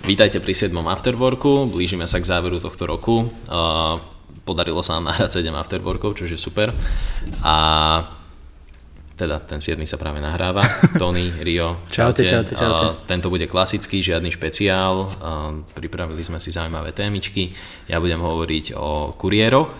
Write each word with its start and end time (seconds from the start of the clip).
Vítajte 0.00 0.40
pri 0.40 0.56
7. 0.56 0.72
Afterworku, 0.72 1.68
blížime 1.68 2.08
sa 2.08 2.16
k 2.16 2.24
záveru 2.24 2.56
tohto 2.56 2.88
roku. 2.88 3.28
Podarilo 4.48 4.80
sa 4.80 4.96
nám 4.96 5.12
nahrať 5.12 5.44
7 5.44 5.52
Afterworkov, 5.52 6.16
čo 6.16 6.24
je 6.24 6.40
super. 6.40 6.72
A 7.44 7.56
teda 9.20 9.36
ten 9.44 9.60
7 9.60 9.76
sa 9.84 10.00
práve 10.00 10.24
nahráva. 10.24 10.64
Tony, 11.00 11.28
Rio, 11.44 11.84
čaute. 11.92 12.24
čaute, 12.24 12.56
čaute, 12.56 12.56
čaute. 12.56 12.86
Tento 13.04 13.28
bude 13.28 13.44
klasický, 13.44 14.00
žiadny 14.00 14.32
špeciál. 14.32 15.04
Pripravili 15.76 16.24
sme 16.24 16.40
si 16.40 16.48
zaujímavé 16.48 16.96
témičky. 16.96 17.52
Ja 17.84 18.00
budem 18.00 18.24
hovoriť 18.24 18.72
o 18.80 19.12
kuriéroch, 19.20 19.70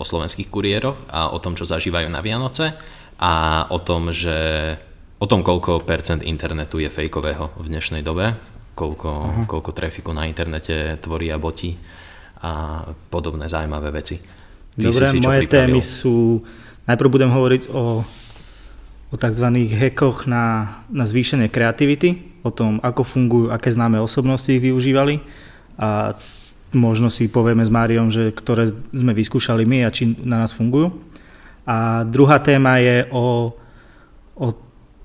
o 0.00 0.04
slovenských 0.08 0.48
kuriéroch 0.48 0.96
a 1.12 1.36
o 1.36 1.38
tom, 1.44 1.52
čo 1.52 1.68
zažívajú 1.68 2.08
na 2.08 2.24
Vianoce 2.24 2.72
a 3.20 3.68
o 3.68 3.76
tom, 3.76 4.08
že 4.08 4.72
o 5.20 5.26
tom, 5.28 5.44
koľko 5.44 5.84
percent 5.84 6.24
internetu 6.24 6.80
je 6.80 6.88
fejkového 6.88 7.52
v 7.60 7.66
dnešnej 7.68 8.00
dobe 8.00 8.53
koľko, 8.74 9.10
uh-huh. 9.10 9.44
koľko 9.46 9.70
trafiku 9.70 10.10
na 10.10 10.26
internete 10.26 10.98
tvoria 10.98 11.38
boti 11.38 11.74
a 12.44 12.84
podobné 13.08 13.48
zaujímavé 13.48 13.88
veci. 13.94 14.20
Ty 14.74 14.90
Dobre, 14.90 15.06
si, 15.06 15.18
moje 15.22 15.40
pripravil? 15.46 15.78
témy 15.78 15.80
sú, 15.80 16.42
najprv 16.84 17.08
budem 17.08 17.30
hovoriť 17.30 17.62
o, 17.70 18.02
o 19.08 19.14
tzv. 19.16 19.46
hackoch 19.72 20.26
na, 20.26 20.76
na 20.90 21.06
zvýšenie 21.06 21.48
kreativity, 21.48 22.34
o 22.44 22.52
tom, 22.52 22.82
ako 22.84 23.02
fungujú, 23.06 23.46
aké 23.48 23.72
známe 23.72 23.96
osobnosti 23.96 24.50
ich 24.52 24.60
využívali 24.60 25.24
a 25.80 26.12
možno 26.74 27.08
si 27.08 27.30
povieme 27.30 27.64
s 27.64 27.72
Máriom, 27.72 28.10
že 28.10 28.34
ktoré 28.34 28.74
sme 28.92 29.14
vyskúšali 29.14 29.64
my 29.64 29.86
a 29.86 29.94
či 29.94 30.12
na 30.20 30.42
nás 30.42 30.52
fungujú. 30.52 30.92
A 31.64 32.04
druhá 32.04 32.42
téma 32.42 32.76
je 32.82 33.08
o, 33.08 33.56
o 34.36 34.46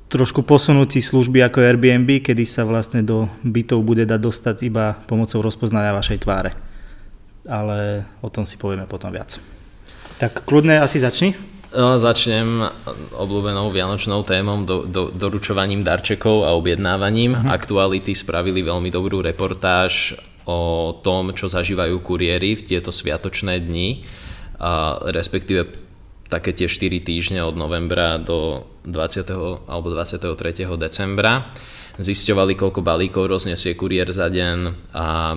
trošku 0.10 0.42
posunutí 0.42 1.00
služby 1.00 1.46
ako 1.46 1.62
Airbnb, 1.62 2.26
kedy 2.26 2.44
sa 2.44 2.66
vlastne 2.66 3.06
do 3.06 3.30
bytov 3.46 3.86
bude 3.86 4.04
dať 4.10 4.20
dostať 4.20 4.58
iba 4.66 4.98
pomocou 5.06 5.40
rozpoznania 5.46 5.94
vašej 5.94 6.26
tváre. 6.26 6.52
Ale 7.46 8.04
o 8.20 8.30
tom 8.34 8.44
si 8.44 8.58
povieme 8.58 8.90
potom 8.90 9.14
viac. 9.14 9.38
Tak 10.20 10.44
kľudne 10.44 10.82
asi 10.82 11.00
začni. 11.00 11.38
No, 11.70 12.02
začnem 12.02 12.66
obľúbenou 13.14 13.70
vianočnou 13.70 14.26
témom, 14.26 14.66
do, 14.66 14.90
do, 14.90 15.14
doručovaním 15.14 15.86
darčekov 15.86 16.42
a 16.50 16.58
objednávaním. 16.58 17.38
Uh-huh. 17.38 17.54
Aktuality 17.54 18.18
spravili 18.18 18.66
veľmi 18.66 18.90
dobrú 18.90 19.22
reportáž 19.22 20.18
o 20.50 20.98
tom, 21.06 21.38
čo 21.38 21.46
zažívajú 21.46 22.02
kuriéry 22.02 22.58
v 22.58 22.66
tieto 22.66 22.90
sviatočné 22.90 23.62
dni, 23.62 24.02
a 24.58 24.98
respektíve 25.14 25.89
také 26.30 26.54
tie 26.54 26.70
4 26.70 27.02
týždne 27.02 27.42
od 27.42 27.58
novembra 27.58 28.22
do 28.22 28.70
20. 28.86 29.66
alebo 29.66 29.88
23. 29.90 30.30
decembra. 30.78 31.50
Zisťovali, 32.00 32.56
koľko 32.56 32.80
balíkov 32.80 33.28
roznesie 33.28 33.76
kuriér 33.76 34.14
za 34.16 34.32
deň 34.32 34.58
a 34.96 35.36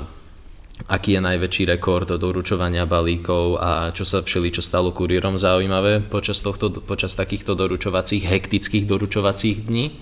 aký 0.87 1.19
je 1.19 1.21
najväčší 1.25 1.65
rekord 1.75 2.07
doručovania 2.07 2.87
balíkov 2.87 3.59
a 3.59 3.91
čo 3.91 4.07
sa 4.07 4.23
všeli, 4.23 4.55
čo 4.55 4.63
stalo 4.63 4.95
kuriérom 4.95 5.41
zaujímavé 5.41 6.05
počas, 6.07 6.39
tohto, 6.39 6.71
počas 6.71 7.19
takýchto 7.19 7.59
doručovacích, 7.59 8.23
hektických 8.23 8.85
doručovacích 8.87 9.57
dní. 9.67 9.99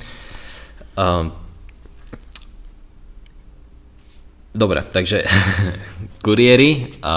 Dobre, 4.50 4.82
takže 4.82 5.24
kuriéry. 6.26 6.98
A 7.02 7.14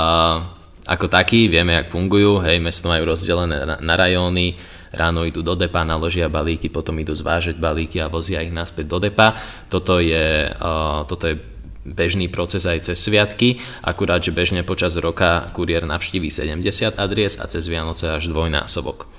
ako 0.84 1.08
takí, 1.08 1.48
vieme, 1.48 1.80
jak 1.80 1.92
fungujú, 1.92 2.44
hej, 2.44 2.60
mesto 2.60 2.92
majú 2.92 3.16
rozdelené 3.16 3.64
na, 3.64 3.76
na 3.80 3.96
rajóny, 3.96 4.60
ráno 4.94 5.26
idú 5.26 5.42
do 5.42 5.58
depa, 5.58 5.88
naložia 5.88 6.30
balíky, 6.30 6.70
potom 6.70 7.00
idú 7.02 7.16
zvážať 7.18 7.58
balíky 7.58 7.98
a 8.04 8.12
vozia 8.12 8.46
ich 8.46 8.54
naspäť 8.54 8.86
do 8.92 9.00
depa. 9.02 9.34
Toto 9.72 9.98
je, 9.98 10.54
uh, 10.54 11.02
toto 11.10 11.32
je 11.32 11.36
bežný 11.84 12.30
proces 12.30 12.64
aj 12.64 12.92
cez 12.92 13.00
sviatky, 13.02 13.60
akurát, 13.84 14.24
že 14.24 14.32
bežne 14.32 14.64
počas 14.64 14.96
roka 14.96 15.52
kuriér 15.52 15.84
navštíví 15.84 16.32
70 16.32 16.96
adries 16.96 17.42
a 17.42 17.50
cez 17.50 17.68
Vianoce 17.68 18.08
až 18.08 18.32
dvojnásobok. 18.32 19.10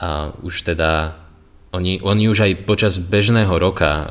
A 0.00 0.32
už 0.42 0.64
teda 0.64 1.14
oni, 1.70 2.02
oni 2.02 2.26
už 2.26 2.50
aj 2.50 2.52
počas 2.66 2.98
bežného 2.98 3.54
roka 3.54 3.86
uh, 3.86 4.06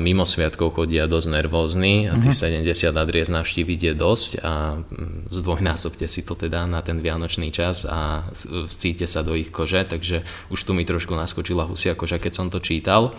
mimo 0.00 0.24
sviatkov 0.24 0.72
chodia 0.72 1.04
dosť 1.04 1.36
nervózni 1.36 2.08
a 2.08 2.16
tých 2.16 2.32
mm-hmm. 2.32 2.64
70 2.64 2.96
adries 2.96 3.28
navštíviť 3.28 3.80
je 3.92 3.92
dosť 3.92 4.30
a 4.40 4.80
mm, 4.80 5.28
zdvojnásobte 5.28 6.08
si 6.08 6.24
to 6.24 6.32
teda 6.32 6.64
na 6.64 6.80
ten 6.80 7.04
vianočný 7.04 7.52
čas 7.52 7.84
a 7.84 8.24
vcíte 8.32 9.04
sa 9.04 9.20
do 9.20 9.36
ich 9.36 9.52
kože, 9.52 9.84
takže 9.84 10.24
už 10.48 10.56
tu 10.64 10.72
mi 10.72 10.88
trošku 10.88 11.12
naskočila 11.12 11.68
husia 11.68 11.92
koža, 11.92 12.16
keď 12.16 12.32
som 12.32 12.48
to 12.48 12.64
čítal. 12.64 13.12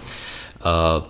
Uh, 0.66 1.06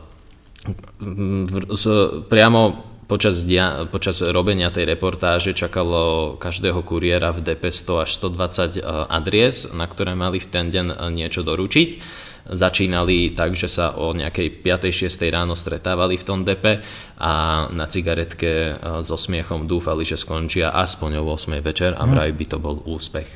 z, 1.71 1.83
priamo 2.27 2.83
počas, 3.07 3.47
dia, 3.47 3.87
počas 3.87 4.19
robenia 4.19 4.67
tej 4.67 4.83
reportáže 4.83 5.55
čakalo 5.55 6.35
každého 6.35 6.83
kuriéra 6.83 7.31
v 7.31 7.39
DP 7.39 7.71
100 7.71 8.03
až 8.03 8.09
120 8.19 8.83
adries, 9.07 9.71
na 9.71 9.87
ktoré 9.87 10.11
mali 10.11 10.43
v 10.43 10.47
ten 10.51 10.75
deň 10.75 11.07
niečo 11.15 11.39
doručiť 11.39 12.24
začínali 12.45 13.33
tak, 13.33 13.57
že 13.57 13.65
sa 13.65 13.97
o 13.97 14.13
nejakej 14.13 14.61
5-6 14.61 15.09
ráno 15.33 15.57
stretávali 15.57 16.17
v 16.21 16.25
tom 16.25 16.45
depe 16.45 16.85
a 17.17 17.65
na 17.73 17.89
cigaretke 17.89 18.51
e, 18.51 19.01
so 19.01 19.17
smiechom 19.17 19.65
dúfali, 19.65 20.05
že 20.05 20.19
skončia 20.19 20.69
aspoň 20.69 21.25
o 21.25 21.33
8 21.33 21.57
večer 21.65 21.97
a 21.97 22.05
mhm. 22.05 22.11
vraj 22.13 22.31
by 22.37 22.45
to 22.45 22.57
bol 22.61 22.77
úspech. 22.85 23.29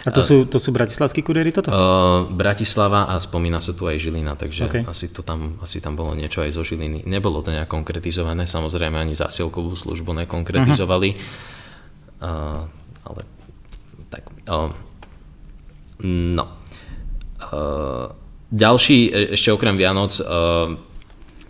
A 0.00 0.08
to 0.08 0.24
sú, 0.24 0.48
to 0.48 0.56
sú 0.56 0.72
bratislavskí 0.72 1.20
kuriéri 1.20 1.52
toto? 1.52 1.68
Uh, 1.68 2.24
Bratislava 2.32 3.12
a 3.12 3.20
spomína 3.20 3.60
sa 3.60 3.76
tu 3.76 3.84
aj 3.84 4.00
Žilina, 4.00 4.32
takže 4.32 4.64
okay. 4.64 4.82
asi, 4.88 5.12
to 5.12 5.20
tam, 5.20 5.60
asi 5.60 5.84
tam 5.84 5.92
bolo 5.92 6.16
niečo 6.16 6.40
aj 6.40 6.56
zo 6.56 6.64
Žiliny. 6.64 7.04
Nebolo 7.04 7.44
to 7.44 7.52
nejak 7.52 7.68
konkretizované, 7.68 8.48
samozrejme 8.48 8.96
ani 8.96 9.12
zásielkovú 9.12 9.76
službu 9.76 10.16
nekonkretizovali, 10.24 11.08
uh-huh. 11.12 12.24
uh, 12.24 12.64
ale 13.12 13.20
tak. 14.08 14.24
Uh, 14.48 14.72
no, 16.08 16.59
ďalší, 18.50 18.98
e, 19.10 19.38
ešte 19.38 19.54
okrem 19.54 19.78
Vianoc, 19.78 20.10
eh, 20.18 20.24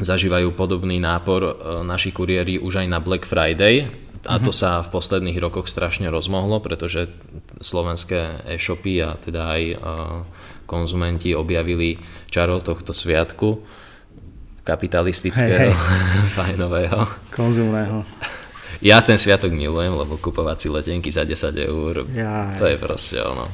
zažívajú 0.00 0.52
podobný 0.56 1.00
nápor 1.00 1.40
eh, 1.44 1.52
naši 1.84 2.12
kuriéri 2.12 2.60
už 2.60 2.84
aj 2.84 2.86
na 2.88 3.00
Black 3.00 3.24
Friday 3.24 3.88
a 4.28 4.36
to 4.36 4.52
mhm. 4.52 4.58
sa 4.60 4.70
v 4.84 4.92
posledných 4.92 5.40
rokoch 5.40 5.64
strašne 5.64 6.12
rozmohlo, 6.12 6.60
pretože 6.60 7.08
slovenské 7.64 8.44
e-shopy 8.52 9.00
a 9.00 9.16
teda 9.16 9.56
aj 9.56 9.62
konzumenti 10.68 11.32
objavili 11.32 11.96
čaro 12.28 12.60
tohto 12.60 12.92
sviatku 12.92 13.64
kapitalistického, 14.60 15.72
hej, 15.72 15.72
hej. 15.72 16.28
fajnového. 16.36 17.00
Konzumného. 17.32 18.04
Ja 18.84 19.00
ten 19.00 19.16
sviatok 19.16 19.56
milujem, 19.56 19.92
lebo 19.92 20.20
kupovať 20.20 20.56
si 20.56 20.68
letenky 20.68 21.08
za 21.08 21.24
10 21.24 21.52
eur, 21.64 22.04
ja, 22.12 22.52
to 22.60 22.68
je 22.68 22.76
proste 22.76 23.20
ono. 23.24 23.48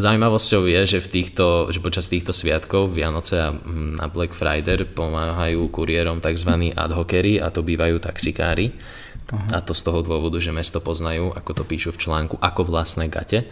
Zaujímavosťou 0.00 0.64
je, 0.64 0.96
že, 0.96 0.98
v 1.04 1.08
týchto, 1.20 1.68
že 1.68 1.84
počas 1.84 2.08
týchto 2.08 2.32
sviatkov 2.32 2.96
Vianoce 2.96 3.36
a 3.36 3.52
hm, 3.52 4.00
na 4.00 4.08
Black 4.08 4.32
Friday 4.32 4.88
pomáhajú 4.88 5.68
kuriérom 5.68 6.24
tzv. 6.24 6.72
adhokery 6.72 7.36
a 7.36 7.52
to 7.52 7.60
bývajú 7.60 8.00
taxikári. 8.00 8.72
Aha. 9.30 9.60
A 9.60 9.64
to 9.64 9.76
z 9.76 9.84
toho 9.84 10.00
dôvodu, 10.00 10.40
že 10.40 10.56
mesto 10.56 10.80
poznajú, 10.80 11.36
ako 11.36 11.50
to 11.52 11.62
píšu 11.68 11.92
v 11.94 12.00
článku, 12.00 12.40
ako 12.40 12.66
vlastné 12.66 13.12
gate 13.12 13.44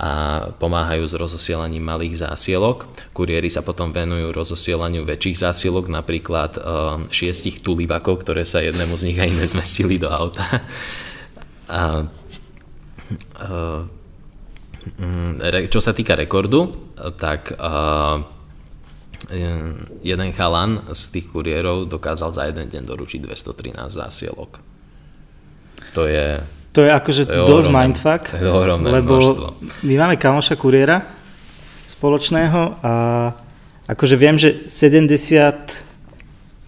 a 0.00 0.48
pomáhajú 0.56 1.02
s 1.02 1.18
rozosielaním 1.18 1.82
malých 1.82 2.22
zásielok. 2.24 2.86
Kuriéri 3.10 3.50
sa 3.50 3.66
potom 3.66 3.90
venujú 3.90 4.30
rozosielaniu 4.30 5.02
väčších 5.02 5.42
zásielok, 5.42 5.90
napríklad 5.90 6.56
um, 6.56 6.62
šiestich 7.10 7.60
tulivakov, 7.60 8.22
ktoré 8.22 8.46
sa 8.46 8.62
jednému 8.62 8.94
z 8.94 9.12
nich 9.12 9.18
aj 9.18 9.34
nezmestili 9.34 9.98
do 9.98 10.08
auta. 10.08 10.46
A, 11.66 12.06
uh, 13.42 13.82
Mm, 13.90 13.99
čo 15.70 15.80
sa 15.80 15.92
týka 15.96 16.14
rekordu, 16.18 16.70
tak 17.16 17.54
jeden 20.02 20.30
chalan 20.32 20.80
z 20.90 21.02
tých 21.12 21.26
kuriérov 21.28 21.84
dokázal 21.84 22.32
za 22.32 22.42
jeden 22.48 22.66
deň 22.66 22.82
doručiť 22.88 23.20
213 23.28 23.76
zásielok. 23.92 24.58
To 25.92 26.08
je... 26.08 26.40
To 26.70 26.86
je 26.86 26.90
akože 26.94 27.22
to 27.26 27.34
je 27.34 27.40
dosť 27.50 27.66
ohromné, 27.66 27.78
mindfuck, 27.82 28.22
to 28.30 28.46
je 28.46 28.52
ohromné 28.54 28.88
lebo 28.94 29.18
množstvo. 29.18 29.46
my 29.90 29.94
máme 29.98 30.14
kamoša 30.14 30.54
kuriéra 30.54 31.02
spoločného 31.90 32.78
a 32.78 32.92
akože 33.90 34.14
viem, 34.14 34.38
že 34.38 34.70
70 34.70 35.10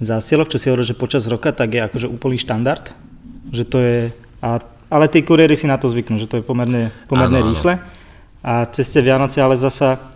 zásielok, 0.03 0.51
čo 0.51 0.59
si 0.59 0.67
hovorí, 0.67 0.83
že 0.83 0.99
počas 0.99 1.23
roka, 1.31 1.55
tak 1.55 1.79
je 1.79 1.87
akože 1.87 2.11
úplný 2.11 2.35
štandard, 2.35 2.91
že 3.55 3.63
to 3.63 3.79
je, 3.79 3.99
a, 4.43 4.59
ale 4.91 5.07
tí 5.07 5.23
kuriéri 5.23 5.55
si 5.55 5.71
na 5.71 5.79
to 5.79 5.87
zvyknú, 5.87 6.19
že 6.19 6.27
to 6.27 6.43
je 6.43 6.45
pomerne, 6.45 6.91
pomerne 7.07 7.39
áno, 7.39 7.49
rýchle. 7.55 7.79
Áno 7.79 8.02
a 8.43 8.67
cez 8.67 8.91
tie 8.91 9.01
Vianoce, 9.07 9.39
ale 9.39 9.55
zasa 9.55 10.13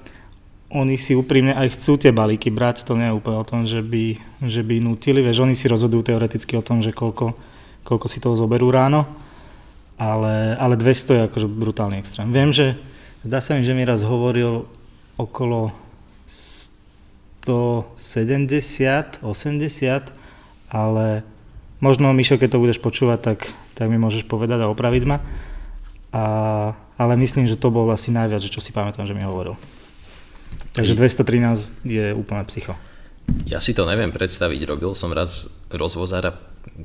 oni 0.67 0.99
si 0.99 1.14
úprimne 1.14 1.55
aj 1.55 1.78
chcú 1.78 1.94
tie 1.94 2.11
balíky 2.11 2.50
brať, 2.50 2.82
to 2.82 2.99
nie 2.99 3.06
je 3.08 3.17
úplne 3.17 3.38
o 3.38 3.46
tom, 3.46 3.70
že 3.70 3.78
by, 3.87 4.19
že 4.50 4.67
by 4.67 4.82
nutili, 4.82 5.23
vieš, 5.23 5.46
oni 5.46 5.55
si 5.55 5.70
rozhodujú 5.70 6.11
teoreticky 6.11 6.58
o 6.58 6.67
tom, 6.67 6.82
že 6.82 6.90
koľko, 6.90 7.38
koľko 7.87 8.06
si 8.11 8.19
toho 8.19 8.34
zoberú 8.34 8.75
ráno, 8.75 9.06
ale, 9.94 10.58
ale 10.58 10.75
200 10.75 11.23
je 11.23 11.26
akože 11.31 11.46
brutálny 11.46 12.02
extrém. 12.02 12.26
Viem, 12.34 12.50
že 12.50 12.75
zdá 13.23 13.38
sa 13.38 13.55
mi, 13.55 13.62
že 13.62 13.78
mi 13.78 13.87
raz 13.87 14.02
hovoril 14.02 14.67
okolo 15.14 15.70
170, 17.46 19.22
80, 19.22 19.22
ale 20.75 21.22
možno 21.79 22.11
Mišo, 22.11 22.43
keď 22.43 22.58
to 22.58 22.62
budeš 22.62 22.82
počúvať, 22.82 23.19
tak, 23.22 23.38
tak 23.79 23.87
mi 23.87 24.02
môžeš 24.02 24.26
povedať 24.26 24.67
a 24.67 24.70
opraviť 24.70 25.02
ma. 25.06 25.22
A, 26.16 26.22
ale 26.96 27.12
myslím, 27.20 27.44
že 27.44 27.60
to 27.60 27.68
bol 27.68 27.84
asi 27.92 28.08
najviac, 28.08 28.40
čo 28.48 28.64
si 28.64 28.72
pamätám, 28.72 29.04
že 29.04 29.12
mi 29.12 29.20
hovoril. 29.20 29.52
Takže 30.72 30.96
213 30.96 31.84
je 31.84 32.16
úplne 32.16 32.40
psycho. 32.48 32.72
Ja 33.44 33.60
si 33.60 33.76
to 33.76 33.84
neviem 33.84 34.14
predstaviť. 34.14 34.60
Robil 34.64 34.96
som 34.96 35.12
raz 35.12 35.64
rozvozára 35.68 36.32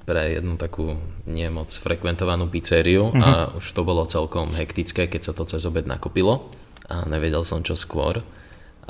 pre 0.04 0.38
jednu 0.40 0.56
takú 0.60 0.98
nemoc 1.28 1.74
frekventovanú 1.74 2.48
pizzériu 2.48 3.12
uh-huh. 3.12 3.22
a 3.22 3.30
mhm. 3.48 3.64
už 3.64 3.66
to 3.72 3.82
bolo 3.88 4.04
celkom 4.08 4.52
hektické, 4.52 5.08
keď 5.08 5.32
sa 5.32 5.34
to 5.34 5.48
cez 5.48 5.64
obed 5.64 5.88
nakopilo 5.88 6.52
a 6.92 7.08
nevedel 7.08 7.48
som 7.48 7.64
čo 7.64 7.78
skôr 7.80 8.20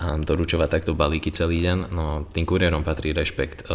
a 0.02 0.18
doručovať 0.18 0.70
takto 0.72 0.98
balíky 0.98 1.30
celý 1.30 1.62
deň. 1.62 1.78
No 1.94 2.26
tým 2.32 2.48
kuriérom 2.48 2.82
patrí 2.82 3.14
rešpekt. 3.14 3.70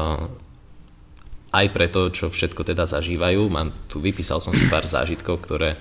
Aj 1.55 1.67
preto, 1.71 2.11
čo 2.11 2.27
všetko 2.27 2.67
teda 2.67 2.85
zažívajú. 2.89 3.47
Mám, 3.47 3.71
tu 3.87 4.03
vypísal 4.03 4.43
som 4.43 4.51
si 4.51 4.67
pár 4.67 4.85
zážitkov, 4.85 5.47
ktoré, 5.47 5.79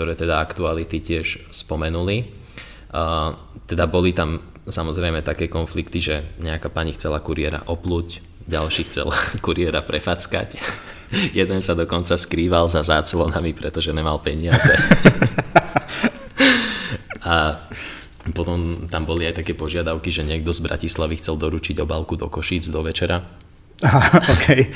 ktoré 0.00 0.16
teda 0.16 0.40
aktuality 0.40 0.96
tiež 0.96 1.52
spomenuli. 1.52 2.32
Teda 3.68 3.84
boli 3.84 4.16
tam 4.16 4.40
samozrejme 4.64 5.20
také 5.20 5.52
konflikty, 5.52 6.00
že 6.00 6.16
nejaká 6.40 6.72
pani 6.72 6.96
chcela 6.96 7.20
kuriéra 7.20 7.68
opluť, 7.68 8.24
ďalší 8.48 8.88
chcel 8.88 9.12
kuriéra 9.44 9.84
prefackať. 9.84 10.56
Jeden 11.36 11.60
sa 11.60 11.76
dokonca 11.76 12.16
skrýval 12.16 12.72
za 12.72 12.80
záclonami, 12.80 13.52
pretože 13.52 13.92
nemal 13.92 14.24
peniaze. 14.24 14.72
A 17.20 17.60
potom 18.32 18.88
tam 18.88 19.04
boli 19.04 19.28
aj 19.28 19.44
také 19.44 19.52
požiadavky, 19.52 20.08
že 20.08 20.24
niekto 20.24 20.56
z 20.56 20.64
Bratislavy 20.64 21.20
chcel 21.20 21.36
doručiť 21.36 21.76
obálku 21.84 22.16
do 22.16 22.32
Košíc 22.32 22.72
do 22.72 22.80
večera. 22.80 23.20
Aha, 23.84 24.00
okay. 24.32 24.72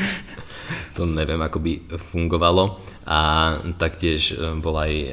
To 0.96 1.04
neviem, 1.04 1.40
ako 1.42 1.58
by 1.60 1.72
fungovalo. 2.12 2.80
A 3.04 3.18
taktiež 3.76 4.32
e, 4.32 4.56
bol 4.56 4.80
aj, 4.80 4.92
e, 4.92 5.08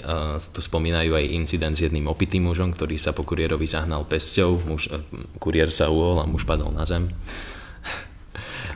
tu 0.56 0.64
spomínajú 0.64 1.12
aj 1.12 1.26
incident 1.36 1.76
s 1.76 1.84
jedným 1.84 2.08
opitým 2.08 2.48
mužom, 2.48 2.72
ktorý 2.72 2.96
sa 2.96 3.12
po 3.12 3.28
kuriérovi 3.28 3.68
zahnal 3.68 4.08
pesťou. 4.08 4.64
Muž, 4.64 4.88
e, 4.88 4.96
kuriér 5.42 5.76
sa 5.76 5.92
uhol 5.92 6.24
a 6.24 6.26
muž 6.30 6.48
padol 6.48 6.72
na 6.72 6.88
zem. 6.88 7.12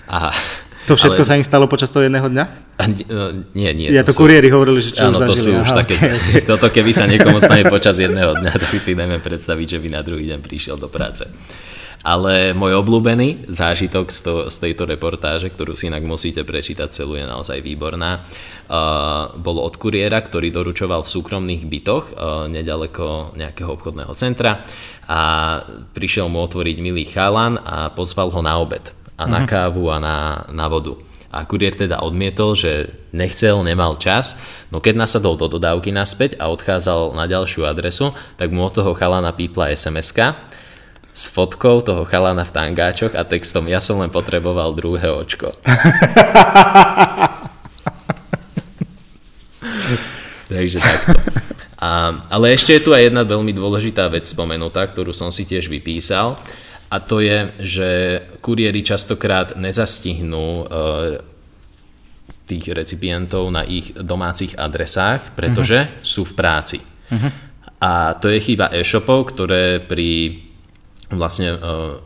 A, 0.05 0.35
to 0.85 0.93
všetko 0.93 1.25
ale... 1.25 1.27
sa 1.27 1.33
im 1.33 1.45
stalo 1.45 1.65
počas 1.65 1.89
toho 1.89 2.05
jedného 2.05 2.29
dňa? 2.29 2.45
Nie, 3.57 3.73
nie. 3.73 3.89
Ja 3.89 4.05
to, 4.05 4.13
to 4.13 4.21
sú... 4.21 4.27
kuriéri 4.27 4.53
hovorili, 4.53 4.85
že 4.85 4.93
čo 4.93 5.09
Áno, 5.09 5.17
to 5.17 5.33
sú 5.33 5.49
už 5.57 5.73
Aha, 5.73 5.81
také... 5.81 5.97
Okay. 5.97 6.45
Toto 6.49 6.69
keby 6.69 6.91
sa 6.93 7.09
niekomu 7.09 7.41
stane 7.41 7.65
počas 7.65 7.97
jedného 7.97 8.37
dňa, 8.37 8.51
tak 8.53 8.69
si 8.77 8.93
ideme 8.93 9.17
predstaviť, 9.17 9.65
že 9.65 9.79
by 9.81 9.87
na 9.89 10.01
druhý 10.05 10.29
deň 10.29 10.39
prišiel 10.45 10.77
do 10.77 10.85
práce. 10.85 11.25
Ale 12.05 12.53
môj 12.53 12.85
obľúbený 12.85 13.49
zážitok 13.49 14.13
z, 14.13 14.19
to, 14.21 14.33
z 14.53 14.57
tejto 14.61 14.85
reportáže, 14.85 15.49
ktorú 15.49 15.73
si 15.73 15.89
inak 15.89 16.05
musíte 16.05 16.45
prečítať 16.45 16.93
celú, 16.93 17.17
je 17.17 17.25
naozaj 17.25 17.65
výborná, 17.65 18.21
uh, 18.21 19.33
bol 19.41 19.57
od 19.57 19.73
kuriéra, 19.81 20.21
ktorý 20.21 20.53
doručoval 20.53 21.01
v 21.01 21.09
súkromných 21.09 21.65
bytoch 21.65 22.13
uh, 22.13 22.45
nedaleko 22.45 23.33
nejakého 23.33 23.73
obchodného 23.73 24.13
centra 24.13 24.61
a 25.09 25.21
prišiel 25.97 26.29
mu 26.29 26.45
otvoriť 26.45 26.77
milý 26.77 27.09
chalan 27.09 27.57
a 27.57 27.89
pozval 27.89 28.29
ho 28.29 28.41
na 28.45 28.61
obed 28.61 28.85
a 29.17 29.25
na 29.25 29.41
mhm. 29.41 29.47
kávu 29.49 29.89
a 29.89 29.97
na, 29.97 30.17
na 30.53 30.69
vodu. 30.69 30.93
A 31.35 31.43
kuriér 31.43 31.75
teda 31.75 31.99
odmietol, 31.99 32.55
že 32.55 32.95
nechcel, 33.11 33.59
nemal 33.65 33.99
čas, 33.99 34.39
no 34.71 34.79
keď 34.79 35.03
nasadol 35.03 35.35
do 35.35 35.51
dodávky 35.51 35.91
naspäť 35.91 36.39
a 36.39 36.47
odchádzal 36.47 37.11
na 37.11 37.27
ďalšiu 37.27 37.67
adresu, 37.67 38.15
tak 38.37 38.53
mu 38.53 38.63
od 38.63 38.77
toho 38.77 38.93
chalana 38.95 39.35
pípla 39.35 39.73
SMS-ka 39.73 40.53
s 41.15 41.31
fotkou 41.31 41.79
toho 41.79 42.03
chalana 42.03 42.43
v 42.43 42.51
tangáčoch 42.51 43.15
a 43.15 43.23
textom 43.23 43.71
ja 43.71 43.79
som 43.79 44.03
len 44.03 44.11
potreboval 44.11 44.75
druhé 44.75 45.07
očko. 45.07 45.55
Takže 50.51 50.77
takto. 50.83 51.15
A, 51.79 52.19
ale 52.27 52.51
ešte 52.51 52.75
je 52.75 52.83
tu 52.83 52.91
aj 52.91 53.07
jedna 53.07 53.23
veľmi 53.23 53.55
dôležitá 53.55 54.11
vec 54.11 54.27
spomenutá, 54.27 54.83
ktorú 54.91 55.15
som 55.15 55.31
si 55.31 55.47
tiež 55.47 55.71
vypísal 55.71 56.35
a 56.91 56.99
to 56.99 57.23
je, 57.23 57.47
že 57.63 57.89
kuriéri 58.43 58.83
častokrát 58.83 59.55
nezastihnú 59.55 60.45
e, 60.45 60.63
tých 62.45 62.65
recipientov 62.75 63.49
na 63.49 63.65
ich 63.65 63.95
domácich 63.95 64.53
adresách, 64.59 65.33
pretože 65.33 65.79
uh-huh. 65.81 66.05
sú 66.05 66.21
v 66.29 66.33
práci. 66.37 66.77
Uh-huh. 66.83 67.31
A 67.81 68.13
to 68.21 68.29
je 68.29 68.37
chyba 68.37 68.69
e-shopov, 68.69 69.33
ktoré 69.33 69.81
pri 69.81 70.44
vlastne 71.13 71.53
uh, 71.53 71.59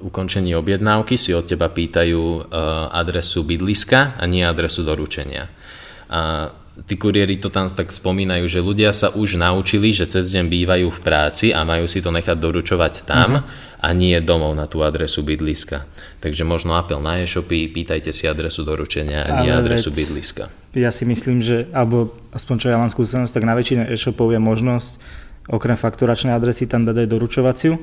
ukončení 0.04 0.52
objednávky 0.60 1.16
si 1.16 1.32
od 1.32 1.48
teba 1.48 1.72
pýtajú 1.72 2.20
uh, 2.20 2.44
adresu 2.92 3.48
bydliska 3.48 4.20
a 4.20 4.24
nie 4.28 4.44
adresu 4.44 4.84
doručenia. 4.84 5.48
A 6.12 6.52
tí 6.84 6.96
kuriéri 6.96 7.40
to 7.40 7.52
tam 7.52 7.68
tak 7.68 7.92
spomínajú, 7.92 8.46
že 8.48 8.60
ľudia 8.64 8.92
sa 8.96 9.12
už 9.12 9.40
naučili, 9.40 9.92
že 9.92 10.08
cez 10.08 10.32
deň 10.32 10.46
bývajú 10.48 10.88
v 10.92 11.00
práci 11.00 11.52
a 11.52 11.64
majú 11.68 11.88
si 11.88 12.00
to 12.00 12.12
nechať 12.12 12.38
doručovať 12.40 12.94
tam 13.04 13.44
uh-huh. 13.44 13.84
a 13.84 13.88
nie 13.92 14.16
domov 14.24 14.56
na 14.56 14.68
tú 14.68 14.84
adresu 14.84 15.24
bydliska. 15.24 15.84
Takže 16.20 16.44
možno 16.44 16.76
apel 16.76 17.00
na 17.00 17.24
e-shopy, 17.24 17.72
pýtajte 17.72 18.12
si 18.12 18.28
adresu 18.28 18.68
doručenia 18.68 19.24
a 19.24 19.40
nie 19.40 19.52
adresu 19.52 19.92
bydliska. 19.92 20.52
Ja 20.76 20.92
si 20.92 21.08
myslím, 21.08 21.40
že, 21.40 21.72
alebo 21.72 22.12
aspoň 22.36 22.56
čo 22.60 22.68
ja 22.68 22.78
mám 22.80 22.92
skúsenosť, 22.92 23.32
tak 23.32 23.48
na 23.48 23.56
väčšine 23.56 23.88
e-shopov 23.88 24.36
je 24.36 24.40
možnosť 24.40 25.00
okrem 25.48 25.80
fakturačnej 25.80 26.36
adresy 26.36 26.68
tam 26.68 26.84
dať 26.84 26.96
aj 27.04 27.08
doručovaciu 27.08 27.74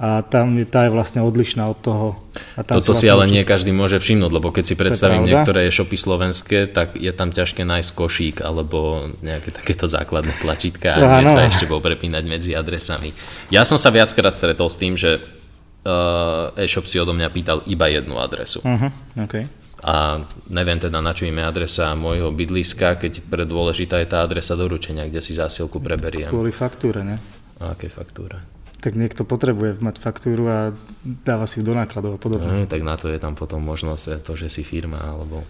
a 0.00 0.24
tam 0.24 0.56
je, 0.56 0.64
tá 0.64 0.88
je 0.88 0.96
vlastne 0.96 1.20
odlišná 1.20 1.68
od 1.68 1.76
toho. 1.76 2.08
A 2.56 2.64
tam 2.64 2.80
Toto 2.80 2.96
si 2.96 3.04
vlastne 3.04 3.12
ale 3.12 3.24
nie 3.28 3.44
každý 3.44 3.68
môže 3.68 4.00
všimnúť, 4.00 4.32
lebo 4.32 4.48
keď 4.48 4.64
si 4.64 4.74
predstavím 4.80 5.28
niektoré 5.28 5.68
shopy 5.68 5.92
slovenské, 5.92 6.72
tak 6.72 6.96
je 6.96 7.12
tam 7.12 7.28
ťažké 7.28 7.68
nájsť 7.68 7.90
košík 7.92 8.36
alebo 8.40 9.12
nejaké 9.20 9.52
takéto 9.52 9.84
základné 9.84 10.40
tlačítka 10.40 10.96
a 10.96 11.20
nie 11.20 11.28
sa 11.28 11.44
ešte 11.44 11.68
bol 11.68 11.84
prepínať 11.84 12.24
medzi 12.24 12.56
adresami. 12.56 13.12
Ja 13.52 13.68
som 13.68 13.76
sa 13.76 13.92
viackrát 13.92 14.32
stretol 14.32 14.72
s 14.72 14.80
tým, 14.80 14.96
že 14.96 15.20
uh, 15.20 16.56
e-shop 16.56 16.88
si 16.88 16.96
odo 16.96 17.12
mňa 17.12 17.28
pýtal 17.28 17.60
iba 17.68 17.84
jednu 17.92 18.16
adresu. 18.16 18.64
Uh-huh, 18.64 18.88
okay. 19.20 19.44
A 19.84 20.20
neviem 20.48 20.80
teda, 20.80 21.00
na 21.04 21.12
čo 21.12 21.28
im 21.28 21.36
je 21.36 21.44
adresa 21.44 21.92
môjho 21.92 22.32
bydliska, 22.32 23.00
keď 23.00 23.20
pre 23.28 23.44
dôležitá 23.44 24.00
je 24.00 24.08
tá 24.08 24.24
adresa 24.24 24.56
doručenia, 24.56 25.08
kde 25.08 25.20
si 25.20 25.36
zásielku 25.36 25.76
preberiem. 25.80 26.32
Kvôli 26.32 26.52
faktúre, 26.52 27.04
ne? 27.04 27.16
A 27.60 27.76
aké 27.76 27.92
faktúre? 27.92 28.59
Tak 28.80 28.96
niekto 28.96 29.28
potrebuje 29.28 29.78
mať 29.84 29.96
faktúru 30.00 30.48
a 30.48 30.58
dáva 31.04 31.44
si 31.44 31.60
ju 31.60 31.68
do 31.68 31.76
nákladov 31.76 32.16
a 32.16 32.20
podobne. 32.20 32.48
No, 32.48 32.66
tak 32.66 32.80
na 32.80 32.96
to 32.96 33.12
je 33.12 33.20
tam 33.20 33.36
potom 33.36 33.60
možnosť 33.60 34.24
to, 34.24 34.32
že 34.34 34.48
si 34.48 34.62
firma 34.64 34.98
alebo... 34.98 35.44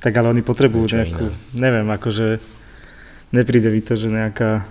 Tak 0.00 0.12
ale 0.16 0.32
oni 0.32 0.42
potrebujú 0.44 0.96
nejakú, 0.96 1.28
iné. 1.28 1.56
neviem, 1.56 1.88
akože 1.88 2.40
nepríde 3.32 3.68
vy 3.68 3.80
to, 3.84 3.94
že 3.96 4.08
nejaká... 4.08 4.64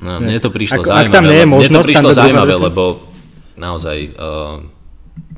No, 0.00 0.22
mne 0.22 0.40
to 0.40 0.50
prišlo 0.54 0.80
ak, 0.80 0.86
zaujímavé, 0.86 1.06
ak 1.06 1.14
tam 1.14 1.24
nie 1.28 1.38
je 1.38 1.48
možnosť, 1.50 1.70
mne 1.70 1.76
to 1.76 1.90
prišlo 1.92 2.10
zaujímavé, 2.14 2.54
lebo 2.56 2.82
naozaj 3.60 3.98
uh, 4.16 4.64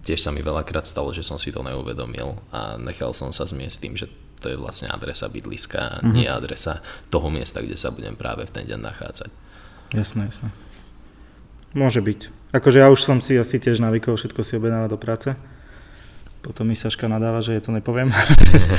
tiež 0.06 0.20
sa 0.22 0.30
mi 0.30 0.38
veľakrát 0.44 0.86
stalo, 0.86 1.10
že 1.10 1.26
som 1.26 1.40
si 1.40 1.50
to 1.50 1.66
neuvedomil 1.66 2.38
a 2.54 2.78
nechal 2.78 3.10
som 3.10 3.34
sa 3.34 3.42
zmiesť 3.42 3.76
tým, 3.82 3.94
že 3.98 4.06
to 4.42 4.50
je 4.50 4.58
vlastne 4.58 4.90
adresa 4.90 5.30
bydliska, 5.30 6.02
mm-hmm. 6.02 6.14
nie 6.14 6.26
adresa 6.26 6.82
toho 7.10 7.30
miesta, 7.30 7.62
kde 7.62 7.78
sa 7.78 7.94
budem 7.94 8.18
práve 8.18 8.42
v 8.46 8.54
ten 8.54 8.64
deň 8.66 8.80
nachádzať. 8.82 9.30
Jasné, 9.94 10.30
jasné. 10.30 10.50
Môže 11.72 12.04
byť. 12.04 12.52
Akože 12.52 12.84
ja 12.84 12.92
už 12.92 13.00
som 13.00 13.24
si 13.24 13.32
asi 13.36 13.56
tiež 13.56 13.80
navykol 13.80 14.20
všetko 14.20 14.44
si 14.44 14.60
objednávať 14.60 14.90
do 14.92 14.98
práce. 15.00 15.30
Potom 16.44 16.68
mi 16.68 16.76
Saška 16.76 17.08
nadáva, 17.08 17.40
že 17.40 17.56
je 17.56 17.62
to 17.64 17.72
nepoviem. 17.72 18.12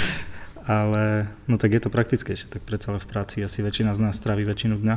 Ale 0.69 1.27
no 1.49 1.59
tak 1.59 1.75
je 1.75 1.81
to 1.83 1.89
praktickejšie, 1.91 2.47
tak 2.47 2.63
predsa 2.63 2.95
v 2.95 3.07
práci 3.09 3.43
asi 3.43 3.59
väčšina 3.59 3.91
z 3.91 3.99
nás 3.99 4.15
strávi 4.15 4.47
väčšinu 4.47 4.79
dňa. 4.79 4.95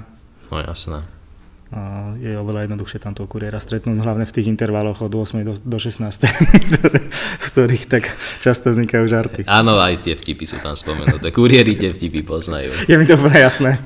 No 0.52 0.56
jasné. 0.62 1.02
A 1.74 2.14
je 2.22 2.30
oveľa 2.38 2.70
jednoduchšie 2.70 3.02
tam 3.02 3.10
toho 3.10 3.26
kuriéra 3.26 3.58
stretnúť, 3.58 3.98
hlavne 3.98 4.22
v 4.22 4.30
tých 4.30 4.46
intervaloch 4.46 5.02
od 5.02 5.10
8 5.10 5.42
do, 5.42 5.58
do 5.58 5.78
16, 5.82 5.98
z 7.42 7.46
ktorých 7.50 7.84
tak 7.90 8.14
často 8.38 8.70
vznikajú 8.70 9.10
žarty. 9.10 9.40
Áno, 9.50 9.74
aj 9.82 10.06
tie 10.06 10.14
vtipy 10.14 10.46
sú 10.46 10.62
tam 10.62 10.78
spomenuté. 10.78 11.34
Kuriéri 11.34 11.74
tie 11.74 11.90
vtipy 11.90 12.22
poznajú. 12.22 12.70
Je 12.86 12.94
mi 12.94 13.02
to 13.02 13.18
úplne 13.18 13.42
jasné. 13.42 13.82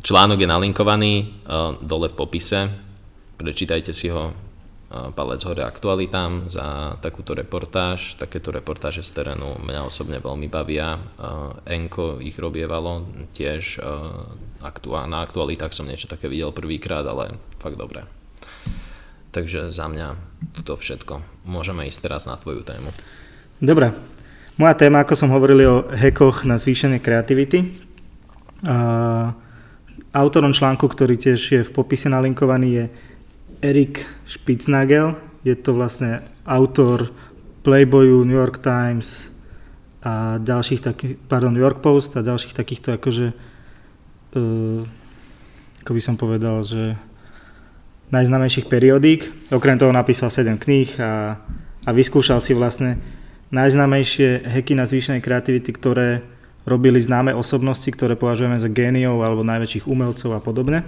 Článok 0.00 0.40
je 0.40 0.48
nalinkovaný 0.48 1.12
uh, 1.44 1.76
dole 1.84 2.08
v 2.08 2.16
popise. 2.16 2.72
Prečítajte 3.36 3.92
si 3.92 4.08
ho 4.08 4.32
uh, 4.32 4.34
palec 5.12 5.44
hore 5.44 5.60
aktualitám 5.60 6.48
za 6.48 6.96
takúto 7.04 7.36
reportáž. 7.36 8.16
Takéto 8.16 8.48
reportáže 8.48 9.04
z 9.04 9.20
terénu 9.20 9.60
mňa 9.60 9.84
osobne 9.84 10.16
veľmi 10.16 10.48
bavia. 10.48 10.96
Uh, 10.96 11.52
Enko 11.68 12.16
ich 12.24 12.40
robievalo 12.40 13.12
tiež. 13.36 13.80
Na 14.60 15.24
aktualitách 15.24 15.72
som 15.72 15.88
niečo 15.88 16.08
také 16.08 16.28
videl 16.28 16.52
prvýkrát, 16.52 17.04
ale 17.04 17.36
fakt 17.60 17.80
dobré. 17.80 18.04
Takže 19.32 19.72
za 19.72 19.88
mňa 19.88 20.16
toto 20.60 20.76
všetko. 20.76 21.44
Môžeme 21.48 21.88
ísť 21.88 22.08
teraz 22.08 22.28
na 22.28 22.36
tvoju 22.36 22.60
tému. 22.60 22.92
Dobre. 23.60 23.92
Moja 24.60 24.76
téma, 24.76 25.00
ako 25.00 25.16
som 25.16 25.32
hovoril 25.32 25.60
o 25.64 25.76
hekoch 25.96 26.44
na 26.44 26.60
zvýšenie 26.60 27.00
kreativity. 27.00 27.72
Uh, 28.60 29.32
Autorom 30.10 30.50
článku, 30.50 30.90
ktorý 30.90 31.14
tiež 31.14 31.40
je 31.40 31.62
v 31.62 31.70
popise 31.70 32.10
nalinkovaný, 32.10 32.68
je 32.74 32.84
Erik 33.62 34.02
Spitznagel, 34.26 35.14
je 35.46 35.54
to 35.54 35.70
vlastne 35.78 36.26
autor 36.42 37.14
Playboyu, 37.62 38.26
New 38.26 38.34
York 38.34 38.58
Times 38.58 39.30
a 40.02 40.42
ďalších 40.42 40.80
takých, 40.80 41.14
pardon, 41.30 41.54
New 41.54 41.62
York 41.62 41.78
Post 41.78 42.16
a 42.18 42.26
ďalších 42.26 42.56
takýchto 42.56 42.96
akože, 42.96 43.26
uh, 44.34 44.82
ako 45.84 45.90
by 45.94 46.02
som 46.02 46.16
povedal, 46.18 46.64
že 46.66 46.98
najznamejších 48.10 48.66
periodík. 48.66 49.52
Okrem 49.54 49.78
toho 49.78 49.94
napísal 49.94 50.34
7 50.34 50.58
kníh 50.58 50.90
a, 50.98 51.38
a 51.86 51.90
vyskúšal 51.94 52.42
si 52.42 52.56
vlastne 52.56 52.98
najznamejšie 53.54 54.50
heky 54.58 54.74
na 54.74 54.90
zvýšenej 54.90 55.22
kreativity, 55.22 55.70
ktoré 55.70 56.26
robili 56.68 57.00
známe 57.00 57.32
osobnosti, 57.32 57.88
ktoré 57.88 58.16
považujeme 58.16 58.60
za 58.60 58.68
géniov 58.68 59.20
alebo 59.24 59.46
najväčších 59.46 59.88
umelcov 59.88 60.30
a 60.36 60.40
podobne. 60.40 60.84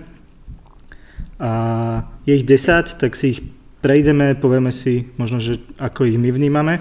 A 1.43 1.53
je 2.29 2.39
ich 2.39 2.47
10, 2.47 3.03
tak 3.03 3.19
si 3.19 3.37
ich 3.37 3.41
prejdeme, 3.83 4.39
povieme 4.39 4.71
si 4.71 5.11
možno, 5.19 5.43
že 5.43 5.59
ako 5.81 6.07
ich 6.07 6.21
my 6.21 6.31
vnímame. 6.31 6.79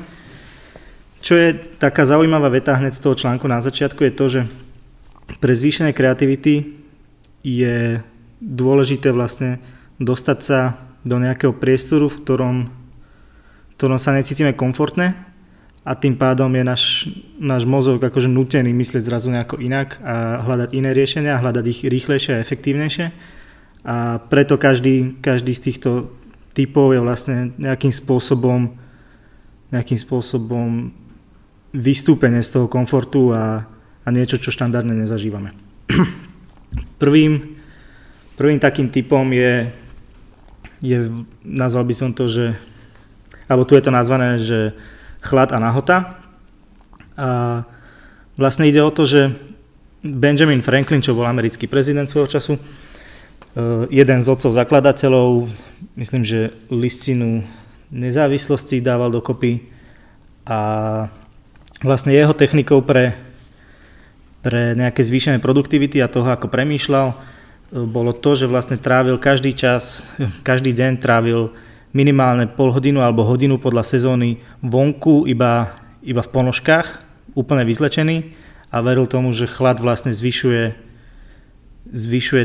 Čo 1.22 1.38
je 1.38 1.54
taká 1.78 2.06
zaujímavá 2.06 2.50
veta 2.50 2.78
hneď 2.78 2.98
z 2.98 3.04
toho 3.04 3.16
článku 3.18 3.46
na 3.46 3.62
začiatku 3.62 4.02
je 4.06 4.14
to, 4.14 4.26
že 4.30 4.42
pre 5.42 5.54
zvýšené 5.54 5.94
kreativity 5.94 6.78
je 7.42 8.02
dôležité 8.42 9.14
vlastne 9.14 9.62
dostať 10.02 10.40
sa 10.42 10.60
do 11.02 11.18
nejakého 11.18 11.54
priestoru, 11.54 12.10
v 12.10 12.20
ktorom, 12.22 12.56
v 13.70 13.74
ktorom 13.78 13.98
sa 13.98 14.14
necítime 14.14 14.54
komfortne 14.54 15.31
a 15.82 15.98
tým 15.98 16.14
pádom 16.14 16.54
je 16.54 16.64
náš, 16.64 16.84
náš 17.42 17.66
mozog 17.66 17.98
akože 17.98 18.30
nutený 18.30 18.70
myslieť 18.70 19.02
zrazu 19.02 19.34
nejako 19.34 19.58
inak 19.58 19.98
a 20.06 20.46
hľadať 20.46 20.70
iné 20.78 20.94
riešenia 20.94 21.42
hľadať 21.42 21.66
ich 21.66 21.80
rýchlejšie 21.90 22.38
a 22.38 22.44
efektívnejšie. 22.46 23.06
A 23.82 24.22
preto 24.30 24.62
každý, 24.62 25.18
každý 25.26 25.58
z 25.58 25.74
týchto 25.74 26.14
typov 26.54 26.94
je 26.94 27.02
vlastne 27.02 27.58
nejakým 27.58 27.90
spôsobom, 27.90 28.78
nejakým 29.74 29.98
spôsobom 29.98 30.94
vystúpenie 31.74 32.46
z 32.46 32.62
toho 32.62 32.68
komfortu 32.70 33.34
a, 33.34 33.66
a 34.06 34.08
niečo, 34.14 34.38
čo 34.38 34.54
štandardne 34.54 34.94
nezažívame. 34.94 35.58
prvým, 37.02 37.58
prvým 38.38 38.62
takým 38.62 38.94
typom 38.94 39.26
je, 39.34 39.66
je, 40.78 41.10
nazval 41.42 41.90
by 41.90 41.96
som 41.98 42.14
to, 42.14 42.30
že, 42.30 42.54
alebo 43.50 43.66
tu 43.66 43.74
je 43.74 43.82
to 43.82 43.90
nazvané, 43.90 44.38
že 44.38 44.78
chlad 45.22 45.54
a 45.54 45.62
nahota. 45.62 46.18
A 47.16 47.62
vlastne 48.36 48.68
ide 48.68 48.82
o 48.82 48.92
to, 48.92 49.06
že 49.06 49.32
Benjamin 50.02 50.66
Franklin, 50.66 51.06
čo 51.06 51.14
bol 51.14 51.30
americký 51.30 51.70
prezident 51.70 52.10
svojho 52.10 52.38
času, 52.38 52.58
Eh, 53.52 53.84
jeden 53.92 54.24
z 54.24 54.32
otcov 54.32 54.56
zakladateľov, 54.56 55.52
myslím, 56.00 56.24
že 56.24 56.56
listinu 56.72 57.44
nezávislosti 57.92 58.80
dával 58.80 59.12
dokopy 59.12 59.68
a 60.48 60.60
vlastne 61.84 62.16
jeho 62.16 62.32
technikou 62.32 62.80
pre, 62.80 63.12
pre 64.40 64.72
nejaké 64.72 65.04
zvýšené 65.04 65.44
produktivity 65.44 66.00
a 66.00 66.08
toho, 66.08 66.32
ako 66.32 66.48
premýšľal, 66.48 67.08
eh, 67.12 67.18
bolo 67.84 68.16
to, 68.16 68.40
že 68.40 68.48
vlastne 68.48 68.80
trávil 68.80 69.20
každý 69.20 69.52
čas, 69.52 70.08
každý 70.48 70.72
deň 70.72 71.04
trávil 71.04 71.52
minimálne 71.92 72.48
pol 72.48 72.72
hodinu 72.72 73.04
alebo 73.04 73.28
hodinu 73.28 73.60
podľa 73.60 73.84
sezóny 73.84 74.40
vonku 74.64 75.28
iba, 75.28 75.76
iba 76.04 76.24
v 76.24 76.34
ponožkách, 76.34 76.88
úplne 77.36 77.68
vyzlečený 77.68 78.32
a 78.72 78.80
veril 78.80 79.08
tomu, 79.08 79.36
že 79.36 79.52
chlad 79.52 79.84
vlastne 79.84 80.16
zvyšuje, 80.16 80.76
zvyšuje 81.92 82.44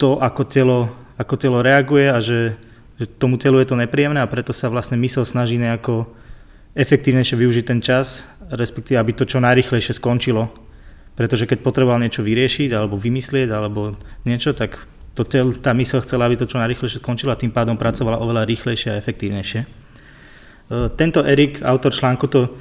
to, 0.00 0.16
ako 0.16 0.42
telo, 0.48 0.80
ako 1.20 1.34
telo 1.36 1.60
reaguje 1.60 2.08
a 2.08 2.18
že, 2.24 2.56
že 2.96 3.04
tomu 3.20 3.36
telu 3.36 3.60
je 3.60 3.68
to 3.68 3.76
nepríjemné 3.76 4.24
a 4.24 4.32
preto 4.32 4.56
sa 4.56 4.72
vlastne 4.72 4.96
mysel 4.96 5.28
snaží 5.28 5.60
nejako 5.60 6.08
efektívnejšie 6.72 7.36
využiť 7.36 7.64
ten 7.68 7.80
čas, 7.84 8.24
respektíve 8.48 8.96
aby 8.96 9.12
to 9.12 9.28
čo 9.28 9.44
najrychlejšie 9.44 10.00
skončilo. 10.00 10.48
Pretože 11.18 11.44
keď 11.44 11.60
potreboval 11.60 12.00
niečo 12.00 12.24
vyriešiť 12.24 12.72
alebo 12.72 12.96
vymyslieť 12.96 13.48
alebo 13.52 13.98
niečo, 14.24 14.56
tak 14.56 14.88
to 15.14 15.22
tel, 15.26 15.52
tá 15.56 15.74
mysel 15.74 16.00
chcela, 16.00 16.26
aby 16.26 16.38
to 16.38 16.46
čo 16.46 16.62
najrychlejšie 16.62 17.02
a 17.28 17.40
tým 17.40 17.50
pádom 17.50 17.74
pracovala 17.74 18.22
oveľa 18.22 18.46
rýchlejšie 18.46 18.94
a 18.94 19.00
efektívnejšie. 19.00 19.60
E, 19.62 19.66
tento 20.94 21.20
Erik, 21.26 21.60
autor 21.66 21.90
článku, 21.90 22.30
to 22.30 22.54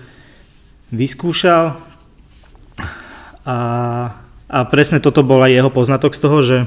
vyskúšal 0.89 1.77
a, 3.45 3.57
a 4.49 4.57
presne 4.67 4.97
toto 4.97 5.21
bol 5.21 5.45
aj 5.45 5.53
jeho 5.53 5.69
poznatok 5.69 6.17
z 6.17 6.21
toho, 6.21 6.39
že 6.41 6.57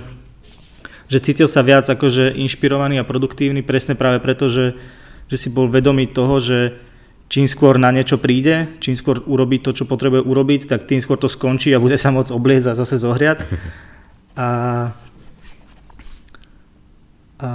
že 1.13 1.21
cítil 1.21 1.45
sa 1.45 1.61
viac 1.61 1.85
akože 1.85 2.33
inšpirovaný 2.41 2.97
a 2.97 3.05
produktívny 3.05 3.61
presne 3.61 3.93
práve 3.93 4.17
preto, 4.25 4.49
že, 4.49 4.73
že 5.29 5.37
si 5.37 5.53
bol 5.53 5.69
vedomý 5.69 6.09
toho, 6.09 6.41
že 6.41 6.81
čím 7.29 7.45
skôr 7.45 7.77
na 7.77 7.93
niečo 7.93 8.17
príde, 8.17 8.73
čím 8.81 8.97
skôr 8.97 9.21
urobí 9.29 9.61
to, 9.61 9.77
čo 9.77 9.85
potrebuje 9.85 10.25
urobiť, 10.25 10.73
tak 10.73 10.89
tým 10.89 11.05
skôr 11.05 11.21
to 11.21 11.29
skončí 11.29 11.69
a 11.77 11.83
bude 11.85 12.01
sa 12.01 12.09
môcť 12.17 12.33
obliecť 12.33 12.73
a 12.73 12.79
zase 12.81 12.97
zohriať. 12.97 13.45
A, 14.33 14.49
a 17.43 17.51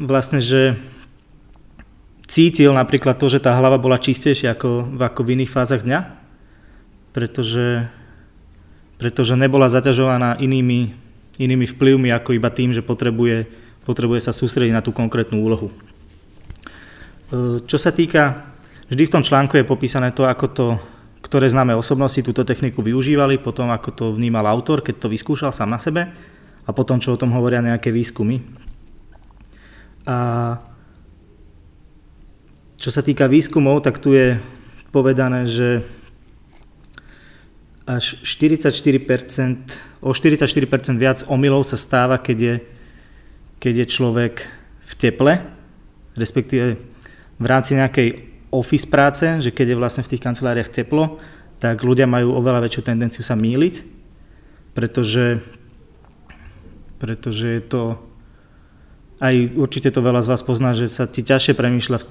vlastne, 0.00 0.40
že 0.40 0.80
cítil 2.24 2.72
napríklad 2.72 3.20
to, 3.20 3.28
že 3.28 3.44
tá 3.44 3.52
hlava 3.52 3.76
bola 3.76 4.00
čistejšia 4.00 4.56
ako, 4.56 4.96
ako 4.96 5.20
v 5.20 5.32
iných 5.36 5.52
fázach 5.52 5.84
dňa, 5.84 6.00
pretože 7.12 7.92
pretože 8.96 9.36
nebola 9.36 9.68
zaťažovaná 9.68 10.40
inými, 10.40 10.96
inými 11.36 11.66
vplyvmi 11.68 12.08
ako 12.12 12.32
iba 12.32 12.48
tým, 12.48 12.72
že 12.72 12.80
potrebuje, 12.80 13.44
potrebuje 13.84 14.20
sa 14.24 14.32
sústrediť 14.32 14.72
na 14.72 14.80
tú 14.80 14.90
konkrétnu 14.92 15.44
úlohu. 15.44 15.68
E, 15.68 15.74
čo 17.68 17.76
sa 17.76 17.92
týka, 17.92 18.48
vždy 18.88 19.04
v 19.04 19.12
tom 19.12 19.22
článku 19.24 19.60
je 19.60 19.68
popísané 19.68 20.16
to, 20.16 20.24
ako 20.24 20.46
to, 20.48 20.66
ktoré 21.26 21.50
známe 21.50 21.74
osobnosti 21.74 22.22
túto 22.22 22.46
techniku 22.46 22.86
využívali, 22.86 23.42
potom 23.42 23.74
ako 23.74 23.90
to 23.90 24.04
vnímal 24.14 24.46
autor, 24.46 24.78
keď 24.78 25.02
to 25.02 25.10
vyskúšal 25.10 25.50
sám 25.50 25.74
na 25.74 25.82
sebe 25.82 26.06
a 26.62 26.70
potom, 26.70 27.02
čo 27.02 27.18
o 27.18 27.20
tom 27.20 27.34
hovoria 27.34 27.58
nejaké 27.58 27.90
výskumy. 27.90 28.46
A 30.06 30.16
čo 32.78 32.94
sa 32.94 33.02
týka 33.02 33.26
výskumov, 33.26 33.82
tak 33.82 33.98
tu 33.98 34.14
je 34.14 34.38
povedané, 34.94 35.50
že 35.50 35.82
až 37.86 38.22
44%, 38.22 40.06
o 40.06 40.14
44% 40.14 40.94
viac 40.94 41.26
omylov 41.26 41.66
sa 41.66 41.74
stáva, 41.74 42.22
keď 42.22 42.38
je, 42.38 42.54
keď 43.58 43.74
je 43.82 43.86
človek 43.90 44.34
v 44.86 44.92
teple, 44.94 45.42
respektíve 46.14 46.78
v 47.36 47.46
rámci 47.46 47.74
nejakej 47.74 48.25
office 48.52 48.86
práce, 48.86 49.26
že 49.42 49.50
keď 49.50 49.74
je 49.74 49.80
vlastne 49.80 50.02
v 50.06 50.10
tých 50.14 50.24
kanceláriách 50.24 50.70
teplo, 50.70 51.18
tak 51.58 51.80
ľudia 51.82 52.04
majú 52.04 52.36
oveľa 52.36 52.68
väčšiu 52.68 52.82
tendenciu 52.84 53.24
sa 53.24 53.34
míliť, 53.34 53.74
pretože, 54.76 55.40
pretože 57.00 57.46
je 57.48 57.62
to 57.64 57.82
aj 59.16 59.56
určite 59.56 59.88
to 59.96 60.04
veľa 60.04 60.20
z 60.20 60.28
vás 60.28 60.44
pozná, 60.44 60.76
že 60.76 60.92
sa 60.92 61.08
ti 61.08 61.24
ťažšie 61.24 61.56
premýšľa 61.56 61.98
v, 62.04 62.06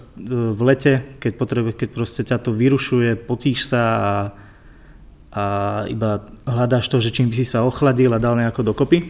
v 0.58 0.62
lete, 0.66 0.94
keď, 1.22 1.34
potrebuje, 1.38 1.74
keď 1.78 1.90
proste 1.94 2.22
ťa 2.26 2.42
to 2.42 2.50
vyrušuje, 2.50 3.14
potíš 3.30 3.70
sa 3.70 3.84
a 4.02 4.12
a 5.36 5.84
iba 5.92 6.24
hľadáš 6.48 6.88
to, 6.88 7.04
že 7.04 7.12
čím 7.12 7.28
by 7.28 7.36
si 7.36 7.46
sa 7.46 7.68
ochladil 7.68 8.16
a 8.16 8.24
dal 8.24 8.40
nejako 8.40 8.72
dokopy? 8.72 9.04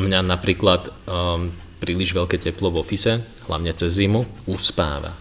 Mňa 0.00 0.24
napríklad 0.24 0.88
um, 1.04 1.52
príliš 1.76 2.16
veľké 2.16 2.40
teplo 2.40 2.72
v 2.72 2.80
ofise, 2.80 3.20
hlavne 3.44 3.68
cez 3.76 4.00
zimu, 4.00 4.24
uspáva. 4.48 5.12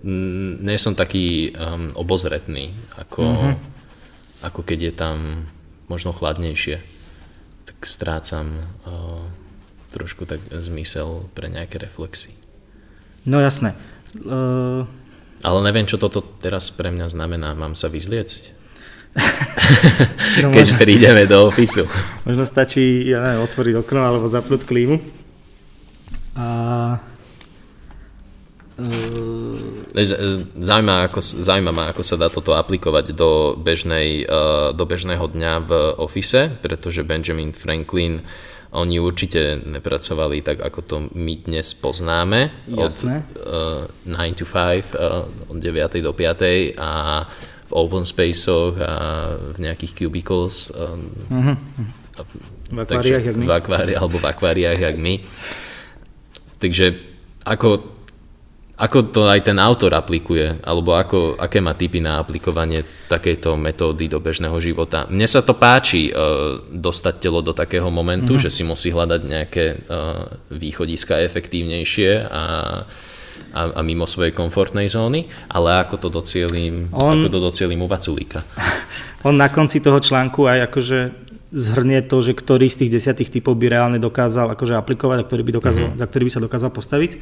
Nie 0.00 0.80
som 0.80 0.96
taký 0.96 1.52
um, 1.52 1.92
obozretný, 1.92 2.72
ako, 2.96 3.22
mm-hmm. 3.24 3.54
ako 4.48 4.60
keď 4.64 4.78
je 4.90 4.94
tam 4.96 5.16
možno 5.92 6.16
chladnejšie. 6.16 6.80
Tak 7.68 7.84
strácam 7.84 8.64
uh, 8.88 9.24
trošku 9.92 10.24
tak 10.24 10.40
zmysel 10.48 11.28
pre 11.36 11.52
nejaké 11.52 11.76
reflexy. 11.76 12.32
No 13.28 13.42
jasné. 13.42 13.76
Uh... 14.16 14.88
Ale 15.40 15.58
neviem, 15.64 15.88
čo 15.88 15.96
toto 15.96 16.20
teraz 16.20 16.68
pre 16.72 16.92
mňa 16.92 17.06
znamená. 17.08 17.56
Mám 17.56 17.76
sa 17.76 17.88
vyzliecť? 17.88 18.60
no, 20.44 20.48
keď 20.54 20.66
možno, 20.70 20.78
prídeme 20.78 21.24
do 21.26 21.48
ofisu. 21.50 21.88
Možno 22.28 22.46
stačí, 22.46 23.08
ja 23.08 23.24
neviem, 23.24 23.42
otvoriť 23.42 23.74
okno 23.80 24.00
alebo 24.04 24.26
zapnúť 24.30 24.62
klímu. 24.68 24.96
A 26.38 26.46
Zaujíma, 30.56 31.10
ako, 31.10 31.20
zaujíma 31.20 31.72
ma, 31.74 31.84
ako 31.90 32.02
sa 32.06 32.16
dá 32.16 32.30
toto 32.30 32.54
aplikovať 32.54 33.12
do, 33.12 33.58
bežnej, 33.58 34.24
e, 34.24 34.72
do 34.72 34.84
bežného 34.86 35.26
dňa 35.26 35.52
v 35.66 35.70
ofise, 35.98 36.48
pretože 36.62 37.04
Benjamin 37.04 37.52
Franklin 37.52 38.22
oni 38.70 39.02
určite 39.02 39.58
nepracovali 39.66 40.46
tak, 40.46 40.62
ako 40.62 40.80
to 40.86 40.96
my 41.18 41.34
dnes 41.42 41.74
poznáme. 41.74 42.54
Jasné. 42.70 43.26
Od 43.34 43.90
uh, 44.06 44.14
9 44.14 44.38
to 44.38 44.46
5, 44.46 44.94
uh, 44.94 45.26
od 45.50 45.58
9 45.58 46.06
do 46.06 46.12
5 46.14 46.78
a 46.78 46.90
v 47.66 47.72
open 47.74 48.06
spaceoch 48.06 48.78
a 48.78 48.94
v 49.54 49.58
nejakých 49.58 49.92
cubicles. 49.98 50.70
Um, 50.70 51.10
uh-huh. 51.34 51.56
a 52.14 52.20
V 52.70 52.78
akváriách, 52.78 53.34
my. 53.34 53.44
V 53.46 53.52
akvári, 53.58 53.92
alebo 53.98 54.22
v 54.22 54.26
akváriách, 54.30 54.78
jak 54.78 54.96
my. 55.02 55.14
Takže 56.62 56.86
ako, 57.42 57.82
ako 58.80 59.12
to 59.12 59.20
aj 59.28 59.44
ten 59.44 59.60
autor 59.60 59.92
aplikuje, 59.92 60.56
alebo 60.64 60.96
ako, 60.96 61.36
aké 61.36 61.60
má 61.60 61.76
typy 61.76 62.00
na 62.00 62.16
aplikovanie 62.16 62.80
takejto 63.12 63.60
metódy 63.60 64.08
do 64.08 64.16
bežného 64.24 64.56
života. 64.56 65.04
Mne 65.12 65.28
sa 65.28 65.44
to 65.44 65.52
páči 65.52 66.08
uh, 66.08 66.64
dostať 66.72 67.14
telo 67.20 67.44
do 67.44 67.52
takého 67.52 67.92
momentu, 67.92 68.40
mm-hmm. 68.40 68.44
že 68.48 68.50
si 68.50 68.62
musí 68.64 68.88
hľadať 68.88 69.20
nejaké 69.20 69.64
uh, 69.84 70.32
východiska 70.48 71.20
efektívnejšie 71.20 72.24
a 72.32 72.42
a, 73.50 73.66
a 73.66 73.80
mimo 73.82 74.06
svojej 74.06 74.30
komfortnej 74.30 74.86
zóny, 74.86 75.26
ale 75.50 75.82
ako 75.82 75.96
to 75.98 76.08
docielím, 76.22 76.86
on, 76.94 77.18
ako 77.18 77.28
to 77.34 77.40
docielím 77.50 77.82
u 77.82 77.88
Vaculíka. 77.90 78.46
On 79.26 79.34
na 79.34 79.50
konci 79.50 79.82
toho 79.82 79.98
článku 79.98 80.46
aj 80.46 80.70
akože 80.70 80.98
zhrnie 81.50 82.00
to, 82.06 82.22
že 82.22 82.38
ktorý 82.38 82.70
z 82.70 82.86
tých 82.86 82.94
desiatých 82.94 83.30
typov 83.34 83.58
by 83.58 83.74
reálne 83.74 83.98
dokázal 83.98 84.54
akože 84.54 84.78
aplikovať 84.78 85.18
a 85.18 85.26
ktorý 85.26 85.42
by 85.42 85.52
dokázal, 85.58 85.84
mm-hmm. 85.90 86.00
za 86.00 86.06
ktorý 86.06 86.22
by 86.30 86.32
sa 86.32 86.44
dokázal 86.46 86.70
postaviť. 86.70 87.12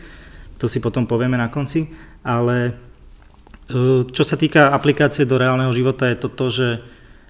To 0.58 0.66
si 0.66 0.82
potom 0.82 1.06
povieme 1.06 1.38
na 1.38 1.50
konci. 1.50 1.90
Ale 2.26 2.56
e, 2.66 2.72
čo 4.06 4.24
sa 4.26 4.34
týka 4.34 4.74
aplikácie 4.74 5.24
do 5.24 5.38
reálneho 5.38 5.70
života 5.70 6.10
je 6.10 6.18
to 6.18 6.28
to, 6.28 6.46
že 6.50 6.68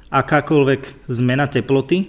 akákoľvek 0.09 1.09
zmena 1.13 1.47
teploty, 1.49 2.09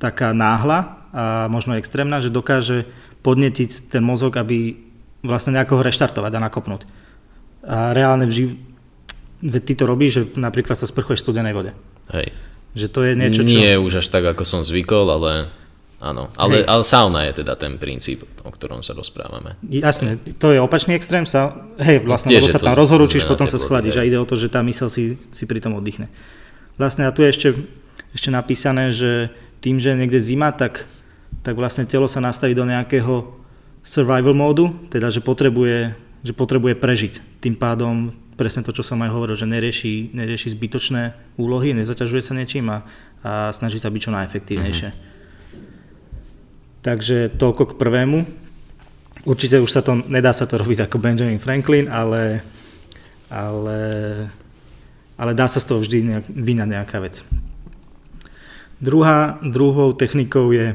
taká 0.00 0.32
náhla 0.32 0.96
a 1.12 1.24
možno 1.52 1.76
extrémna, 1.76 2.24
že 2.24 2.32
dokáže 2.32 2.88
podnetiť 3.20 3.92
ten 3.92 4.00
mozog, 4.00 4.40
aby 4.40 4.80
vlastne 5.20 5.52
nejako 5.52 5.80
ho 5.80 5.82
reštartovať 5.84 6.32
a 6.32 6.44
nakopnúť. 6.48 6.82
A 7.68 7.92
reálne 7.92 8.24
v 8.24 8.32
živ... 8.32 8.48
Ty 9.40 9.72
to 9.76 9.84
robíš, 9.84 10.12
že 10.16 10.22
napríklad 10.36 10.76
sa 10.76 10.88
sprchuješ 10.88 11.20
v 11.20 11.26
studenej 11.28 11.52
vode. 11.56 11.72
Hej. 12.12 12.32
Že 12.76 12.86
to 12.88 13.00
je 13.04 13.12
niečo, 13.16 13.42
čo... 13.44 13.48
Nie 13.48 13.76
už 13.76 14.00
až 14.00 14.08
tak, 14.08 14.24
ako 14.24 14.44
som 14.48 14.60
zvykol, 14.64 15.08
ale 15.08 15.32
áno. 16.00 16.32
Ale, 16.34 16.64
ale 16.64 16.82
sauna 16.82 17.28
je 17.28 17.44
teda 17.44 17.54
ten 17.54 17.76
princíp, 17.76 18.24
o 18.42 18.50
ktorom 18.50 18.80
sa 18.80 18.96
rozprávame. 18.96 19.60
Jasne, 19.68 20.16
to 20.16 20.50
je 20.50 20.58
opačný 20.58 20.96
extrém. 20.96 21.28
Sa... 21.28 21.54
Hej, 21.76 22.02
vlastne, 22.02 22.32
Tiež 22.32 22.50
lebo 22.50 22.54
sa 22.56 22.60
tam 22.60 22.74
rozhorúčiš, 22.74 23.28
potom 23.28 23.44
sa 23.44 23.60
schladíš 23.60 24.00
a 24.00 24.06
ide 24.08 24.16
o 24.16 24.26
to, 24.26 24.34
že 24.34 24.48
tá 24.48 24.64
mysel 24.64 24.88
si, 24.88 25.20
si 25.30 25.44
pri 25.44 25.60
tom 25.60 25.76
oddychne. 25.76 26.08
Vlastne 26.80 27.04
a 27.04 27.12
tu 27.12 27.20
je 27.20 27.30
ešte, 27.30 27.48
ešte 28.16 28.32
napísané, 28.32 28.90
že 28.90 29.28
tým, 29.60 29.76
že 29.76 29.92
je 29.92 30.00
niekde 30.00 30.18
zima, 30.18 30.50
tak, 30.56 30.88
tak 31.44 31.54
vlastne 31.54 31.84
telo 31.84 32.08
sa 32.08 32.24
nastaví 32.24 32.56
do 32.56 32.64
nejakého 32.64 33.36
survival 33.84 34.32
módu, 34.32 34.72
teda 34.88 35.12
že 35.12 35.20
potrebuje, 35.20 35.92
že 36.24 36.32
potrebuje 36.32 36.74
prežiť. 36.80 37.44
Tým 37.44 37.56
pádom 37.56 38.16
presne 38.40 38.64
to, 38.64 38.72
čo 38.72 38.80
som 38.80 38.96
aj 39.04 39.12
hovoril, 39.12 39.36
že 39.36 39.44
nerieši, 39.44 40.16
nerieši 40.16 40.56
zbytočné 40.56 41.36
úlohy, 41.36 41.76
nezaťažuje 41.76 42.22
sa 42.24 42.32
niečím 42.32 42.72
a, 42.72 42.88
a 43.20 43.52
snaží 43.52 43.76
sa 43.76 43.92
byť 43.92 44.00
čo 44.00 44.16
najefektívnejšie. 44.16 44.88
Mm-hmm. 44.88 45.09
Takže 46.80 47.36
toľko 47.36 47.72
k 47.72 47.76
prvému. 47.76 48.18
Určite 49.28 49.60
už 49.60 49.68
sa 49.68 49.84
to, 49.84 50.00
nedá 50.08 50.32
sa 50.32 50.48
to 50.48 50.56
robiť 50.56 50.88
ako 50.88 50.96
Benjamin 50.96 51.36
Franklin, 51.36 51.92
ale, 51.92 52.40
ale, 53.28 53.80
ale 55.20 55.32
dá 55.36 55.44
sa 55.44 55.60
z 55.60 55.68
toho 55.68 55.84
vždy 55.84 55.98
nejak, 56.08 56.24
vyňať 56.32 56.68
nejaká 56.72 56.98
vec. 57.04 57.20
Druhá, 58.80 59.36
druhou 59.44 59.92
technikou 59.92 60.56
je, 60.56 60.72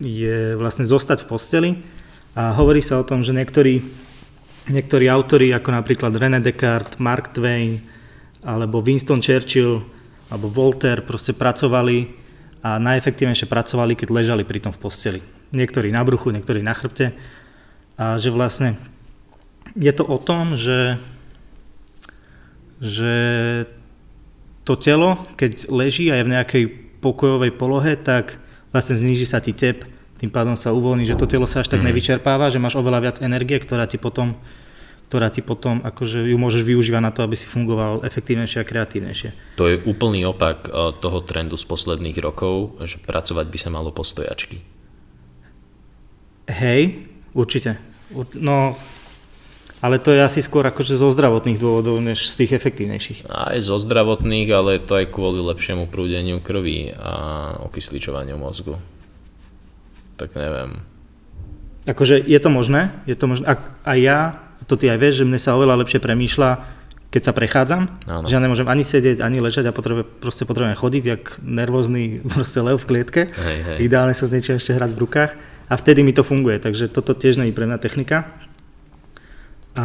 je 0.00 0.56
vlastne 0.56 0.88
zostať 0.88 1.24
v 1.24 1.28
posteli 1.28 1.70
a 2.32 2.56
hovorí 2.56 2.80
sa 2.80 2.96
o 2.96 3.04
tom, 3.04 3.20
že 3.20 3.36
niektorí, 3.36 3.84
niektorí 4.72 5.12
autori, 5.12 5.52
ako 5.52 5.76
napríklad 5.76 6.16
René 6.16 6.40
Descartes, 6.40 6.96
Mark 6.96 7.36
Twain, 7.36 7.84
alebo 8.40 8.80
Winston 8.80 9.20
Churchill, 9.20 9.84
alebo 10.32 10.48
Voltaire, 10.48 11.04
proste 11.04 11.36
pracovali 11.36 12.21
a 12.62 12.78
najefektívnejšie 12.78 13.50
pracovali, 13.50 13.98
keď 13.98 14.08
ležali 14.14 14.42
pri 14.46 14.62
tom 14.62 14.72
v 14.72 14.80
posteli. 14.80 15.20
Niektorí 15.50 15.90
na 15.90 16.06
bruchu, 16.06 16.30
niektorí 16.30 16.62
na 16.62 16.72
chrbte. 16.72 17.12
A 17.98 18.16
že 18.16 18.30
vlastne 18.30 18.78
je 19.74 19.92
to 19.92 20.06
o 20.06 20.16
tom, 20.16 20.54
že, 20.54 20.96
že 22.78 23.14
to 24.62 24.78
telo, 24.78 25.26
keď 25.34 25.68
leží 25.68 26.08
a 26.08 26.22
je 26.22 26.26
v 26.26 26.32
nejakej 26.38 26.64
pokojovej 27.02 27.52
polohe, 27.58 27.98
tak 27.98 28.38
vlastne 28.70 28.94
zníži 28.94 29.26
sa 29.26 29.42
ti 29.42 29.50
tep 29.50 29.84
tým 30.22 30.30
pádom 30.30 30.54
sa 30.54 30.70
uvoľní, 30.70 31.02
že 31.02 31.18
to 31.18 31.26
telo 31.26 31.50
sa 31.50 31.66
až 31.66 31.74
tak 31.74 31.82
mm. 31.82 31.90
nevyčerpáva, 31.90 32.46
že 32.46 32.62
máš 32.62 32.78
oveľa 32.78 33.02
viac 33.02 33.16
energie, 33.26 33.58
ktorá 33.58 33.90
ti 33.90 33.98
potom 33.98 34.38
ktorá 35.12 35.28
ti 35.28 35.44
potom, 35.44 35.84
akože 35.84 36.24
ju 36.24 36.36
môžeš 36.40 36.64
využívať 36.64 37.02
na 37.04 37.12
to, 37.12 37.20
aby 37.20 37.36
si 37.36 37.44
fungoval 37.44 38.00
efektívnejšie 38.00 38.64
a 38.64 38.68
kreatívnejšie. 38.68 39.60
To 39.60 39.68
je 39.68 39.76
úplný 39.84 40.24
opak 40.24 40.72
eh, 40.72 40.96
toho 40.96 41.20
trendu 41.20 41.60
z 41.60 41.68
posledných 41.68 42.16
rokov, 42.24 42.80
že 42.80 42.96
pracovať 42.96 43.44
by 43.52 43.58
sa 43.60 43.68
malo 43.68 43.92
po 43.92 44.00
stojačky. 44.08 44.64
Hej, 46.48 47.04
určite. 47.36 47.76
No, 48.32 48.72
ale 49.84 50.00
to 50.00 50.16
je 50.16 50.24
asi 50.24 50.40
skôr 50.40 50.64
akože 50.64 50.96
zo 50.96 51.12
zdravotných 51.12 51.60
dôvodov, 51.60 52.00
než 52.00 52.24
z 52.32 52.44
tých 52.44 52.56
efektívnejších. 52.56 53.28
Aj 53.28 53.60
zo 53.60 53.76
zdravotných, 53.76 54.48
ale 54.48 54.80
to 54.80 54.96
aj 54.96 55.12
kvôli 55.12 55.44
lepšiemu 55.44 55.92
prúdeniu 55.92 56.40
krvi 56.40 56.96
a 56.96 57.12
okysličovaniu 57.68 58.40
mozgu 58.40 58.80
tak 60.22 60.38
neviem. 60.38 60.78
Akože 61.82 62.22
je 62.22 62.38
to 62.38 62.46
možné, 62.46 62.94
je 63.10 63.18
to 63.18 63.26
možné. 63.26 63.44
A, 63.50 63.54
a 63.82 63.92
ja, 63.98 64.38
to 64.66 64.74
ty 64.78 64.90
aj 64.90 64.98
vieš, 64.98 65.14
že 65.22 65.28
mne 65.28 65.40
sa 65.40 65.54
oveľa 65.54 65.82
lepšie 65.82 65.98
premýšľa, 66.02 66.50
keď 67.12 67.22
sa 67.28 67.32
prechádzam, 67.36 67.82
Áno. 68.08 68.24
že 68.24 68.32
ja 68.32 68.40
nemôžem 68.40 68.64
ani 68.64 68.88
sedieť, 68.88 69.20
ani 69.20 69.44
ležať 69.44 69.68
a 69.68 69.76
potrebujem, 69.76 70.08
proste 70.16 70.48
potrebujem 70.48 70.80
chodiť, 70.80 71.04
jak 71.04 71.22
nervózny 71.44 72.20
proste 72.32 72.64
lev 72.64 72.80
v 72.80 72.88
klietke. 72.88 73.22
Hej, 73.28 73.58
hej. 73.68 73.78
Ideálne 73.84 74.16
sa 74.16 74.24
s 74.24 74.32
niečím 74.32 74.56
ešte 74.56 74.72
hrať 74.72 74.96
v 74.96 75.02
rukách 75.04 75.30
a 75.68 75.74
vtedy 75.76 76.00
mi 76.00 76.16
to 76.16 76.24
funguje, 76.24 76.56
takže 76.56 76.88
toto 76.88 77.12
tiež 77.12 77.36
nie 77.36 77.52
je 77.52 77.56
pre 77.56 77.68
mňa 77.68 77.78
technika. 77.84 78.32
A 79.76 79.84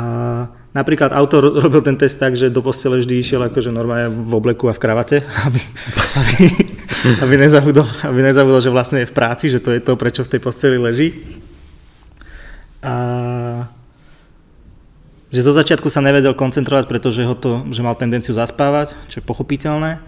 napríklad 0.72 1.12
autor 1.12 1.52
robil 1.68 1.84
ten 1.84 2.00
test 2.00 2.16
tak, 2.16 2.40
že 2.40 2.48
do 2.48 2.63
postele 2.63 3.04
vždy 3.04 3.20
išiel 3.20 3.44
akože 3.44 3.76
normálne 3.76 4.08
v 4.08 4.32
obleku 4.32 4.72
a 4.72 4.74
v 4.76 4.80
kravate, 4.80 5.20
aby, 5.52 5.62
aby, 6.16 6.36
aby, 7.28 7.34
nezabudol, 7.36 7.88
aby 8.08 8.20
nezabudol, 8.24 8.63
že 8.63 8.72
vlastne 8.72 9.04
je 9.04 9.12
v 9.12 9.16
práci, 9.16 9.52
že 9.52 9.60
to 9.60 9.76
je 9.76 9.84
to, 9.84 10.00
prečo 10.00 10.24
v 10.24 10.32
tej 10.32 10.40
posteli 10.40 10.80
leží. 10.80 11.12
A 12.80 12.96
že 15.28 15.42
zo 15.44 15.52
začiatku 15.52 15.92
sa 15.92 16.00
nevedel 16.00 16.32
koncentrovať, 16.34 16.88
pretože 16.88 17.26
ho 17.28 17.36
to, 17.36 17.68
že 17.72 17.84
mal 17.84 18.00
tendenciu 18.00 18.32
zaspávať, 18.32 18.96
čo 19.12 19.20
je 19.20 19.28
pochopiteľné, 19.28 20.00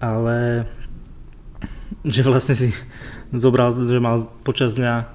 ale 0.00 0.64
že 2.06 2.24
vlastne 2.24 2.56
si 2.56 2.68
zobral, 3.34 3.76
že 3.76 4.00
mal 4.00 4.24
počas 4.46 4.78
dňa 4.78 5.12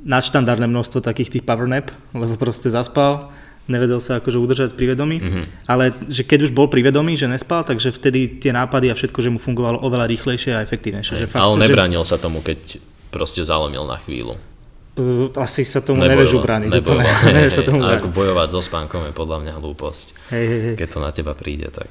nadštandardné 0.00 0.66
množstvo 0.66 1.04
takých 1.04 1.38
tých 1.38 1.44
power 1.44 1.68
nap, 1.68 1.92
lebo 2.16 2.34
proste 2.40 2.72
zaspal 2.72 3.30
nevedel 3.70 4.02
sa 4.02 4.18
akože 4.18 4.34
udržať 4.34 4.70
pri 4.74 4.98
vedomí, 4.98 5.22
mm-hmm. 5.22 5.44
ale 5.70 5.94
že 6.10 6.26
keď 6.26 6.50
už 6.50 6.52
bol 6.56 6.66
pri 6.66 6.82
vedomí, 6.82 7.14
že 7.14 7.30
nespal, 7.30 7.62
takže 7.62 7.94
vtedy 7.94 8.42
tie 8.42 8.50
nápady 8.50 8.90
a 8.90 8.98
všetko, 8.98 9.18
že 9.22 9.30
mu 9.30 9.38
fungovalo 9.38 9.78
oveľa 9.86 10.10
rýchlejšie 10.10 10.58
a 10.58 10.64
efektívnejšie. 10.66 11.22
Že 11.22 11.30
fakt, 11.30 11.38
ale 11.38 11.70
nebránil 11.70 12.02
že... 12.02 12.10
sa 12.10 12.16
tomu, 12.18 12.42
keď 12.42 12.82
proste 13.14 13.46
zalomil 13.46 13.86
na 13.86 14.02
chvíľu. 14.02 14.34
Uh, 15.00 15.32
asi 15.40 15.64
sa 15.64 15.80
tomu 15.80 16.04
nebojoval, 16.04 16.20
nevežu 16.20 16.38
brániť. 16.44 16.70
Nebojoval, 16.76 17.08
hej, 17.24 17.34
hej, 17.40 17.50
sa 17.56 17.62
tomu 17.64 17.80
ako 17.80 18.12
bojovať 18.12 18.48
so 18.52 18.60
spánkom 18.60 19.08
je 19.08 19.12
podľa 19.16 19.38
mňa 19.40 19.52
hlúposť. 19.56 20.06
Hej, 20.28 20.44
hej, 20.44 20.60
hej. 20.60 20.74
Keď 20.76 20.88
to 20.92 20.98
na 21.00 21.10
teba 21.16 21.32
príde, 21.32 21.72
tak... 21.72 21.88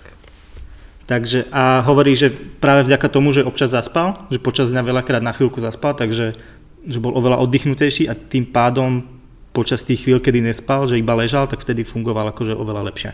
Takže 1.09 1.49
a 1.49 1.81
hovorí, 1.89 2.13
že 2.13 2.29
práve 2.61 2.85
vďaka 2.85 3.09
tomu, 3.09 3.33
že 3.33 3.41
občas 3.41 3.73
zaspal, 3.73 4.29
že 4.29 4.37
počas 4.37 4.69
dňa 4.69 4.85
veľakrát 4.85 5.25
na 5.25 5.33
chvíľku 5.33 5.57
zaspal, 5.57 5.97
takže 5.97 6.37
že 6.85 6.99
bol 7.01 7.17
oveľa 7.17 7.41
oddychnutejší 7.41 8.05
a 8.05 8.13
tým 8.13 8.45
pádom 8.45 9.09
počas 9.49 9.81
tých 9.81 10.05
chvíľ, 10.05 10.21
kedy 10.21 10.45
nespal, 10.45 10.85
že 10.85 11.01
iba 11.01 11.17
ležal, 11.17 11.49
tak 11.49 11.65
vtedy 11.65 11.81
fungoval 11.81 12.29
akože 12.29 12.53
oveľa 12.53 12.93
lepšie. 12.93 13.11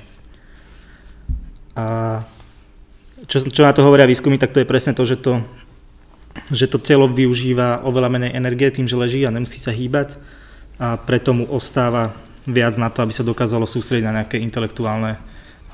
A 1.80 2.20
čo, 3.32 3.40
čo 3.48 3.62
na 3.64 3.72
to 3.72 3.80
hovoria 3.80 4.04
výskumy, 4.04 4.36
tak 4.36 4.52
to 4.52 4.60
je 4.60 4.68
presne 4.68 4.92
to, 4.92 5.08
že 5.08 5.16
to, 5.24 5.40
že 6.52 6.68
to 6.68 6.78
telo 6.78 7.08
využíva 7.08 7.84
oveľa 7.88 8.10
menej 8.12 8.32
energie 8.36 8.70
tým, 8.72 8.86
že 8.86 9.00
leží 9.00 9.24
a 9.24 9.32
nemusí 9.32 9.58
sa 9.58 9.72
hýbať 9.72 10.20
a 10.76 11.00
preto 11.00 11.32
mu 11.32 11.48
ostáva 11.48 12.12
viac 12.46 12.76
na 12.78 12.92
to, 12.92 13.02
aby 13.02 13.14
sa 13.16 13.26
dokázalo 13.26 13.64
sústrediť 13.66 14.06
na 14.06 14.22
nejaké 14.22 14.38
intelektuálne 14.38 15.18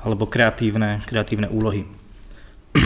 alebo 0.02 0.26
kreatívne, 0.30 1.02
kreatívne 1.04 1.50
úlohy. 1.50 1.84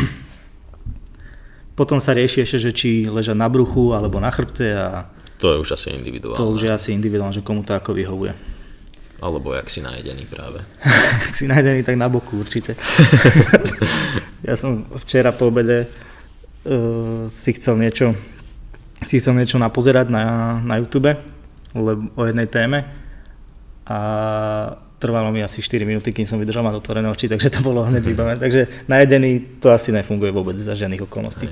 Potom 1.79 2.01
sa 2.01 2.17
rieši 2.17 2.43
ešte, 2.43 2.59
že 2.59 2.73
či 2.73 2.91
leža 3.07 3.37
na 3.37 3.47
bruchu 3.53 3.93
alebo 3.93 4.17
na 4.17 4.33
chrbte 4.33 4.69
a 4.73 5.12
to 5.37 5.53
je 5.53 5.57
už 5.61 5.77
asi 5.77 5.93
individuálne. 5.93 6.41
To 6.41 6.57
už 6.57 6.65
je 6.65 6.73
asi 6.73 6.97
individuálne, 6.97 7.37
že 7.37 7.45
komu 7.45 7.61
to 7.61 7.77
ako 7.77 7.93
vyhovuje. 7.93 8.33
Alebo 9.21 9.53
jak 9.53 9.69
si 9.69 9.85
najedený 9.85 10.25
práve. 10.25 10.65
ak 11.29 11.37
si 11.37 11.45
najedený, 11.45 11.85
tak 11.85 12.01
na 12.01 12.09
boku 12.09 12.41
určite. 12.41 12.73
ja 14.49 14.57
som 14.57 14.89
včera 15.05 15.37
po 15.37 15.53
obede 15.53 15.89
si 17.31 17.50
chcel 17.55 17.79
niečo 17.79 18.14
si 19.05 19.20
chcel 19.20 19.37
niečo 19.37 19.61
napozerať 19.61 20.09
na, 20.09 20.57
na 20.64 20.81
YouTube 20.81 21.14
lebo, 21.76 22.09
o 22.16 22.22
jednej 22.24 22.48
téme 22.48 22.88
a 23.87 23.98
trvalo 24.96 25.29
mi 25.31 25.44
asi 25.44 25.61
4 25.61 25.85
minúty, 25.85 26.11
kým 26.11 26.24
som 26.24 26.40
vydržal 26.40 26.64
mať 26.64 26.81
otvorené 26.81 27.07
oči, 27.12 27.29
takže 27.29 27.52
to 27.52 27.61
bolo 27.61 27.85
hneď 27.85 28.02
vybavené. 28.02 28.40
Takže 28.44 28.88
najedený 28.88 29.61
to 29.61 29.68
asi 29.70 29.92
nefunguje 29.92 30.33
vôbec 30.33 30.57
za 30.57 30.72
žiadnych 30.72 31.05
okolností. 31.05 31.46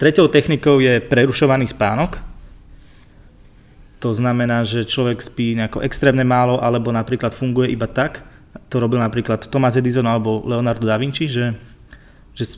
Tretou 0.00 0.26
technikou 0.32 0.80
je 0.80 0.96
prerušovaný 0.96 1.68
spánok. 1.68 2.24
To 4.00 4.16
znamená, 4.16 4.64
že 4.64 4.88
človek 4.88 5.20
spí 5.20 5.52
nejako 5.52 5.84
extrémne 5.84 6.24
málo 6.24 6.56
alebo 6.56 6.88
napríklad 6.88 7.36
funguje 7.36 7.68
iba 7.68 7.84
tak, 7.84 8.24
to 8.72 8.80
robil 8.80 8.96
napríklad 8.96 9.44
Thomas 9.52 9.76
Edison 9.76 10.08
alebo 10.08 10.40
Leonardo 10.42 10.88
da 10.88 10.96
Vinci, 10.96 11.28
že, 11.28 11.52
že 12.32 12.56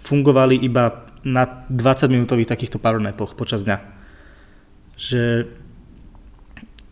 fungovali 0.00 0.56
iba 0.60 1.06
na 1.20 1.44
20 1.68 2.08
minútových 2.08 2.48
takýchto 2.48 2.80
powernapoch 2.80 3.36
počas 3.36 3.64
dňa. 3.68 3.76
Že 4.96 5.22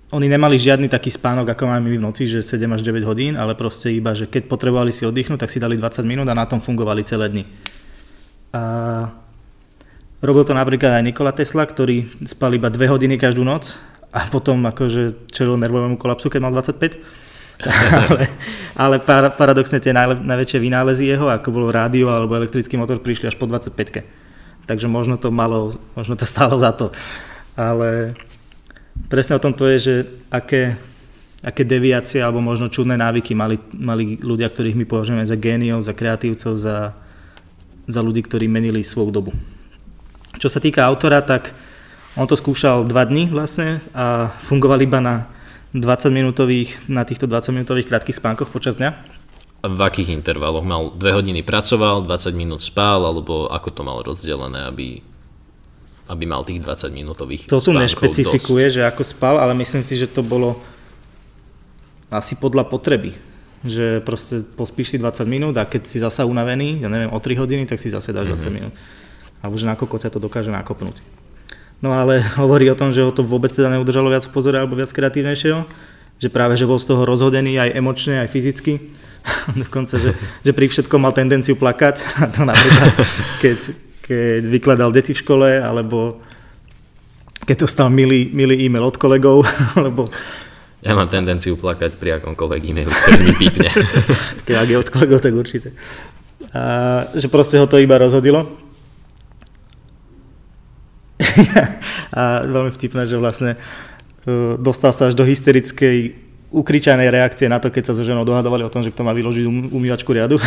oni 0.08 0.24
nemali 0.24 0.56
žiadny 0.56 0.88
taký 0.88 1.12
spánok, 1.12 1.52
ako 1.52 1.68
máme 1.68 1.92
my 1.92 2.00
v 2.00 2.06
noci, 2.08 2.24
že 2.24 2.40
7 2.40 2.64
až 2.72 2.80
9 2.80 3.04
hodín, 3.04 3.36
ale 3.36 3.52
proste 3.52 3.92
iba, 3.92 4.16
že 4.16 4.24
keď 4.24 4.48
potrebovali 4.48 4.88
si 4.88 5.04
oddychnúť, 5.04 5.44
tak 5.44 5.52
si 5.52 5.60
dali 5.60 5.76
20 5.76 6.00
minút 6.08 6.24
a 6.28 6.36
na 6.36 6.48
tom 6.48 6.64
fungovali 6.64 7.04
celé 7.04 7.28
dny. 7.28 7.44
A 8.56 8.62
robil 10.24 10.48
to 10.48 10.56
napríklad 10.56 10.96
aj 10.96 11.04
Nikola 11.04 11.36
Tesla, 11.36 11.68
ktorý 11.68 12.08
spal 12.24 12.56
iba 12.56 12.72
2 12.72 12.88
hodiny 12.88 13.20
každú 13.20 13.44
noc 13.44 13.76
a 14.08 14.24
potom 14.32 14.64
akože 14.64 15.28
čelil 15.28 15.60
nervovému 15.60 16.00
kolapsu, 16.00 16.32
keď 16.32 16.40
mal 16.40 16.52
25. 16.56 17.27
ale, 18.06 18.30
ale 18.78 18.96
par, 19.02 19.34
paradoxne 19.34 19.82
tie 19.82 19.90
najle, 19.90 20.22
najväčšie 20.22 20.58
vynálezy 20.62 21.10
jeho, 21.10 21.26
ako 21.26 21.50
bolo 21.50 21.74
rádio 21.74 22.06
alebo 22.06 22.38
elektrický 22.38 22.78
motor, 22.78 23.02
prišli 23.02 23.26
až 23.26 23.36
po 23.36 23.50
25. 23.50 23.74
Takže 24.68 24.86
možno 24.86 25.18
to 25.18 25.34
malo, 25.34 25.74
možno 25.98 26.14
to 26.14 26.28
stálo 26.28 26.54
za 26.54 26.70
to. 26.70 26.94
Ale 27.58 28.14
presne 29.10 29.34
o 29.34 29.42
tom 29.42 29.56
to 29.56 29.66
je, 29.74 29.78
že 29.78 29.94
aké, 30.30 30.78
aké 31.42 31.66
deviácie 31.66 32.22
alebo 32.22 32.38
možno 32.38 32.70
čudné 32.70 32.94
návyky 32.94 33.34
mali, 33.34 33.58
mali 33.74 34.20
ľudia, 34.22 34.46
ktorých 34.46 34.78
my 34.78 34.86
považujeme 34.86 35.24
za 35.26 35.34
géniov, 35.34 35.82
za 35.82 35.96
kreatívcov, 35.96 36.54
za, 36.54 36.94
za 37.90 38.00
ľudí, 38.04 38.22
ktorí 38.22 38.46
menili 38.46 38.86
svoju 38.86 39.10
dobu. 39.10 39.32
Čo 40.38 40.46
sa 40.46 40.62
týka 40.62 40.86
autora, 40.86 41.18
tak 41.24 41.50
on 42.14 42.30
to 42.30 42.38
skúšal 42.38 42.86
dva 42.86 43.02
dny 43.02 43.30
vlastne 43.32 43.82
a 43.90 44.30
fungoval 44.46 44.78
iba 44.84 45.02
na 45.02 45.26
20 45.76 46.08
minútových, 46.08 46.88
na 46.88 47.04
týchto 47.04 47.28
20 47.28 47.52
minútových 47.52 47.88
krátkých 47.92 48.16
spánkoch 48.16 48.48
počas 48.48 48.80
dňa. 48.80 48.90
A 49.58 49.66
v 49.66 49.80
akých 49.82 50.14
intervaloch? 50.14 50.64
Mal 50.64 50.94
2 50.94 51.18
hodiny 51.18 51.44
pracoval, 51.44 52.06
20 52.06 52.32
minút 52.32 52.64
spál, 52.64 53.04
alebo 53.04 53.50
ako 53.50 53.68
to 53.74 53.82
mal 53.84 53.98
rozdelené, 54.00 54.70
aby 54.70 55.02
aby 56.08 56.24
mal 56.24 56.40
tých 56.40 56.64
20 56.64 56.88
minútových 56.88 57.44
To 57.52 57.60
tu 57.60 57.76
nešpecifikuje, 57.76 58.72
dosť. 58.72 58.76
že 58.80 58.82
ako 58.88 59.02
spal, 59.04 59.36
ale 59.36 59.52
myslím 59.60 59.84
si, 59.84 59.92
že 59.92 60.08
to 60.08 60.24
bolo 60.24 60.56
asi 62.08 62.32
podľa 62.32 62.64
potreby. 62.64 63.12
Že 63.60 64.00
proste 64.00 64.40
pospíš 64.40 64.96
si 64.96 64.96
20 64.96 65.28
minút 65.28 65.54
a 65.60 65.68
keď 65.68 65.84
si 65.84 66.00
zasa 66.00 66.24
unavený, 66.24 66.80
ja 66.80 66.88
neviem, 66.88 67.12
o 67.12 67.18
3 67.20 67.36
hodiny, 67.36 67.68
tak 67.68 67.76
si 67.76 67.92
zase 67.92 68.16
dáš 68.16 68.32
mm-hmm. 68.32 68.48
20 68.48 68.56
minút. 68.56 68.72
Alebo 69.44 69.54
že 69.60 69.68
na 69.68 69.76
sa 69.76 70.08
to 70.08 70.16
dokáže 70.16 70.48
nakopnúť. 70.48 70.96
No 71.78 71.94
ale 71.94 72.18
hovorí 72.34 72.66
o 72.66 72.78
tom, 72.78 72.90
že 72.90 73.06
ho 73.06 73.14
to 73.14 73.22
vôbec 73.22 73.54
teda 73.54 73.70
neudržalo 73.70 74.10
viac 74.10 74.26
v 74.26 74.34
pozore 74.34 74.58
alebo 74.58 74.74
viac 74.74 74.90
kreatívnejšieho. 74.90 75.62
Že 76.18 76.28
práve, 76.34 76.58
že 76.58 76.66
bol 76.66 76.82
z 76.82 76.90
toho 76.90 77.06
rozhodený 77.06 77.54
aj 77.62 77.78
emočne, 77.78 78.18
aj 78.18 78.28
fyzicky. 78.34 78.82
Dokonca, 79.62 79.94
že, 80.02 80.18
že 80.42 80.50
pri 80.50 80.66
všetkom 80.66 80.98
mal 80.98 81.14
tendenciu 81.14 81.54
plakať. 81.54 82.02
A 82.22 82.26
to 82.26 82.42
napríklad, 82.42 82.94
keď, 83.38 83.58
keď 84.02 84.42
vykladal 84.50 84.90
deti 84.90 85.14
v 85.14 85.22
škole, 85.22 85.48
alebo 85.62 86.18
keď 87.46 87.64
dostal 87.64 87.88
milý, 87.88 88.34
milý 88.34 88.58
e-mail 88.66 88.90
od 88.90 88.98
kolegov, 88.98 89.46
alebo 89.78 90.10
ja 90.78 90.94
mám 90.94 91.10
tendenciu 91.10 91.58
plakať 91.58 91.98
pri 91.98 92.22
akomkoľvek 92.22 92.62
e-mailu, 92.70 92.86
ktorý 92.94 93.18
mi 93.26 93.34
pípne. 93.34 93.66
Keď 94.46 94.54
ak 94.54 94.68
je 94.70 94.76
od 94.78 94.88
kolegov, 94.94 95.18
tak 95.18 95.34
určite. 95.34 95.74
A, 96.54 97.02
že 97.18 97.26
proste 97.26 97.58
ho 97.58 97.66
to 97.66 97.82
iba 97.82 97.98
rozhodilo. 97.98 98.46
a 102.18 102.42
veľmi 102.44 102.70
vtipné, 102.72 103.06
že 103.06 103.16
vlastne 103.20 103.54
e, 103.54 104.58
dostal 104.58 104.90
sa 104.94 105.10
až 105.10 105.14
do 105.14 105.26
hysterickej 105.26 106.28
ukričanej 106.48 107.12
reakcie 107.12 107.44
na 107.44 107.60
to, 107.60 107.68
keď 107.68 107.92
sa 107.92 107.96
so 107.96 108.04
ženou 108.04 108.24
dohadovali 108.24 108.64
o 108.64 108.72
tom, 108.72 108.80
že 108.80 108.92
kto 108.92 109.04
má 109.04 109.12
vyložiť 109.12 109.44
um, 109.44 109.68
umývačku 109.68 110.08
riadu. 110.16 110.40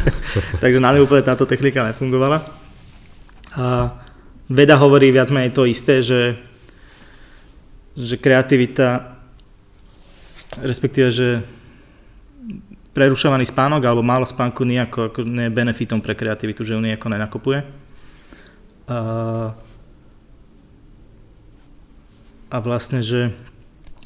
Takže 0.62 0.78
na 0.82 0.90
neúplne 0.90 1.22
táto 1.22 1.46
technika 1.46 1.86
nefungovala. 1.86 2.42
A 3.54 3.94
veda 4.50 4.74
hovorí 4.74 5.14
viac 5.14 5.30
menej 5.30 5.54
to 5.54 5.62
isté, 5.64 6.02
že, 6.02 6.34
že 7.94 8.18
kreativita, 8.18 9.16
respektíve, 10.66 11.08
že 11.14 11.28
prerušovaný 12.90 13.46
spánok 13.46 13.86
alebo 13.86 14.00
málo 14.00 14.24
spánku 14.24 14.64
nejako 14.64 15.12
ako 15.12 15.20
nie 15.28 15.46
je 15.46 15.56
benefitom 15.56 16.00
pre 16.00 16.16
kreativitu, 16.16 16.64
že 16.64 16.74
ju 16.74 16.80
nejako 16.82 17.06
nenakopuje. 17.12 17.60
A, 18.88 18.96
a 22.50 22.56
vlastne, 22.62 23.02
že 23.02 23.34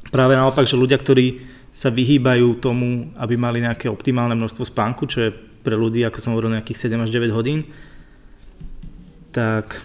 práve 0.08 0.34
naopak, 0.36 0.64
že 0.64 0.80
ľudia, 0.80 0.96
ktorí 0.96 1.44
sa 1.70 1.92
vyhýbajú 1.92 2.58
tomu, 2.58 3.14
aby 3.14 3.38
mali 3.38 3.62
nejaké 3.62 3.86
optimálne 3.86 4.34
množstvo 4.34 4.66
spánku, 4.66 5.06
čo 5.06 5.28
je 5.28 5.30
pre 5.60 5.76
ľudí, 5.76 6.02
ako 6.02 6.18
som 6.18 6.32
hovoril, 6.34 6.56
nejakých 6.56 6.90
7 6.90 7.04
až 7.04 7.10
9 7.14 7.30
hodín, 7.36 7.68
tak, 9.30 9.78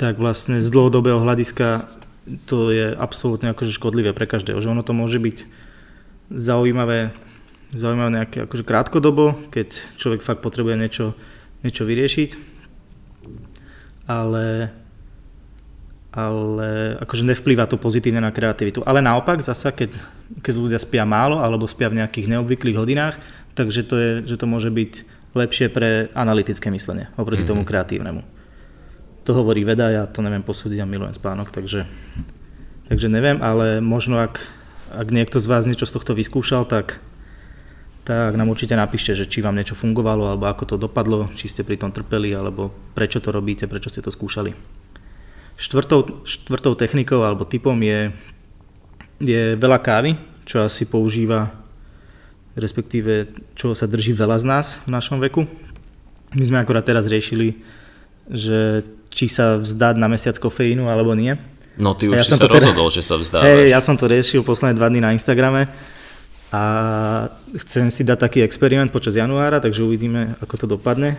tak 0.00 0.16
vlastne 0.16 0.64
z 0.64 0.68
dlhodobého 0.72 1.20
hľadiska 1.20 1.84
to 2.48 2.72
je 2.72 2.96
absolútne 2.96 3.52
akože 3.52 3.76
škodlivé 3.76 4.16
pre 4.16 4.24
každého, 4.24 4.62
že 4.64 4.72
ono 4.72 4.80
to 4.80 4.96
môže 4.96 5.20
byť 5.20 5.44
zaujímavé, 6.32 7.12
zaujímavé 7.76 8.24
nejaké 8.24 8.48
akože 8.48 8.64
krátkodobo, 8.64 9.36
keď 9.52 9.76
človek 10.00 10.24
fakt 10.24 10.40
potrebuje 10.40 10.80
niečo, 10.80 11.06
niečo 11.60 11.84
vyriešiť, 11.84 12.30
ale, 14.08 14.72
ale 16.14 16.94
akože 17.02 17.26
nevplýva 17.26 17.66
to 17.66 17.74
pozitívne 17.74 18.22
na 18.22 18.30
kreativitu. 18.30 18.86
Ale 18.86 19.02
naopak 19.02 19.42
zasa, 19.42 19.74
keď, 19.74 19.98
keď 20.46 20.54
ľudia 20.54 20.78
spia 20.78 21.02
málo 21.02 21.42
alebo 21.42 21.66
spia 21.66 21.90
v 21.90 21.98
nejakých 21.98 22.30
neobvyklých 22.30 22.78
hodinách, 22.78 23.18
takže 23.58 23.82
to, 23.82 23.94
je, 23.98 24.10
že 24.22 24.38
to 24.38 24.46
môže 24.46 24.70
byť 24.70 24.92
lepšie 25.34 25.66
pre 25.74 26.14
analytické 26.14 26.70
myslenie 26.70 27.10
oproti 27.18 27.42
mm-hmm. 27.42 27.50
tomu 27.50 27.66
kreatívnemu. 27.66 28.22
To 29.26 29.30
hovorí 29.34 29.66
veda, 29.66 29.90
ja 29.90 30.06
to 30.06 30.22
neviem 30.22 30.46
posúdiť 30.46 30.78
a 30.78 30.86
milujem 30.86 31.18
spánok, 31.18 31.50
takže, 31.50 31.90
takže 32.86 33.10
neviem, 33.10 33.42
ale 33.42 33.82
možno 33.82 34.22
ak, 34.22 34.38
ak 34.94 35.10
niekto 35.10 35.42
z 35.42 35.50
vás 35.50 35.66
niečo 35.66 35.90
z 35.90 35.98
tohto 35.98 36.14
vyskúšal, 36.14 36.62
tak, 36.70 37.02
tak 38.06 38.38
nám 38.38 38.54
určite 38.54 38.78
napíšte, 38.78 39.18
že 39.18 39.26
či 39.26 39.42
vám 39.42 39.58
niečo 39.58 39.74
fungovalo, 39.74 40.30
alebo 40.30 40.46
ako 40.46 40.62
to 40.62 40.76
dopadlo, 40.78 41.26
či 41.34 41.50
ste 41.50 41.66
pri 41.66 41.74
tom 41.74 41.90
trpeli, 41.90 42.30
alebo 42.30 42.70
prečo 42.94 43.18
to 43.18 43.34
robíte, 43.34 43.66
prečo 43.66 43.90
ste 43.90 44.04
to 44.04 44.14
skúšali. 44.14 44.73
Štvrtou, 45.54 46.26
štvrtou 46.26 46.74
technikou 46.74 47.22
alebo 47.22 47.46
typom 47.46 47.78
je, 47.78 48.10
je 49.22 49.54
veľa 49.54 49.78
kávy, 49.78 50.18
čo 50.44 50.66
asi 50.66 50.84
používa 50.84 51.64
respektíve 52.54 53.34
čo 53.58 53.74
sa 53.74 53.90
drží 53.90 54.14
veľa 54.14 54.38
z 54.38 54.44
nás 54.46 54.66
v 54.86 54.90
našom 54.94 55.18
veku. 55.18 55.46
My 56.34 56.44
sme 56.46 56.58
akorát 56.62 56.86
teraz 56.86 57.06
riešili, 57.06 57.58
že 58.30 58.82
či 59.10 59.30
sa 59.30 59.58
vzdať 59.58 59.94
na 59.98 60.10
mesiac 60.10 60.34
kofeínu 60.38 60.86
alebo 60.90 61.14
nie. 61.14 61.34
No 61.74 61.94
ty 61.94 62.06
už 62.06 62.22
ja 62.22 62.26
si 62.26 62.38
sa 62.38 62.46
rozhodol, 62.46 62.90
teda, 62.90 62.96
že 62.98 63.02
sa 63.02 63.14
vzdávaš. 63.18 63.46
Hej, 63.46 63.62
ja 63.74 63.80
som 63.82 63.98
to 63.98 64.06
riešil 64.06 64.46
posledné 64.46 64.78
dva 64.78 64.86
dny 64.90 65.02
na 65.02 65.10
Instagrame 65.14 65.66
a 66.54 66.62
chcem 67.58 67.90
si 67.90 68.06
dať 68.06 68.18
taký 68.30 68.38
experiment 68.46 68.94
počas 68.94 69.18
januára, 69.18 69.58
takže 69.58 69.82
uvidíme, 69.82 70.38
ako 70.38 70.54
to 70.54 70.66
dopadne. 70.78 71.18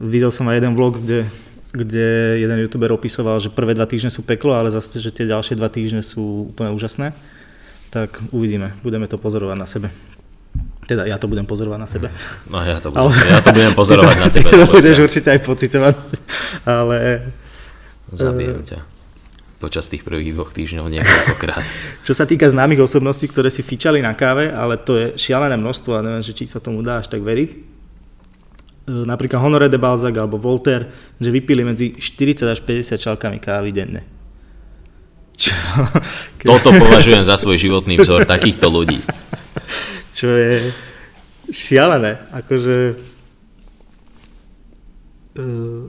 Videl 0.00 0.32
som 0.32 0.48
aj 0.48 0.64
jeden 0.64 0.72
vlog, 0.72 1.04
kde, 1.04 1.28
kde 1.72 2.38
jeden 2.40 2.58
youtuber 2.64 2.92
opisoval, 2.92 3.40
že 3.40 3.52
prvé 3.52 3.76
dva 3.76 3.84
týždne 3.84 4.08
sú 4.08 4.24
peklo, 4.24 4.56
ale 4.56 4.72
zase, 4.72 5.00
že 5.04 5.12
tie 5.12 5.28
ďalšie 5.28 5.54
dva 5.56 5.68
týždne 5.68 6.00
sú 6.00 6.52
úplne 6.52 6.72
úžasné. 6.72 7.12
Tak 7.88 8.20
uvidíme, 8.32 8.76
budeme 8.84 9.08
to 9.08 9.20
pozorovať 9.20 9.56
na 9.56 9.68
sebe. 9.68 9.88
Teda 10.88 11.04
ja 11.04 11.20
to 11.20 11.28
budem 11.28 11.44
pozorovať 11.44 11.80
na 11.80 11.88
sebe. 11.88 12.08
No 12.48 12.64
ja 12.64 12.80
to 12.80 12.88
budem, 12.88 13.04
ale, 13.04 13.12
ja 13.28 13.40
to 13.44 13.50
budem 13.52 13.74
pozorovať 13.76 14.16
to, 14.16 14.22
na 14.24 14.28
tebe. 14.32 14.48
To 14.64 14.66
budeš 14.72 14.96
určite 15.04 15.28
aj 15.28 15.40
pocitovať, 15.44 15.96
ale... 16.64 16.96
Zabijem 18.08 18.64
ťa 18.64 18.98
počas 19.58 19.90
tých 19.90 20.06
prvých 20.06 20.38
dvoch 20.38 20.54
týždňov 20.54 20.86
niekoľkokrát. 20.86 21.66
Čo 22.06 22.14
sa 22.14 22.24
týka 22.24 22.46
známych 22.46 22.78
osobností, 22.78 23.26
ktoré 23.26 23.50
si 23.50 23.66
fičali 23.66 23.98
na 23.98 24.14
káve, 24.14 24.54
ale 24.54 24.78
to 24.78 24.94
je 24.94 25.06
šialené 25.18 25.58
množstvo 25.58 25.98
a 25.98 26.04
neviem, 26.06 26.22
že 26.22 26.32
či 26.32 26.46
sa 26.46 26.62
tomu 26.62 26.80
dá 26.80 27.02
až 27.02 27.10
tak 27.10 27.26
veriť. 27.26 27.67
E, 28.88 29.04
napríklad 29.04 29.44
Honoré 29.44 29.68
de 29.68 29.76
Balzac 29.76 30.16
alebo 30.16 30.40
Voltaire, 30.40 30.88
že 31.20 31.28
vypili 31.28 31.60
medzi 31.60 31.92
40 31.92 32.48
až 32.48 32.64
50 32.64 32.96
čalkami 32.96 33.36
kávy 33.36 33.68
denne. 33.76 34.02
Čo? 35.36 35.52
Toto 36.48 36.72
považujem 36.72 37.20
za 37.20 37.36
svoj 37.36 37.60
životný 37.60 38.00
vzor 38.00 38.24
takýchto 38.24 38.66
ľudí 38.72 39.04
čo 40.18 40.26
je 40.34 40.74
šialené. 41.54 42.18
Akože... 42.34 42.98
Uh... 45.38 45.86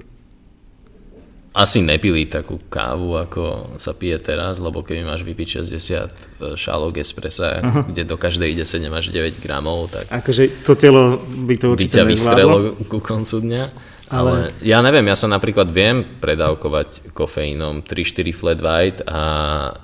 Asi 1.59 1.83
nepili 1.83 2.23
takú 2.23 2.55
kávu, 2.71 3.19
ako 3.19 3.75
sa 3.75 3.91
pije 3.91 4.15
teraz, 4.23 4.63
lebo 4.63 4.79
keby 4.79 5.03
máš 5.03 5.27
vypiť 5.27 5.59
60 5.59 5.75
e, 5.75 6.55
šálok 6.55 7.03
espressa, 7.03 7.59
uh-huh. 7.59 7.83
kde 7.91 8.07
do 8.07 8.15
každej 8.15 8.55
ide 8.55 8.63
7 8.63 8.87
až 8.95 9.11
9 9.11 9.43
gramov, 9.43 9.91
tak... 9.91 10.07
Akože 10.07 10.63
to 10.63 10.79
telo 10.79 11.19
by 11.19 11.59
to 11.59 11.75
určite 11.75 11.99
by 11.99 11.99
ťa 11.99 12.03
vystrelo 12.07 12.79
ku 12.87 13.03
koncu 13.03 13.43
dňa. 13.43 13.63
Ale... 14.07 14.55
ale 14.55 14.55
ja 14.63 14.79
neviem, 14.79 15.03
ja 15.11 15.19
sa 15.19 15.27
napríklad 15.27 15.67
viem 15.67 16.01
predávkovať 16.23 17.11
kofeínom 17.11 17.83
3-4 17.83 18.31
flat 18.31 18.59
white 18.63 19.01
a 19.03 19.21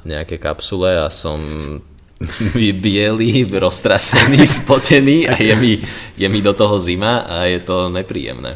nejaké 0.08 0.40
kapsule 0.40 0.96
a 0.96 1.12
som 1.12 1.44
bielý, 2.88 3.52
roztrasený, 3.52 4.48
spotený 4.48 5.28
a 5.28 5.36
je 5.44 5.56
mi, 5.60 5.74
je 6.16 6.28
mi 6.32 6.40
do 6.40 6.56
toho 6.56 6.80
zima 6.80 7.28
a 7.28 7.52
je 7.52 7.60
to 7.60 7.92
nepríjemné. 7.92 8.56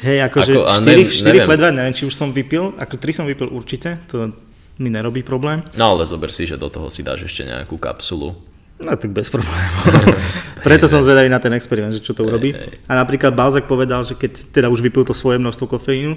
Hej, 0.00 0.18
akože 0.32 0.52
Ako, 0.56 0.80
4, 0.80 0.96
ne, 0.96 1.44
4 1.44 1.46
flat 1.48 1.60
white, 1.60 1.76
neviem, 1.76 1.94
či 1.94 2.04
už 2.08 2.14
som 2.16 2.32
vypil, 2.32 2.72
ako 2.80 2.94
3 2.96 3.20
som 3.20 3.26
vypil 3.28 3.52
určite, 3.52 4.00
to 4.08 4.32
mi 4.80 4.88
nerobí 4.88 5.20
problém. 5.20 5.60
No 5.76 5.92
ale 5.92 6.08
zober 6.08 6.32
si, 6.32 6.48
že 6.48 6.56
do 6.56 6.72
toho 6.72 6.88
si 6.88 7.04
dáš 7.04 7.28
ešte 7.28 7.44
nejakú 7.44 7.76
kapsulu 7.76 8.50
No 8.80 8.96
tak 8.96 9.12
bez 9.12 9.28
problémov. 9.28 10.16
Preto 10.66 10.88
som 10.88 11.04
zvedavý 11.04 11.28
na 11.28 11.36
ten 11.36 11.52
experiment, 11.52 11.92
že 11.92 12.00
čo 12.00 12.16
to 12.16 12.24
urobí. 12.24 12.56
A 12.88 12.96
napríklad 12.96 13.36
Balzak 13.36 13.68
povedal, 13.68 14.08
že 14.08 14.16
keď 14.16 14.56
teda 14.56 14.72
už 14.72 14.80
vypil 14.80 15.04
to 15.04 15.12
svoje 15.12 15.36
množstvo 15.36 15.68
kofeínu, 15.68 16.16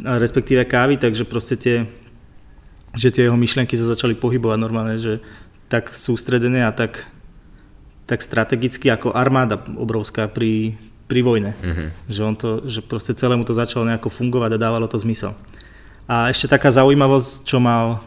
respektíve 0.00 0.64
kávy, 0.64 0.96
takže 0.96 1.28
proste 1.28 1.60
tie, 1.60 1.84
že 2.96 3.12
tie 3.12 3.28
jeho 3.28 3.36
myšlienky 3.36 3.76
sa 3.76 3.84
začali 3.84 4.16
pohybovať 4.16 4.58
normálne, 4.58 4.96
že 4.96 5.20
tak 5.68 5.92
sústredené 5.92 6.64
a 6.64 6.72
tak, 6.72 7.04
tak 8.08 8.24
strategicky 8.24 8.88
ako 8.88 9.12
armáda 9.12 9.60
obrovská 9.76 10.24
pri, 10.24 10.80
pri 11.04 11.20
vojne. 11.20 11.52
Mm-hmm. 11.52 11.88
Že, 12.08 12.20
on 12.24 12.34
to, 12.36 12.50
že 12.64 12.80
proste 12.80 13.12
celému 13.12 13.44
to 13.44 13.56
začalo 13.56 13.84
nejako 13.84 14.08
fungovať 14.08 14.56
a 14.56 14.62
dávalo 14.62 14.88
to 14.88 14.96
zmysel. 15.00 15.36
A 16.04 16.28
ešte 16.28 16.48
taká 16.48 16.68
zaujímavosť, 16.72 17.48
čo 17.48 17.60
mal 17.60 18.04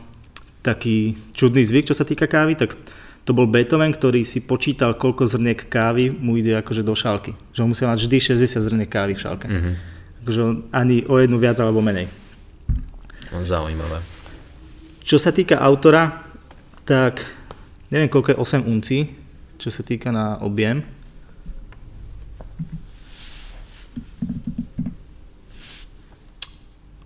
taký 0.62 1.18
čudný 1.34 1.64
zvyk, 1.64 1.90
čo 1.90 1.96
sa 1.98 2.06
týka 2.06 2.28
kávy, 2.30 2.58
tak 2.58 2.76
to 3.28 3.36
bol 3.36 3.44
Beethoven, 3.44 3.92
ktorý 3.92 4.24
si 4.24 4.40
počítal, 4.40 4.96
koľko 4.96 5.28
zrniek 5.28 5.68
kávy 5.68 6.16
mu 6.16 6.40
ide 6.40 6.56
akože 6.56 6.80
do 6.80 6.96
šálky. 6.96 7.36
Že 7.52 7.60
on 7.64 7.70
musel 7.76 7.92
mať 7.92 8.00
vždy 8.08 8.18
60 8.40 8.68
zrniek 8.68 8.90
kávy 8.90 9.14
v 9.16 9.24
šálke. 9.24 9.48
Mm-hmm. 9.52 9.74
Akože 10.24 10.42
ani 10.72 11.04
o 11.08 11.16
jednu 11.20 11.36
viac 11.36 11.60
alebo 11.60 11.84
menej. 11.84 12.08
Zaujímavé. 13.44 14.00
Čo 15.04 15.20
sa 15.20 15.36
týka 15.36 15.60
autora, 15.60 16.24
tak 16.88 17.24
neviem 17.92 18.08
koľko 18.08 18.36
je 18.36 18.64
8 18.64 18.64
uncí, 18.64 18.98
čo 19.60 19.68
sa 19.72 19.84
týka 19.84 20.12
na 20.12 20.40
objem. 20.40 20.97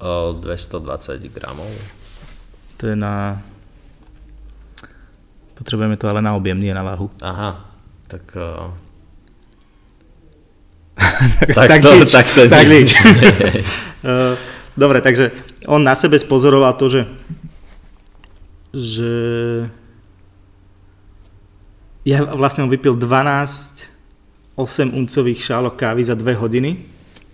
220 0.01 1.21
gramov. 1.29 1.69
To 2.81 2.89
je 2.89 2.97
na 2.97 3.37
Potrebujeme 5.61 5.93
to 5.93 6.09
ale 6.09 6.25
na 6.25 6.33
objem, 6.33 6.57
nie 6.57 6.73
na 6.73 6.81
váhu. 6.81 7.13
Aha, 7.21 7.61
tak... 8.09 8.25
Uh... 8.33 8.73
tak, 11.53 11.69
tak, 11.69 11.81
to, 11.85 11.93
nič, 12.01 12.09
tak 12.09 12.25
to 12.33 12.49
tak 12.49 12.65
nič. 12.65 12.97
uh, 12.97 14.33
dobre, 14.81 15.05
takže 15.05 15.29
on 15.69 15.85
na 15.85 15.93
sebe 15.93 16.17
spozoroval 16.17 16.73
to, 16.81 16.89
že 16.89 17.01
že 18.73 19.13
ja 22.07 22.25
vlastne 22.25 22.65
on 22.65 22.71
vypil 22.71 22.97
12 22.97 24.57
8 24.57 24.97
uncových 24.97 25.45
šálok 25.45 25.77
kávy 25.77 26.01
za 26.09 26.17
2 26.17 26.25
hodiny, 26.41 26.81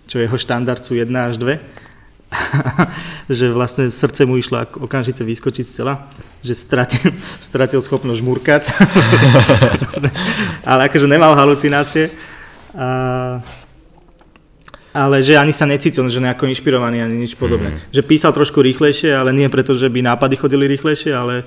čo 0.04 0.20
jeho 0.20 0.36
štandard 0.36 0.84
sú 0.84 0.92
1 0.92 1.08
až 1.16 1.40
2 1.40 1.87
že 3.28 3.48
vlastne 3.52 3.88
srdce 3.88 4.28
mu 4.28 4.36
išlo 4.36 4.60
okamžite 4.84 5.24
vyskočiť 5.24 5.64
z 5.64 5.72
cela, 5.72 6.08
že 6.44 6.52
stratil, 6.52 7.12
stratil 7.48 7.80
schopnosť 7.80 8.20
žmurkať, 8.20 8.62
ale 10.70 10.92
akože 10.92 11.08
nemal 11.08 11.32
halucinácie. 11.32 12.12
A, 12.76 13.40
ale 14.92 15.22
že 15.24 15.38
ani 15.38 15.54
sa 15.54 15.64
necítil, 15.64 16.04
že 16.08 16.20
nejako 16.20 16.48
inšpirovaný 16.48 17.04
ani 17.04 17.16
nič 17.16 17.38
podobné. 17.38 17.76
Mm. 17.76 17.80
Že 17.92 18.02
písal 18.08 18.32
trošku 18.34 18.60
rýchlejšie, 18.60 19.14
ale 19.14 19.32
nie 19.32 19.48
preto, 19.48 19.76
že 19.76 19.88
by 19.88 20.04
nápady 20.04 20.34
chodili 20.36 20.68
rýchlejšie, 20.68 21.12
ale, 21.14 21.46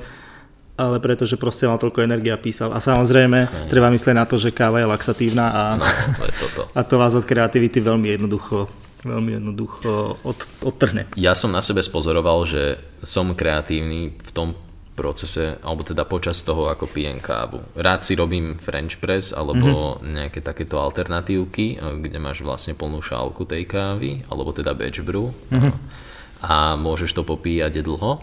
ale 0.79 0.97
preto, 0.97 1.29
že 1.29 1.37
proste 1.37 1.67
mal 1.69 1.77
toľko 1.77 2.05
energie 2.05 2.31
a 2.33 2.41
písal. 2.41 2.73
A 2.73 2.81
samozrejme, 2.81 3.49
mm. 3.49 3.67
treba 3.69 3.93
myslieť 3.93 4.15
na 4.17 4.25
to, 4.25 4.41
že 4.41 4.55
káva 4.55 4.81
je 4.81 4.89
laxatívna 4.89 5.45
a, 5.51 5.63
no, 5.77 5.85
to 6.17 6.25
je 6.25 6.33
toto. 6.41 6.61
a 6.73 6.79
to 6.81 6.95
vás 6.97 7.13
od 7.13 7.25
kreativity 7.27 7.77
veľmi 7.83 8.17
jednoducho 8.17 8.80
veľmi 9.01 9.37
jednoducho 9.41 10.21
od, 10.21 10.39
odtrhne. 10.61 11.09
Ja 11.17 11.33
som 11.33 11.49
na 11.49 11.65
sebe 11.65 11.81
spozoroval, 11.81 12.45
že 12.45 12.77
som 13.01 13.33
kreatívny 13.33 14.15
v 14.17 14.31
tom 14.33 14.53
procese, 14.91 15.57
alebo 15.63 15.87
teda 15.87 16.03
počas 16.05 16.43
toho, 16.43 16.67
ako 16.67 16.85
pijem 16.85 17.17
kávu. 17.17 17.63
Rád 17.73 18.05
si 18.05 18.13
robím 18.13 18.59
French 18.59 18.99
press 18.99 19.31
alebo 19.31 19.97
mm-hmm. 19.97 20.13
nejaké 20.13 20.39
takéto 20.43 20.77
alternatívky, 20.77 21.79
kde 21.79 22.19
máš 22.21 22.43
vlastne 22.43 22.77
plnú 22.77 23.01
šálku 23.01 23.47
tej 23.47 23.65
kávy, 23.65 24.21
alebo 24.27 24.51
teda 24.53 24.75
batch 24.77 25.01
brew 25.01 25.31
mm-hmm. 25.49 25.73
a 26.43 26.75
môžeš 26.77 27.17
to 27.17 27.23
popíjať 27.25 27.81
dlho. 27.81 28.19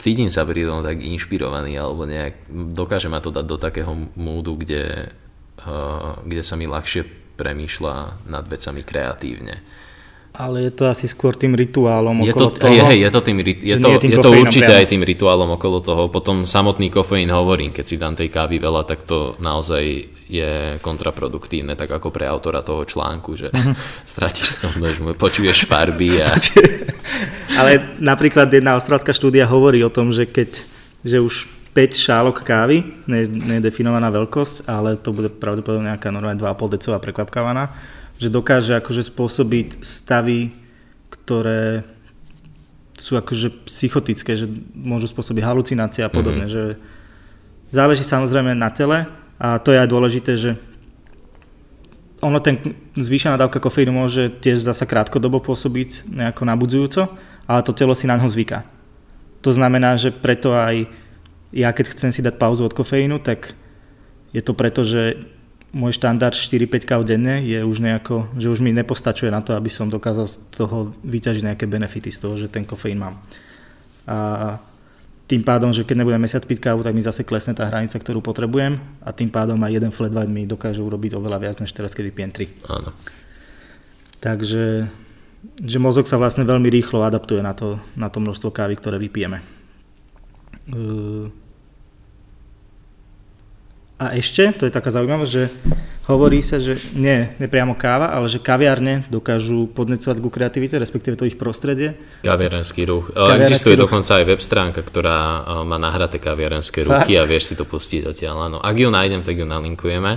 Cítim 0.00 0.28
sa 0.28 0.44
pri 0.44 0.68
tom 0.68 0.84
tak 0.84 1.00
inšpirovaný, 1.00 1.80
alebo 1.80 2.04
nejak 2.04 2.46
dokáže 2.76 3.08
ma 3.08 3.24
to 3.24 3.32
dať 3.32 3.44
do 3.48 3.56
takého 3.56 3.92
múdu, 4.14 4.56
kde, 4.60 5.10
kde 6.28 6.42
sa 6.44 6.54
mi 6.60 6.68
ľahšie 6.68 7.02
premýšľa 7.40 8.28
nad 8.28 8.44
vecami 8.44 8.84
kreatívne. 8.84 9.56
Ale 10.30 10.70
je 10.70 10.72
to 10.72 10.86
asi 10.86 11.10
skôr 11.10 11.34
tým 11.34 11.58
rituálom 11.58 12.22
je 12.22 12.30
okolo 12.30 12.54
to, 12.54 12.62
toho? 12.62 12.72
Je, 12.94 13.02
je 13.02 13.10
to, 13.10 13.20
tým, 13.20 13.38
je 13.42 13.76
to, 13.82 13.88
tým 13.98 14.12
je 14.14 14.18
to 14.22 14.30
určite 14.30 14.70
priamo. 14.70 14.80
aj 14.80 14.86
tým 14.86 15.02
rituálom 15.02 15.50
okolo 15.58 15.82
toho. 15.82 16.06
Potom 16.06 16.46
samotný 16.46 16.86
kofeín 16.86 17.34
hovorím, 17.34 17.74
keď 17.74 17.84
si 17.84 17.98
dám 17.98 18.14
tej 18.14 18.30
kávy 18.30 18.62
veľa, 18.62 18.86
tak 18.86 19.02
to 19.10 19.34
naozaj 19.42 19.82
je 20.30 20.78
kontraproduktívne, 20.78 21.74
tak 21.74 21.90
ako 21.90 22.14
pre 22.14 22.30
autora 22.30 22.62
toho 22.62 22.86
článku, 22.86 23.34
že 23.34 23.50
uh-huh. 23.52 23.74
stratíš 24.06 24.62
schopnosť, 24.62 25.18
počuješ 25.18 25.66
farby. 25.66 26.22
A... 26.22 26.30
Ale 27.58 27.98
napríklad 27.98 28.46
jedna 28.54 28.78
austrálska 28.78 29.10
štúdia 29.10 29.50
hovorí 29.50 29.82
o 29.82 29.90
tom, 29.90 30.14
že 30.14 30.30
keď 30.30 30.62
že 31.00 31.18
už 31.20 31.48
5 31.70 31.94
šálok 31.94 32.42
kávy, 32.42 32.82
ne, 33.06 33.22
nedefinovaná 33.30 34.10
veľkosť, 34.10 34.66
ale 34.66 34.98
to 34.98 35.14
bude 35.14 35.30
pravdepodobne 35.38 35.94
nejaká 35.94 36.10
normálne 36.10 36.40
2,5 36.42 36.74
decová 36.74 36.98
prekvapkávaná, 36.98 37.70
že 38.18 38.26
dokáže 38.26 38.74
akože 38.74 39.06
spôsobiť 39.06 39.80
stavy, 39.80 40.50
ktoré 41.08 41.86
sú 42.98 43.16
akože 43.16 43.64
psychotické, 43.64 44.36
že 44.36 44.50
môžu 44.76 45.08
spôsobiť 45.08 45.40
halucinácie 45.40 46.04
a 46.04 46.12
podobne, 46.12 46.50
mm-hmm. 46.50 46.76
že 46.76 46.76
záleží 47.72 48.04
samozrejme 48.04 48.52
na 48.52 48.68
tele 48.68 49.08
a 49.40 49.56
to 49.56 49.72
je 49.72 49.80
aj 49.80 49.88
dôležité, 49.88 50.32
že 50.36 50.50
ono 52.20 52.36
ten 52.44 52.76
zvýšená 53.00 53.40
dávka 53.40 53.56
kofeínu 53.56 53.96
môže 53.96 54.28
tiež 54.28 54.60
zasa 54.60 54.84
krátkodobo 54.84 55.40
pôsobiť 55.40 56.04
nejako 56.04 56.42
nabudzujúco, 56.44 57.08
ale 57.48 57.64
to 57.64 57.72
telo 57.72 57.96
si 57.96 58.04
na 58.04 58.20
ňo 58.20 58.28
zvyká. 58.28 58.68
To 59.40 59.50
znamená, 59.56 59.96
že 59.96 60.12
preto 60.12 60.52
aj 60.52 60.84
ja 61.50 61.74
keď 61.74 61.94
chcem 61.94 62.10
si 62.14 62.22
dať 62.22 62.38
pauzu 62.38 62.66
od 62.66 62.74
kofeínu, 62.74 63.18
tak 63.22 63.54
je 64.30 64.42
to 64.42 64.54
preto, 64.54 64.86
že 64.86 65.18
môj 65.70 65.94
štandard 65.98 66.34
4-5 66.34 66.82
káv 66.86 67.02
denne 67.06 67.42
je 67.46 67.62
už 67.62 67.78
nejako, 67.78 68.30
že 68.38 68.50
už 68.50 68.58
mi 68.62 68.74
nepostačuje 68.74 69.30
na 69.30 69.42
to, 69.42 69.54
aby 69.54 69.70
som 69.70 69.86
dokázal 69.86 70.26
z 70.26 70.36
toho 70.50 70.94
vyťažiť 71.06 71.46
nejaké 71.46 71.64
benefity 71.66 72.10
z 72.10 72.18
toho, 72.18 72.34
že 72.38 72.50
ten 72.50 72.66
kofeín 72.66 72.98
mám. 72.98 73.22
A 74.06 74.58
tým 75.30 75.46
pádom, 75.46 75.70
že 75.70 75.86
keď 75.86 76.02
nebudem 76.02 76.18
mesiac 76.18 76.42
piť 76.42 76.58
kávu, 76.58 76.82
tak 76.82 76.90
mi 76.90 77.06
zase 77.06 77.22
klesne 77.22 77.54
tá 77.54 77.70
hranica, 77.70 77.94
ktorú 77.94 78.18
potrebujem 78.18 78.82
a 78.98 79.14
tým 79.14 79.30
pádom 79.30 79.62
aj 79.62 79.70
jeden 79.70 79.94
flat 79.94 80.10
white 80.10 80.30
mi 80.30 80.42
dokáže 80.42 80.82
urobiť 80.82 81.14
oveľa 81.14 81.38
viac 81.38 81.56
než 81.62 81.70
teraz, 81.70 81.94
keď 81.94 82.10
pijem 82.10 82.34
3. 82.34 82.50
Áno. 82.66 82.90
Takže 84.18 84.90
že 85.62 85.78
mozog 85.80 86.04
sa 86.04 86.20
vlastne 86.20 86.44
veľmi 86.44 86.68
rýchlo 86.68 87.00
adaptuje 87.00 87.40
na 87.40 87.56
to, 87.56 87.80
na 87.96 88.12
to 88.12 88.20
množstvo 88.20 88.52
kávy, 88.52 88.76
ktoré 88.76 89.00
vypijeme. 89.00 89.40
A 94.00 94.16
ešte, 94.16 94.48
to 94.56 94.64
je 94.64 94.72
taká 94.72 94.88
zaujímavosť, 94.88 95.28
že 95.28 95.52
hovorí 96.08 96.40
sa, 96.40 96.56
že 96.56 96.80
nie, 96.96 97.28
nepriamo 97.36 97.76
káva, 97.76 98.16
ale 98.16 98.32
že 98.32 98.40
kaviarne 98.40 99.04
dokážu 99.12 99.68
podnecovať 99.76 100.16
ku 100.24 100.32
kreativite, 100.32 100.80
respektíve 100.80 101.20
to 101.20 101.28
ich 101.28 101.36
prostredie. 101.36 102.00
Kaviarenský 102.24 102.88
ruch. 102.88 103.12
Kaviarenský 103.12 103.44
Existuje 103.44 103.76
ruch. 103.76 103.84
dokonca 103.86 104.16
aj 104.16 104.24
web 104.24 104.40
stránka, 104.40 104.80
ktorá 104.80 105.44
má 105.68 105.76
nahraté 105.76 106.16
kaviarenské 106.16 106.88
ruchy 106.88 107.20
a 107.20 107.28
vieš 107.28 107.52
si 107.52 107.54
to 107.60 107.68
pustiť 107.68 108.08
odtiaľ. 108.08 108.48
Áno. 108.48 108.58
Ak 108.58 108.72
ju 108.72 108.88
nájdem, 108.88 109.20
tak 109.20 109.36
ju 109.36 109.44
nalinkujeme, 109.44 110.12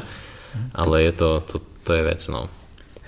ale 0.72 0.96
je 1.04 1.12
to, 1.14 1.44
to, 1.44 1.56
to 1.84 1.92
je 1.92 2.04
vec. 2.08 2.24
No. 2.32 2.48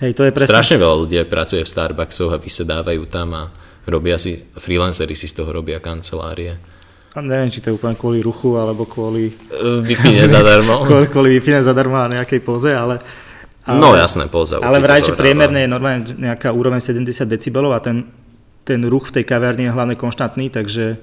Hej, 0.04 0.12
to 0.12 0.28
je 0.28 0.30
presne... 0.36 0.52
Strašne 0.52 0.76
veľa 0.76 0.96
ľudí 1.00 1.16
pracuje 1.24 1.64
v 1.64 1.72
Starbucksoch 1.72 2.36
a 2.36 2.38
vysedávajú 2.38 3.02
tam 3.08 3.32
a 3.32 3.48
robia 3.88 4.20
si, 4.20 4.36
freelancery 4.60 5.16
si 5.16 5.24
z 5.24 5.40
toho 5.40 5.56
robia 5.56 5.80
kancelárie. 5.80 6.75
Neviem, 7.16 7.48
či 7.48 7.64
to 7.64 7.72
je 7.72 7.76
úplne 7.80 7.96
kvôli 7.96 8.20
ruchu, 8.20 8.60
alebo 8.60 8.84
kvôli... 8.84 9.32
Vypíne 9.80 10.28
zadarmo. 10.28 10.82
kvôli, 10.88 11.06
kvôli 11.08 11.28
vypíne 11.40 11.64
zadarmo 11.64 11.96
a 11.96 12.12
nejakej 12.12 12.40
poze, 12.44 12.76
ale... 12.76 13.00
ale 13.64 13.78
no 13.80 13.96
jasné, 13.96 14.28
poza 14.28 14.60
Ale 14.60 14.84
vraj, 14.84 15.00
že 15.00 15.16
priemerne 15.16 15.64
je 15.64 15.70
normálne 15.70 16.04
nejaká 16.12 16.52
úroveň 16.52 16.84
70 16.84 17.24
decibelov 17.24 17.72
a 17.72 17.80
ten, 17.80 18.04
ten 18.68 18.84
ruch 18.84 19.08
v 19.08 19.20
tej 19.20 19.24
kavárni 19.24 19.64
je 19.64 19.72
hlavne 19.72 19.96
konštantný, 19.96 20.52
takže, 20.52 21.00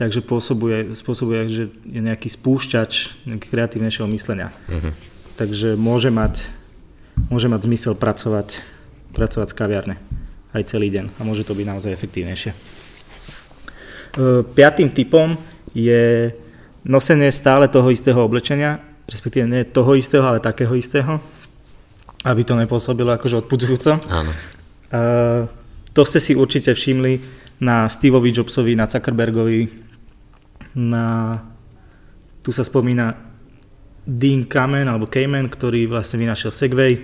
takže 0.00 0.24
pôsobuje, 0.24 0.96
spôsobuje, 0.96 1.40
že 1.52 1.64
je 1.84 2.00
nejaký 2.00 2.32
spúšťač 2.32 3.26
nejaký 3.28 3.46
kreatívnejšieho 3.52 4.08
myslenia. 4.08 4.48
Mm-hmm. 4.72 4.92
Takže 5.36 5.68
môže 5.76 6.08
mať, 6.08 6.48
môže 7.28 7.52
mať 7.52 7.68
zmysel 7.68 7.92
pracovať, 7.92 8.64
pracovať 9.12 9.48
z 9.52 9.56
kaviarne 9.56 9.96
aj 10.52 10.68
celý 10.68 10.92
deň 10.92 11.16
a 11.16 11.20
môže 11.24 11.44
to 11.48 11.56
byť 11.56 11.66
naozaj 11.66 11.90
efektívnejšie. 11.92 12.71
E, 14.12 14.44
piatým 14.44 14.92
typom 14.92 15.34
je 15.72 16.32
nosenie 16.84 17.32
stále 17.32 17.70
toho 17.72 17.88
istého 17.88 18.20
oblečenia, 18.20 18.82
respektíve 19.08 19.48
nie 19.48 19.64
toho 19.64 19.96
istého, 19.96 20.24
ale 20.26 20.42
takého 20.42 20.74
istého, 20.76 21.16
aby 22.22 22.42
to 22.44 22.54
nepôsobilo 22.54 23.14
akože 23.16 23.46
odpudzujúco. 23.46 23.98
Áno. 24.10 24.32
Uh, 24.92 25.48
to 25.96 26.04
ste 26.04 26.20
si 26.20 26.32
určite 26.36 26.76
všimli 26.76 27.18
na 27.64 27.88
Steveovi 27.88 28.28
Jobsovi, 28.28 28.76
na 28.76 28.84
Zuckerbergovi, 28.84 29.68
na... 30.76 31.36
Tu 32.42 32.50
sa 32.50 32.66
spomína 32.66 33.14
Dean 34.02 34.42
Kamen, 34.44 34.90
alebo 34.90 35.06
Kamen, 35.06 35.46
ktorý 35.46 35.86
vlastne 35.86 36.26
vynašiel 36.26 36.50
Segway, 36.50 36.98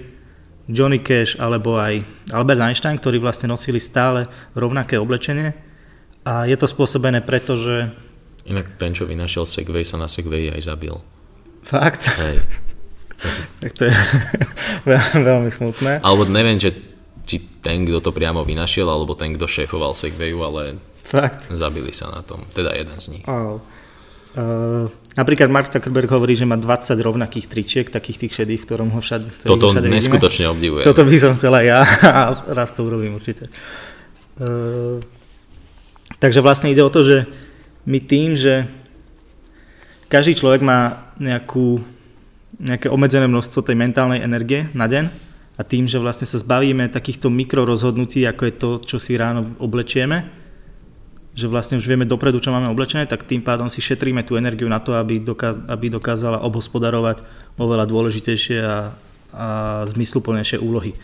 Johnny 0.67 0.99
Cash, 0.99 1.39
alebo 1.39 1.79
aj 1.79 2.03
Albert 2.35 2.61
Einstein, 2.61 2.99
ktorí 2.99 3.23
vlastne 3.23 3.49
nosili 3.49 3.79
stále 3.79 4.27
rovnaké 4.53 4.99
oblečenie. 4.99 5.68
A 6.29 6.45
je 6.45 6.57
to 6.61 6.69
spôsobené 6.69 7.25
preto, 7.25 7.57
že... 7.57 7.89
Inak 8.45 8.77
ten, 8.77 8.93
čo 8.93 9.09
vynašiel 9.09 9.49
Segway, 9.49 9.81
sa 9.81 9.97
na 9.97 10.13
Segway 10.13 10.53
aj 10.53 10.61
zabil. 10.69 10.93
Fakt? 11.65 12.05
Hej. 12.21 12.45
tak 13.65 13.73
to 13.73 13.83
je 13.89 13.95
veľmi 15.29 15.49
smutné. 15.49 16.05
Alebo 16.05 16.29
neviem, 16.29 16.61
že, 16.61 16.77
či 17.25 17.41
ten, 17.65 17.89
kto 17.89 18.05
to 18.05 18.11
priamo 18.13 18.45
vynašiel, 18.45 18.85
alebo 18.85 19.17
ten, 19.17 19.41
kto 19.41 19.49
šéfoval 19.49 19.97
Segwayu, 19.97 20.45
ale 20.45 20.77
Fakt? 21.01 21.49
zabili 21.49 21.97
sa 21.97 22.13
na 22.13 22.21
tom. 22.21 22.45
Teda 22.53 22.77
jeden 22.77 23.01
z 23.01 23.17
nich. 23.17 23.25
Oh. 23.25 23.65
Uh, 24.37 24.93
napríklad 25.17 25.49
Mark 25.49 25.73
Zuckerberg 25.73 26.13
hovorí, 26.13 26.37
že 26.37 26.45
má 26.45 26.61
20 26.61 26.93
rovnakých 27.01 27.49
tričiek, 27.49 27.87
takých 27.89 28.29
tých 28.29 28.33
šedých, 28.45 28.61
v 28.63 28.67
ktorom 28.69 28.93
ho 28.93 29.01
všade, 29.01 29.49
Toto 29.49 29.73
všade 29.73 29.89
neskutočne 29.89 30.53
obdivujem. 30.53 30.85
Toto 30.85 31.09
by 31.09 31.17
som 31.17 31.33
chcela 31.41 31.65
ja 31.65 31.89
a 32.21 32.21
raz 32.53 32.77
to 32.77 32.85
urobím 32.85 33.17
určite. 33.17 33.49
Uh, 34.37 35.01
takže 36.19 36.43
vlastne 36.43 36.71
ide 36.71 36.83
o 36.83 36.93
to, 36.93 37.03
že 37.07 37.17
my 37.89 37.99
tým, 38.03 38.37
že 38.37 38.69
každý 40.07 40.39
človek 40.39 40.61
má 40.63 41.11
nejakú 41.19 41.83
nejaké 42.59 42.91
obmedzené 42.91 43.31
množstvo 43.31 43.63
tej 43.63 43.79
mentálnej 43.79 44.19
energie 44.19 44.67
na 44.75 44.91
deň 44.91 45.07
a 45.59 45.63
tým, 45.63 45.87
že 45.87 46.03
vlastne 46.03 46.27
sa 46.27 46.43
zbavíme 46.43 46.91
takýchto 46.91 47.31
mikrorozhodnutí, 47.31 48.27
ako 48.27 48.43
je 48.47 48.55
to, 48.55 48.71
čo 48.83 48.97
si 48.99 49.15
ráno 49.15 49.55
oblečieme, 49.63 50.27
že 51.39 51.47
vlastne 51.47 51.79
už 51.79 51.87
vieme 51.87 52.03
dopredu, 52.03 52.43
čo 52.43 52.51
máme 52.51 52.67
oblečené, 52.67 53.07
tak 53.07 53.23
tým 53.23 53.47
pádom 53.47 53.71
si 53.71 53.79
šetríme 53.79 54.27
tú 54.27 54.35
energiu 54.35 54.67
na 54.67 54.83
to, 54.83 54.99
aby, 54.99 55.23
dokáz- 55.23 55.63
aby 55.71 55.87
dokázala 55.87 56.43
obhospodarovať 56.43 57.23
oveľa 57.55 57.87
dôležitejšie 57.87 58.59
a, 58.59 58.91
a 59.31 59.47
zmysluplnejšie 59.87 60.59
úlohy. 60.59 60.99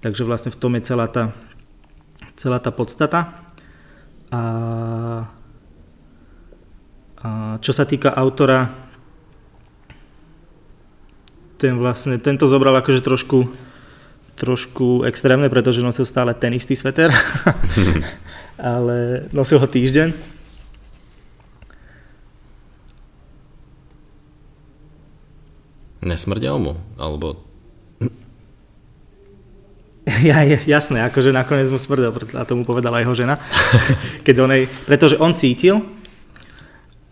Takže 0.00 0.24
vlastne 0.24 0.48
v 0.48 0.60
tom 0.60 0.72
je 0.80 0.88
celá 0.88 1.04
tá, 1.10 1.36
celá 2.32 2.56
tá 2.64 2.72
podstata. 2.72 3.47
A, 4.28 4.42
a 7.18 7.28
čo 7.64 7.72
sa 7.72 7.88
týka 7.88 8.12
autora 8.12 8.68
ten 11.58 11.74
vlastne, 11.74 12.22
tento 12.22 12.46
zobral 12.46 12.76
akože 12.78 13.02
trošku, 13.02 13.50
trošku 14.38 15.02
extrémne, 15.08 15.50
pretože 15.50 15.82
nosil 15.82 16.06
stále 16.06 16.30
ten 16.36 16.54
istý 16.54 16.78
sveter, 16.78 17.10
ale 18.60 19.26
nosil 19.34 19.58
ho 19.58 19.66
týždeň. 19.66 20.14
Nesmrdel 25.98 26.56
mu? 26.62 26.78
Alebo... 26.94 27.47
Ja, 30.24 30.40
jasné, 30.44 31.04
akože 31.04 31.36
nakoniec 31.36 31.68
mu 31.68 31.76
smrdel, 31.76 32.08
a 32.36 32.42
to 32.48 32.56
mu 32.56 32.64
povedala 32.64 33.04
jeho 33.04 33.12
žena. 33.12 33.36
Keď 34.26 34.34
onej, 34.40 34.62
pretože 34.88 35.20
on 35.20 35.36
cítil, 35.36 35.84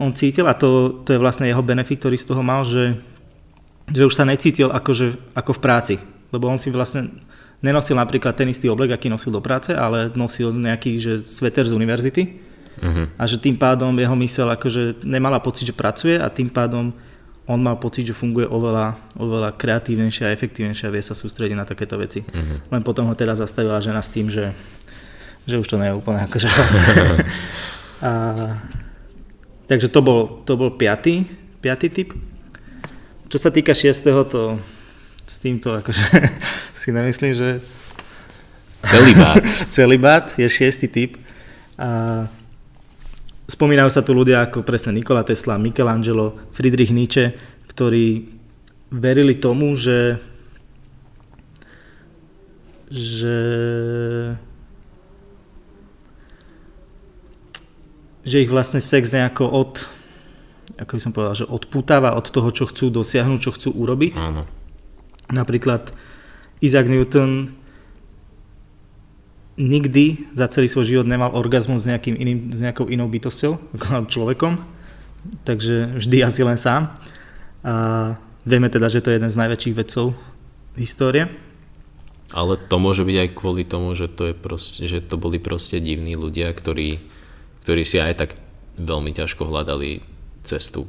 on 0.01 0.17
cítil 0.17 0.49
a 0.49 0.57
to, 0.57 1.01
to 1.05 1.13
je 1.13 1.21
vlastne 1.21 1.45
jeho 1.45 1.61
benefit, 1.61 2.01
ktorý 2.01 2.17
z 2.17 2.29
toho 2.33 2.41
mal, 2.41 2.65
že 2.65 2.97
že 3.93 4.03
už 4.03 4.15
sa 4.15 4.27
necítil 4.27 4.75
akože, 4.75 5.35
ako 5.35 5.53
v 5.55 5.63
práci. 5.63 5.95
Lebo 6.35 6.51
on 6.51 6.59
si 6.59 6.75
vlastne 6.75 7.23
nenosil 7.63 7.95
napríklad 7.95 8.35
ten 8.35 8.51
istý 8.51 8.67
oblek, 8.67 8.91
aký 8.91 9.07
nosil 9.07 9.31
do 9.31 9.39
práce, 9.39 9.71
ale 9.71 10.11
nosil 10.19 10.51
nejaký 10.51 10.99
že 10.99 11.13
sveter 11.23 11.71
z 11.71 11.77
univerzity. 11.77 12.23
Uh-huh. 12.77 13.07
A 13.17 13.23
že 13.25 13.41
tým 13.41 13.57
pádom 13.57 13.95
jeho 13.95 14.17
mysel 14.19 14.51
akože 14.53 15.07
nemala 15.07 15.41
pocit, 15.41 15.71
že 15.71 15.75
pracuje 15.77 16.19
a 16.19 16.29
tým 16.29 16.51
pádom 16.51 16.93
on 17.47 17.63
mal 17.63 17.79
pocit, 17.79 18.11
že 18.11 18.15
funguje 18.15 18.47
oveľa, 18.51 18.99
oveľa 19.15 19.55
kreatívnejšie 19.55 20.27
a 20.27 20.35
efektívnejšie 20.35 20.91
a 20.91 20.95
vie 20.95 21.03
sa 21.03 21.15
sústrediť 21.15 21.55
na 21.55 21.63
takéto 21.63 21.95
veci. 21.95 22.27
Uh-huh. 22.27 22.59
Len 22.59 22.83
potom 22.83 23.07
ho 23.07 23.15
teda 23.15 23.39
zastavila 23.39 23.79
žena 23.79 24.03
s 24.03 24.11
tým, 24.11 24.27
že, 24.27 24.51
že 25.47 25.63
už 25.63 25.67
to 25.71 25.79
nie 25.79 25.95
je 25.95 25.99
úplne 25.99 26.27
akože... 26.27 26.49
a, 28.07 28.11
takže 29.71 29.89
to 29.95 30.03
bol, 30.03 30.43
to 30.43 30.59
bol 30.59 30.75
piatý, 30.75 31.23
piatý 31.63 31.87
typ. 31.87 32.11
Čo 33.31 33.39
sa 33.39 33.55
týka 33.55 33.79
šiestého, 33.79 34.27
to 34.27 34.59
s 35.27 35.39
týmto 35.39 35.71
akože 35.75 36.03
si 36.81 36.91
nemyslím, 36.91 37.35
že... 37.35 37.63
Celibát. 38.87 39.43
Celibát 39.75 40.27
je 40.35 40.47
šiestý 40.51 40.87
typ. 40.91 41.19
A 41.79 42.27
spomínajú 43.47 43.91
sa 43.91 44.03
tu 44.03 44.13
ľudia 44.15 44.47
ako 44.47 44.67
presne 44.67 44.95
Nikola 44.99 45.23
Tesla, 45.23 45.59
Michelangelo, 45.59 46.39
Friedrich 46.51 46.91
Nietzsche, 46.91 47.35
ktorí 47.71 48.37
verili 48.91 49.39
tomu, 49.39 49.75
že 49.75 50.19
že 52.87 53.39
že 58.27 58.43
ich 58.43 58.51
vlastne 58.51 58.79
sex 58.79 59.11
nejako 59.11 59.51
od 59.51 59.73
ako 60.77 60.93
by 60.99 61.01
som 61.01 61.15
povedal, 61.15 61.35
že 61.35 61.47
odputáva 61.49 62.13
od 62.19 62.27
toho, 62.29 62.53
čo 62.53 62.69
chcú 62.69 62.93
dosiahnuť, 62.93 63.41
čo 63.41 63.55
chcú 63.55 63.71
urobiť. 63.73 64.21
Áno. 64.21 64.45
Napríklad 65.33 65.95
Isaac 66.61 66.87
Newton 66.91 67.57
nikdy 69.57 70.31
za 70.37 70.47
celý 70.53 70.69
svoj 70.69 70.85
život 70.85 71.07
nemal 71.09 71.33
orgazmus 71.33 71.85
s, 71.85 71.89
nejakým 71.89 72.15
iným, 72.17 72.39
s 72.53 72.61
nejakou 72.61 72.87
inou 72.93 73.09
bytosťou, 73.09 73.53
ako 73.77 74.09
človekom, 74.09 74.61
takže 75.49 75.97
vždy 75.97 76.17
asi 76.23 76.41
len 76.45 76.61
sám. 76.61 76.93
A 77.67 77.75
vieme 78.47 78.71
teda, 78.71 78.93
že 78.93 79.03
to 79.03 79.11
je 79.11 79.19
jeden 79.19 79.33
z 79.33 79.41
najväčších 79.41 79.75
vedcov 79.75 80.15
histórie. 80.79 81.27
Ale 82.35 82.59
to 82.59 82.77
môže 82.77 83.07
byť 83.07 83.17
aj 83.17 83.29
kvôli 83.39 83.63
tomu, 83.65 83.97
že 83.97 84.13
to, 84.13 84.31
je 84.31 84.35
proste, 84.37 84.85
že 84.87 85.01
to 85.01 85.17
boli 85.17 85.41
proste 85.41 85.81
divní 85.81 86.19
ľudia, 86.19 86.53
ktorí, 86.53 87.01
ktorí 87.65 87.83
si 87.87 88.03
aj 88.03 88.15
tak 88.19 88.31
veľmi 88.77 89.15
ťažko 89.15 89.49
hľadali 89.49 90.05
cestu 90.45 90.87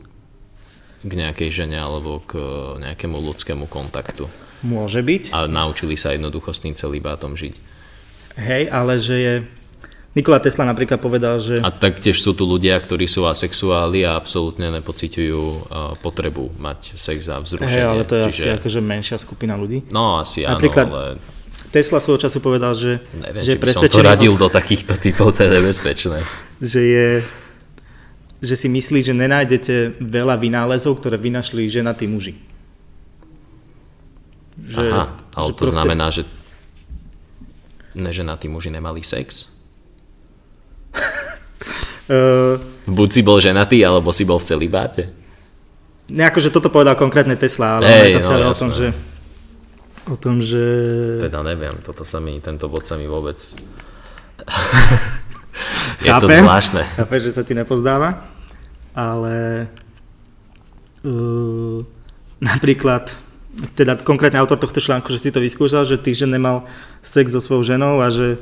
k 1.05 1.11
nejakej 1.13 1.49
žene 1.53 1.77
alebo 1.77 2.19
k 2.25 2.41
nejakému 2.81 3.15
ľudskému 3.21 3.69
kontaktu. 3.69 4.27
Môže 4.65 5.05
byť. 5.05 5.29
A 5.31 5.45
naučili 5.45 5.93
sa 5.93 6.17
jednoducho 6.17 6.49
s 6.51 6.65
tým 6.65 6.73
celibátom 6.73 7.37
žiť. 7.37 7.76
Hej, 8.37 8.69
ale 8.69 9.01
že 9.01 9.15
je... 9.17 9.33
Nikola 10.13 10.41
Tesla 10.41 10.65
napríklad 10.65 10.97
povedal, 10.97 11.37
že... 11.37 11.61
A 11.61 11.69
taktiež 11.69 12.17
sú 12.17 12.33
tu 12.33 12.45
ľudia, 12.45 12.73
ktorí 12.77 13.05
sú 13.05 13.29
asexuáli 13.29 14.01
a 14.01 14.17
absolútne 14.17 14.73
nepociťujú 14.81 15.73
potrebu 16.01 16.57
mať 16.57 16.97
sex 16.97 17.29
a 17.29 17.37
vzrušenie. 17.37 17.81
Hej, 17.81 17.85
ale 17.85 18.03
to 18.05 18.15
je 18.17 18.23
Čiže... 18.29 18.41
asi 18.41 18.47
akože 18.57 18.79
menšia 18.81 19.17
skupina 19.21 19.53
ľudí. 19.53 19.85
No, 19.93 20.17
asi 20.17 20.45
napríklad, 20.45 20.85
áno, 20.89 20.97
ale... 20.97 21.21
Tesla 21.69 22.01
svojho 22.01 22.23
času 22.25 22.41
povedal, 22.41 22.73
že... 22.73 22.97
Neviem, 23.13 23.45
že 23.45 23.53
či 23.53 23.61
by 23.61 23.69
som 23.69 23.83
to 23.85 24.01
radil 24.01 24.33
do 24.33 24.49
takýchto 24.49 24.97
typov, 24.97 25.37
to 25.37 25.45
je 25.45 25.49
nebezpečné. 25.53 26.25
Že 26.63 26.81
je 26.81 27.07
že 28.37 28.53
si 28.53 28.69
myslí, 28.69 29.01
že 29.01 29.17
nenájdete 29.17 29.97
veľa 29.97 30.37
vynálezov, 30.37 31.01
ktoré 31.01 31.17
vynašli 31.17 31.65
ženatí 31.73 32.05
muži. 32.05 32.37
Že, 34.61 34.85
Aha, 34.93 35.05
ale 35.33 35.49
že 35.49 35.53
to 35.57 35.61
proste... 35.65 35.73
znamená, 35.73 36.05
že 36.13 36.21
neženatí 37.97 38.47
muži 38.47 38.69
nemali 38.69 39.01
sex? 39.01 39.57
uh... 42.13 42.61
Buď 42.87 43.09
si 43.11 43.21
bol 43.25 43.41
ženatý, 43.41 43.83
alebo 43.83 44.15
si 44.15 44.23
bol 44.23 44.39
v 44.39 44.47
celibáte? 44.47 45.11
Nejako, 46.07 46.39
že 46.39 46.53
toto 46.55 46.71
povedal 46.71 46.95
konkrétne 46.95 47.35
Tesla, 47.35 47.83
ale 47.83 47.89
Ej, 47.89 48.15
to 48.15 48.21
no, 48.23 48.29
celé 48.31 48.43
no, 48.47 48.53
o 48.53 48.55
tom, 48.55 48.71
že 48.71 48.87
o 50.07 50.15
tom, 50.15 50.39
že... 50.39 50.63
Teda 51.19 51.43
neviem, 51.43 51.83
toto 51.83 52.07
sa 52.07 52.23
mi, 52.23 52.39
tento 52.39 52.71
bod 52.71 52.87
sa 52.87 52.95
mi 52.95 53.11
vôbec 53.11 53.35
je 56.03 56.07
chápem, 56.07 56.23
to 56.23 56.47
zvláštne. 56.47 56.87
Chápem, 56.95 57.19
že 57.19 57.31
sa 57.35 57.43
ti 57.43 57.51
nepozdáva, 57.51 58.23
ale 58.95 59.67
uh, 61.03 61.83
napríklad 62.39 63.11
teda 63.73 63.97
konkrétne 64.01 64.37
autor 64.37 64.61
tohto 64.61 64.77
článku, 64.77 65.09
že 65.09 65.21
si 65.21 65.29
to 65.33 65.41
vyskúšal, 65.41 65.85
že 65.85 65.97
týždeň 65.97 66.29
nemal 66.37 66.69
sex 67.01 67.33
so 67.33 67.41
svojou 67.41 67.65
ženou 67.65 68.01
a 68.01 68.13
že 68.13 68.37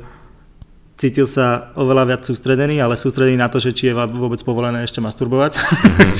cítil 0.96 1.28
sa 1.28 1.72
oveľa 1.76 2.04
viac 2.16 2.22
sústredený, 2.24 2.80
ale 2.80 2.96
sústredený 2.96 3.36
na 3.36 3.48
to, 3.48 3.60
že 3.60 3.76
či 3.76 3.92
je 3.92 3.94
vôbec 3.96 4.40
povolené 4.44 4.84
ešte 4.84 5.00
masturbovať. 5.00 5.60
Mm-hmm. 5.60 6.12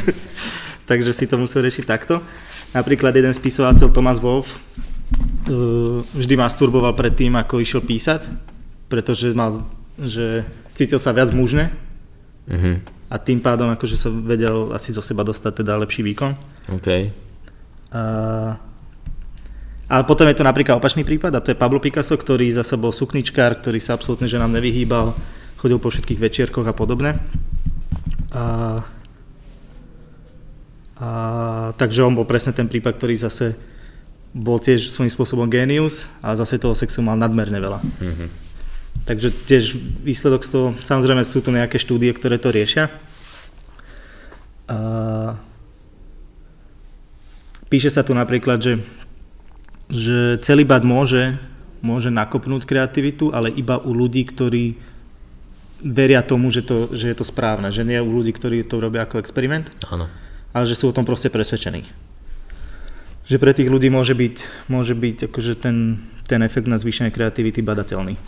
Takže 0.90 1.10
si 1.12 1.24
to 1.26 1.40
musel 1.40 1.64
riešiť 1.64 1.84
takto. 1.84 2.20
Napríklad 2.76 3.16
jeden 3.16 3.32
spisovateľ 3.32 3.88
Thomas 3.88 4.20
Wolf 4.20 4.54
vždy 6.14 6.34
masturboval 6.34 6.92
pred 6.98 7.14
tým, 7.14 7.38
ako 7.38 7.62
išiel 7.62 7.82
písať, 7.82 8.26
pretože 8.90 9.30
mal, 9.32 9.54
že 9.98 10.42
cítil 10.74 10.98
sa 10.98 11.14
viac 11.14 11.30
mužne 11.30 11.70
uh-huh. 12.50 12.82
a 13.08 13.16
tým 13.22 13.38
pádom 13.38 13.70
akože 13.70 13.96
sa 13.96 14.10
vedel 14.10 14.74
asi 14.74 14.90
zo 14.90 15.00
seba 15.00 15.22
dostať 15.22 15.62
teda 15.62 15.78
lepší 15.78 16.02
výkon. 16.02 16.34
OK. 16.74 16.88
A, 17.94 18.02
ale 19.86 20.02
potom 20.02 20.26
je 20.26 20.34
to 20.34 20.42
napríklad 20.42 20.82
opačný 20.82 21.06
prípad 21.06 21.30
a 21.38 21.42
to 21.42 21.54
je 21.54 21.58
Pablo 21.58 21.78
Picasso, 21.78 22.18
ktorý 22.18 22.50
zase 22.50 22.74
bol 22.74 22.90
sukničkár, 22.90 23.62
ktorý 23.62 23.78
sa 23.78 23.94
absolútne 23.94 24.26
že 24.26 24.34
nám 24.34 24.50
nevyhýbal, 24.50 25.14
chodil 25.62 25.78
po 25.78 25.94
všetkých 25.94 26.18
večierkoch 26.18 26.66
a 26.66 26.74
podobne. 26.74 27.14
A, 28.34 28.82
a, 30.98 31.08
takže 31.78 32.02
on 32.02 32.18
bol 32.18 32.26
presne 32.26 32.50
ten 32.50 32.66
prípad, 32.66 32.98
ktorý 32.98 33.14
zase 33.14 33.54
bol 34.34 34.58
tiež 34.58 34.90
svojím 34.90 35.14
spôsobom 35.14 35.46
genius 35.46 36.10
a 36.18 36.34
zase 36.34 36.58
toho 36.58 36.74
sexu 36.74 36.98
mal 37.00 37.14
nadmerne 37.14 37.56
veľa. 37.56 37.78
Mm-hmm. 37.80 38.28
Takže 39.06 39.28
tiež 39.46 39.78
výsledok 40.02 40.42
z 40.42 40.50
toho, 40.50 40.66
samozrejme 40.82 41.22
sú 41.22 41.38
to 41.38 41.54
nejaké 41.54 41.78
štúdie, 41.78 42.10
ktoré 42.10 42.42
to 42.42 42.50
riešia. 42.50 42.90
A, 44.66 45.38
píše 47.70 47.94
sa 47.94 48.02
tu 48.02 48.10
napríklad, 48.18 48.58
že 48.58 48.82
že 49.86 50.42
celibát 50.42 50.82
môže, 50.82 51.38
môže 51.82 52.10
nakopnúť 52.10 52.66
kreativitu, 52.66 53.30
ale 53.30 53.54
iba 53.54 53.78
u 53.78 53.94
ľudí, 53.94 54.26
ktorí 54.26 54.74
veria 55.82 56.24
tomu, 56.24 56.50
že, 56.50 56.66
to, 56.66 56.90
že 56.90 57.12
je 57.12 57.16
to 57.16 57.26
správne. 57.26 57.70
Že 57.70 57.86
nie 57.86 58.00
u 58.02 58.10
ľudí, 58.10 58.34
ktorí 58.34 58.66
to 58.66 58.82
robia 58.82 59.06
ako 59.06 59.22
experiment, 59.22 59.70
Áno. 59.86 60.10
ale 60.50 60.64
že 60.66 60.74
sú 60.74 60.90
o 60.90 60.96
tom 60.96 61.06
proste 61.06 61.30
presvedčení. 61.30 61.86
Že 63.26 63.36
pre 63.42 63.52
tých 63.54 63.70
ľudí 63.70 63.90
môže 63.90 64.14
byť, 64.14 64.36
môže 64.70 64.94
byť 64.94 65.30
akože 65.30 65.52
ten, 65.58 66.02
ten 66.26 66.40
efekt 66.42 66.66
na 66.66 66.78
zvýšenie 66.78 67.14
kreativity 67.14 67.62
badateľný. 67.62 68.18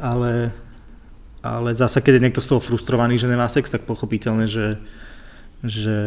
Ale, 0.00 0.52
ale 1.40 1.70
zase, 1.72 2.02
keď 2.02 2.18
je 2.18 2.24
niekto 2.28 2.44
z 2.44 2.50
toho 2.50 2.60
frustrovaný, 2.60 3.16
že 3.16 3.30
nemá 3.30 3.48
sex, 3.48 3.70
tak 3.72 3.88
pochopiteľne, 3.88 4.48
že, 4.48 4.76
že, 5.64 5.98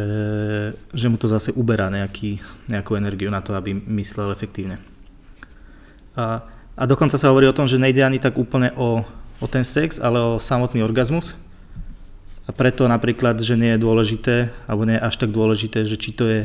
že 0.94 1.08
mu 1.10 1.18
to 1.18 1.26
zase 1.26 1.50
uberá 1.58 1.90
nejaký, 1.90 2.38
nejakú 2.70 2.94
energiu 2.94 3.34
na 3.34 3.42
to, 3.42 3.58
aby 3.58 3.74
myslel 3.74 4.30
efektívne. 4.30 4.78
A, 6.14 6.46
a 6.78 6.84
dokonca 6.86 7.18
sa 7.18 7.34
hovorí 7.34 7.50
o 7.50 7.58
tom, 7.58 7.66
že 7.66 7.82
nejde 7.82 8.06
ani 8.06 8.22
tak 8.22 8.38
úplne 8.38 8.70
o, 8.78 9.02
o 9.42 9.48
ten 9.50 9.66
sex, 9.66 9.98
ale 9.98 10.22
o 10.22 10.38
samotný 10.38 10.86
orgazmus. 10.86 11.34
A 12.46 12.54
preto 12.54 12.86
napríklad, 12.86 13.42
že 13.42 13.58
nie 13.58 13.74
je 13.76 13.84
dôležité, 13.84 14.36
alebo 14.70 14.86
nie 14.86 14.96
je 14.96 15.06
až 15.10 15.16
tak 15.20 15.34
dôležité, 15.34 15.84
že 15.90 15.98
či 15.98 16.14
to 16.14 16.30
je, 16.30 16.42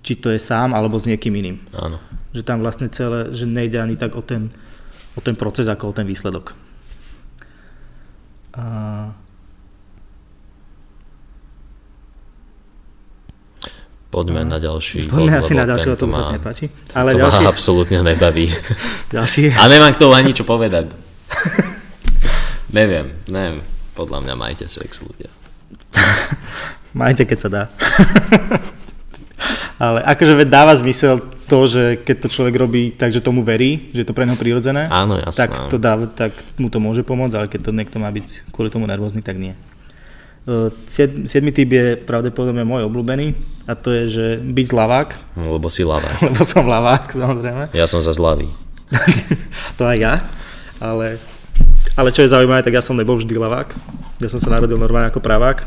či 0.00 0.16
to 0.16 0.32
je 0.32 0.40
sám 0.40 0.72
alebo 0.72 0.96
s 0.96 1.06
niekým 1.06 1.36
iným. 1.36 1.60
Áno. 1.76 2.00
Že 2.32 2.42
tam 2.42 2.64
vlastne 2.64 2.88
celé, 2.88 3.30
že 3.36 3.44
nejde 3.44 3.78
ani 3.78 4.00
tak 4.00 4.16
o 4.16 4.24
ten, 4.24 4.48
o 5.12 5.20
ten 5.20 5.36
proces, 5.36 5.68
ako 5.68 5.92
o 5.92 5.96
ten 5.96 6.08
výsledok. 6.08 6.56
A, 8.56 8.64
Poďme 14.14 14.46
na 14.46 14.62
ďalší 14.62 15.10
Poďme 15.10 15.34
bod, 15.34 15.42
asi 15.42 15.52
na 15.58 15.66
ďalší, 15.66 15.88
to 15.98 16.06
ma, 16.06 16.30
nepáči. 16.30 16.70
Ale 16.94 17.18
to 17.18 17.18
ďalší... 17.18 17.42
ma 17.42 17.50
absolútne 17.50 17.98
nebaví. 18.06 18.46
ďalší... 19.16 19.50
A 19.58 19.66
nemám 19.66 19.90
k 19.90 19.98
tomu 19.98 20.14
ani 20.14 20.30
čo 20.30 20.46
povedať. 20.46 20.94
neviem, 22.78 23.10
neviem. 23.26 23.58
Podľa 23.98 24.22
mňa 24.22 24.34
majte 24.38 24.70
sex 24.70 25.02
ľudia. 25.02 25.34
majte, 27.02 27.26
keď 27.26 27.38
sa 27.42 27.48
dá. 27.50 27.62
Ale 29.82 30.06
akože 30.06 30.46
dáva 30.46 30.78
zmysel 30.78 31.18
to, 31.50 31.66
že 31.66 31.98
keď 32.06 32.16
to 32.22 32.28
človek 32.30 32.54
robí 32.54 32.94
tak, 32.94 33.10
že 33.10 33.18
tomu 33.18 33.42
verí, 33.42 33.90
že 33.90 34.06
je 34.06 34.06
to 34.06 34.14
pre 34.14 34.30
neho 34.30 34.38
prirodzené, 34.38 34.86
Áno, 34.94 35.18
tak, 35.34 35.66
to 35.66 35.76
dá, 35.82 35.98
tak 36.06 36.30
mu 36.54 36.70
to 36.70 36.78
môže 36.78 37.02
pomôcť, 37.02 37.34
ale 37.34 37.50
keď 37.50 37.60
to 37.66 37.70
niekto 37.74 37.98
má 37.98 38.14
byť 38.14 38.46
kvôli 38.54 38.70
tomu 38.70 38.86
nervózny, 38.86 39.26
tak 39.26 39.42
nie. 39.42 39.58
Siedmy 41.24 41.56
typ 41.56 41.72
je 41.72 41.96
pravdepodobne 42.04 42.68
môj 42.68 42.84
obľúbený 42.84 43.32
a 43.64 43.72
to 43.72 43.88
je, 43.96 44.04
že 44.12 44.26
byť 44.44 44.68
lavák. 44.76 45.08
No, 45.40 45.56
lebo 45.56 45.72
si 45.72 45.80
lavák. 45.88 46.20
Lebo 46.28 46.44
som 46.44 46.68
lavák, 46.68 47.08
samozrejme. 47.08 47.72
Ja 47.72 47.88
som 47.88 48.04
za 48.04 48.12
zlavý. 48.12 48.44
to 49.80 49.88
aj 49.88 49.96
ja, 49.96 50.14
ale, 50.76 51.16
ale 51.96 52.12
čo 52.12 52.20
je 52.20 52.28
zaujímavé, 52.28 52.60
tak 52.60 52.76
ja 52.76 52.84
som 52.84 52.92
nebol 52.92 53.16
vždy 53.16 53.32
lavák. 53.40 53.72
Ja 54.20 54.28
som 54.28 54.36
sa 54.36 54.52
narodil 54.52 54.76
normálne 54.76 55.08
ako 55.08 55.24
pravák. 55.24 55.64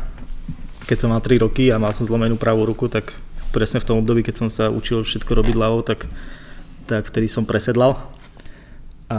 Keď 0.86 0.96
som 1.04 1.10
mal 1.10 1.20
3 1.20 1.42
roky 1.42 1.74
a 1.74 1.82
mal 1.82 1.90
som 1.90 2.06
zlomenú 2.06 2.38
pravú 2.38 2.62
ruku, 2.62 2.86
tak 2.86 3.18
presne 3.50 3.82
v 3.82 3.86
tom 3.90 3.98
období, 3.98 4.22
keď 4.22 4.46
som 4.46 4.48
sa 4.48 4.70
učil 4.70 5.02
všetko 5.02 5.42
robiť 5.42 5.58
ľavou, 5.58 5.82
tak, 5.82 6.06
tak 6.86 7.02
vtedy 7.10 7.26
som 7.26 7.42
presedlal. 7.42 7.98
A 9.10 9.18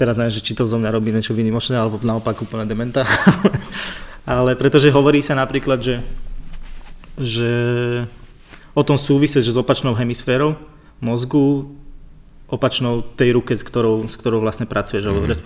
teraz 0.00 0.16
neviem, 0.16 0.32
že 0.32 0.40
či 0.40 0.56
to 0.56 0.64
zo 0.64 0.80
mňa 0.80 0.94
robí 0.94 1.12
niečo 1.12 1.36
výnimočné, 1.36 1.76
alebo 1.76 2.00
naopak 2.00 2.40
úplne 2.40 2.64
dementa. 2.64 3.04
ale 4.24 4.56
pretože 4.56 4.88
hovorí 4.88 5.20
sa 5.20 5.36
napríklad, 5.36 5.84
že, 5.84 5.96
že 7.20 7.52
o 8.72 8.82
tom 8.82 8.96
súvisí, 8.96 9.38
že 9.44 9.52
s 9.52 9.60
opačnou 9.60 9.92
hemisférou 9.92 10.56
mozgu, 11.04 11.68
opačnou 12.48 13.04
tej 13.04 13.36
ruke, 13.36 13.52
s 13.52 13.64
ktorou, 13.64 14.08
s 14.08 14.16
ktorou 14.16 14.40
vlastne 14.40 14.64
pracuješ, 14.64 15.04
mm. 15.04 15.08
alebo 15.08 15.24
mhm. 15.28 15.36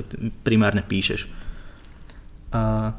primárne 0.46 0.82
píšeš. 0.86 1.26
A, 2.54 2.94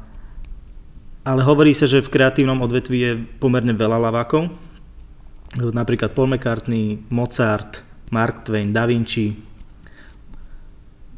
ale 1.24 1.40
hovorí 1.42 1.72
sa, 1.72 1.88
že 1.88 2.04
v 2.04 2.12
kreatívnom 2.12 2.60
odvetví 2.60 2.98
je 3.00 3.12
pomerne 3.40 3.72
veľa 3.72 3.98
lavákov. 4.10 4.52
Napríklad 5.58 6.14
Paul 6.14 6.30
McCartney, 6.30 7.02
Mozart, 7.10 7.82
Mark 8.14 8.46
Twain, 8.46 8.70
Da 8.70 8.86
Vinci, 8.86 9.34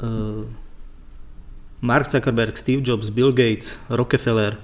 uh, 0.00 0.40
Mark 1.82 2.06
Zuckerberg, 2.06 2.54
Steve 2.54 2.80
Jobs, 2.80 3.10
Bill 3.10 3.34
Gates, 3.34 3.74
Rockefeller, 3.90 4.54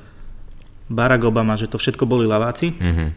Barack 0.86 1.26
Obama, 1.26 1.58
že 1.58 1.66
to 1.66 1.76
všetko 1.76 2.06
boli 2.06 2.24
laváci. 2.24 2.72
Mm-hmm. 2.78 3.08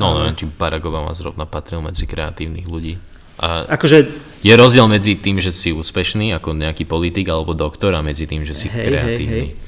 No, 0.00 0.16
neviem, 0.16 0.36
či 0.36 0.48
Barack 0.48 0.88
Obama 0.88 1.12
zrovna 1.12 1.44
patril 1.44 1.84
medzi 1.84 2.08
kreatívnych 2.08 2.64
ľudí. 2.64 2.96
A 3.36 3.68
akože, 3.68 4.08
je 4.40 4.54
rozdiel 4.56 4.88
medzi 4.88 5.20
tým, 5.20 5.36
že 5.36 5.52
si 5.52 5.68
úspešný 5.68 6.32
ako 6.32 6.56
nejaký 6.56 6.88
politik 6.88 7.28
alebo 7.28 7.52
doktor 7.52 7.92
a 7.92 8.00
medzi 8.00 8.24
tým, 8.24 8.48
že 8.48 8.56
si 8.56 8.72
hej, 8.72 8.88
kreatívny. 8.88 9.44
Hej, 9.44 9.52
hej. 9.52 9.64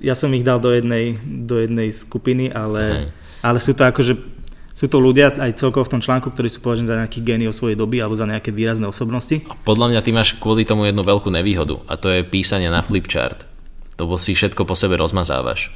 Ja 0.00 0.16
som 0.16 0.32
ich 0.32 0.42
dal 0.42 0.58
do 0.58 0.72
jednej, 0.72 1.20
do 1.20 1.60
jednej 1.60 1.92
skupiny, 1.92 2.48
ale, 2.48 3.12
ale 3.44 3.60
sú 3.60 3.76
to 3.76 3.84
akože 3.84 4.33
sú 4.74 4.90
to 4.90 4.98
ľudia 4.98 5.30
aj 5.30 5.54
celkovo 5.54 5.86
v 5.86 5.92
tom 5.96 6.02
článku, 6.02 6.34
ktorí 6.34 6.50
sú 6.50 6.58
považení 6.58 6.90
za 6.90 6.98
nejakých 6.98 7.22
géniov 7.22 7.54
svojej 7.54 7.78
doby 7.78 8.02
alebo 8.02 8.18
za 8.18 8.26
nejaké 8.26 8.50
výrazné 8.50 8.90
osobnosti. 8.90 9.46
A 9.46 9.54
podľa 9.62 9.94
mňa 9.94 10.00
ty 10.02 10.10
máš 10.10 10.34
kvôli 10.34 10.66
tomu 10.66 10.90
jednu 10.90 11.06
veľkú 11.06 11.30
nevýhodu 11.30 11.78
a 11.86 11.94
to 11.94 12.10
je 12.10 12.26
písanie 12.26 12.66
na 12.66 12.82
flipchart. 12.82 13.46
To 13.94 14.10
si 14.18 14.34
všetko 14.34 14.66
po 14.66 14.74
sebe 14.74 14.98
rozmazávaš. 14.98 15.70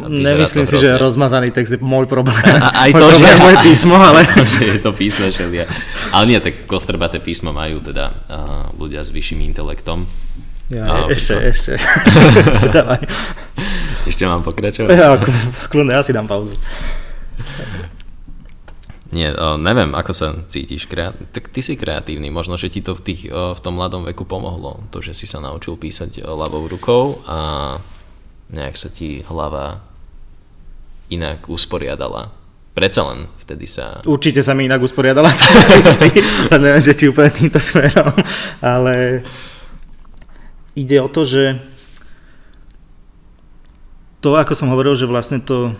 Nemyslím 0.00 0.64
si, 0.64 0.80
že 0.80 0.96
rozmazaný 0.96 1.52
text 1.52 1.76
je 1.76 1.80
môj 1.84 2.08
problém. 2.08 2.40
A, 2.64 2.88
aj 2.88 2.96
to, 2.96 3.06
že 3.12 3.24
je 3.28 3.36
moje 3.36 3.56
písmo, 3.60 4.00
ale... 4.00 4.24
to, 4.32 4.48
že 4.48 4.62
je 4.64 4.78
to 4.80 4.96
písmo 4.96 5.28
šelia. 5.28 5.68
Ale 6.08 6.24
nie, 6.24 6.40
tak 6.40 6.64
kostrbaté 6.64 7.20
písmo 7.20 7.52
majú 7.52 7.84
teda 7.84 8.08
uh, 8.08 8.72
ľudia 8.80 9.04
s 9.04 9.12
vyšším 9.12 9.44
intelektom. 9.52 10.08
Ja, 10.72 11.04
uh, 11.04 11.12
ešte, 11.12 11.36
ešte. 11.36 11.72
ešte, 12.56 12.68
dávaj. 12.72 13.02
ešte 14.08 14.22
mám 14.24 14.40
pokračovať? 14.40 14.88
Ja, 14.88 15.20
kľudne, 15.68 15.92
ja 15.92 16.00
si 16.00 16.16
dám 16.16 16.24
pauzu. 16.24 16.56
Nie, 19.10 19.34
o, 19.34 19.58
neviem, 19.58 19.90
ako 19.90 20.12
sa 20.14 20.28
cítiš. 20.46 20.86
Kreat- 20.86 21.18
tak 21.34 21.50
ty 21.50 21.66
si 21.66 21.74
kreatívny, 21.74 22.30
možno, 22.30 22.54
že 22.54 22.70
ti 22.70 22.78
to 22.78 22.94
v, 22.94 23.02
tých, 23.02 23.20
o, 23.26 23.58
v 23.58 23.60
tom 23.60 23.74
mladom 23.74 24.06
veku 24.06 24.22
pomohlo. 24.22 24.86
To, 24.94 25.02
že 25.02 25.10
si 25.18 25.26
sa 25.26 25.42
naučil 25.42 25.74
písať 25.74 26.22
ľavou 26.22 26.70
rukou 26.70 27.18
a 27.26 27.74
nejak 28.54 28.78
sa 28.78 28.86
ti 28.86 29.26
hlava 29.26 29.82
inak 31.10 31.50
usporiadala. 31.50 32.30
Predsa 32.70 33.02
len 33.10 33.26
vtedy 33.42 33.66
sa... 33.66 33.98
Určite 34.06 34.46
sa 34.46 34.54
mi 34.54 34.70
inak 34.70 34.78
usporiadala, 34.78 35.34
to 35.38 35.42
sa 35.42 35.62
si 35.66 35.78
istý. 35.82 36.08
neviem, 36.54 36.82
že 36.82 36.94
či 36.94 37.10
úplne 37.10 37.34
týmto 37.34 37.58
smerom. 37.58 38.14
Ale 38.62 39.26
ide 40.78 41.02
o 41.02 41.10
to, 41.10 41.26
že 41.26 41.58
to, 44.22 44.38
ako 44.38 44.54
som 44.54 44.70
hovoril, 44.70 44.94
že 44.94 45.10
vlastne 45.10 45.42
to 45.42 45.74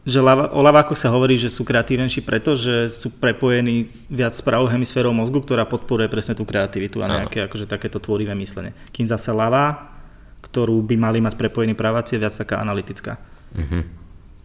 že 0.00 0.16
lava, 0.16 0.48
o 0.56 0.64
lavákoch 0.64 0.96
sa 0.96 1.12
hovorí, 1.12 1.36
že 1.36 1.52
sú 1.52 1.60
kreatívnejší 1.60 2.24
preto, 2.24 2.56
že 2.56 2.88
sú 2.88 3.12
prepojení 3.12 3.92
viac 4.08 4.32
s 4.32 4.40
pravou 4.40 4.64
hemisférou 4.64 5.12
mozgu, 5.12 5.44
ktorá 5.44 5.68
podporuje 5.68 6.08
presne 6.08 6.32
tú 6.32 6.48
kreativitu 6.48 7.04
a 7.04 7.20
nejaké 7.20 7.44
akože 7.44 7.68
takéto 7.68 8.00
tvorivé 8.00 8.32
myslenie. 8.32 8.72
Kým 8.96 9.04
zase 9.04 9.28
lava, 9.28 9.92
ktorú 10.40 10.80
by 10.80 10.96
mali 10.96 11.20
mať 11.20 11.36
prepojený 11.36 11.76
právaci, 11.76 12.16
je 12.16 12.22
viac 12.24 12.32
taká 12.32 12.64
analytická. 12.64 13.20
Mm-hmm. 13.52 13.82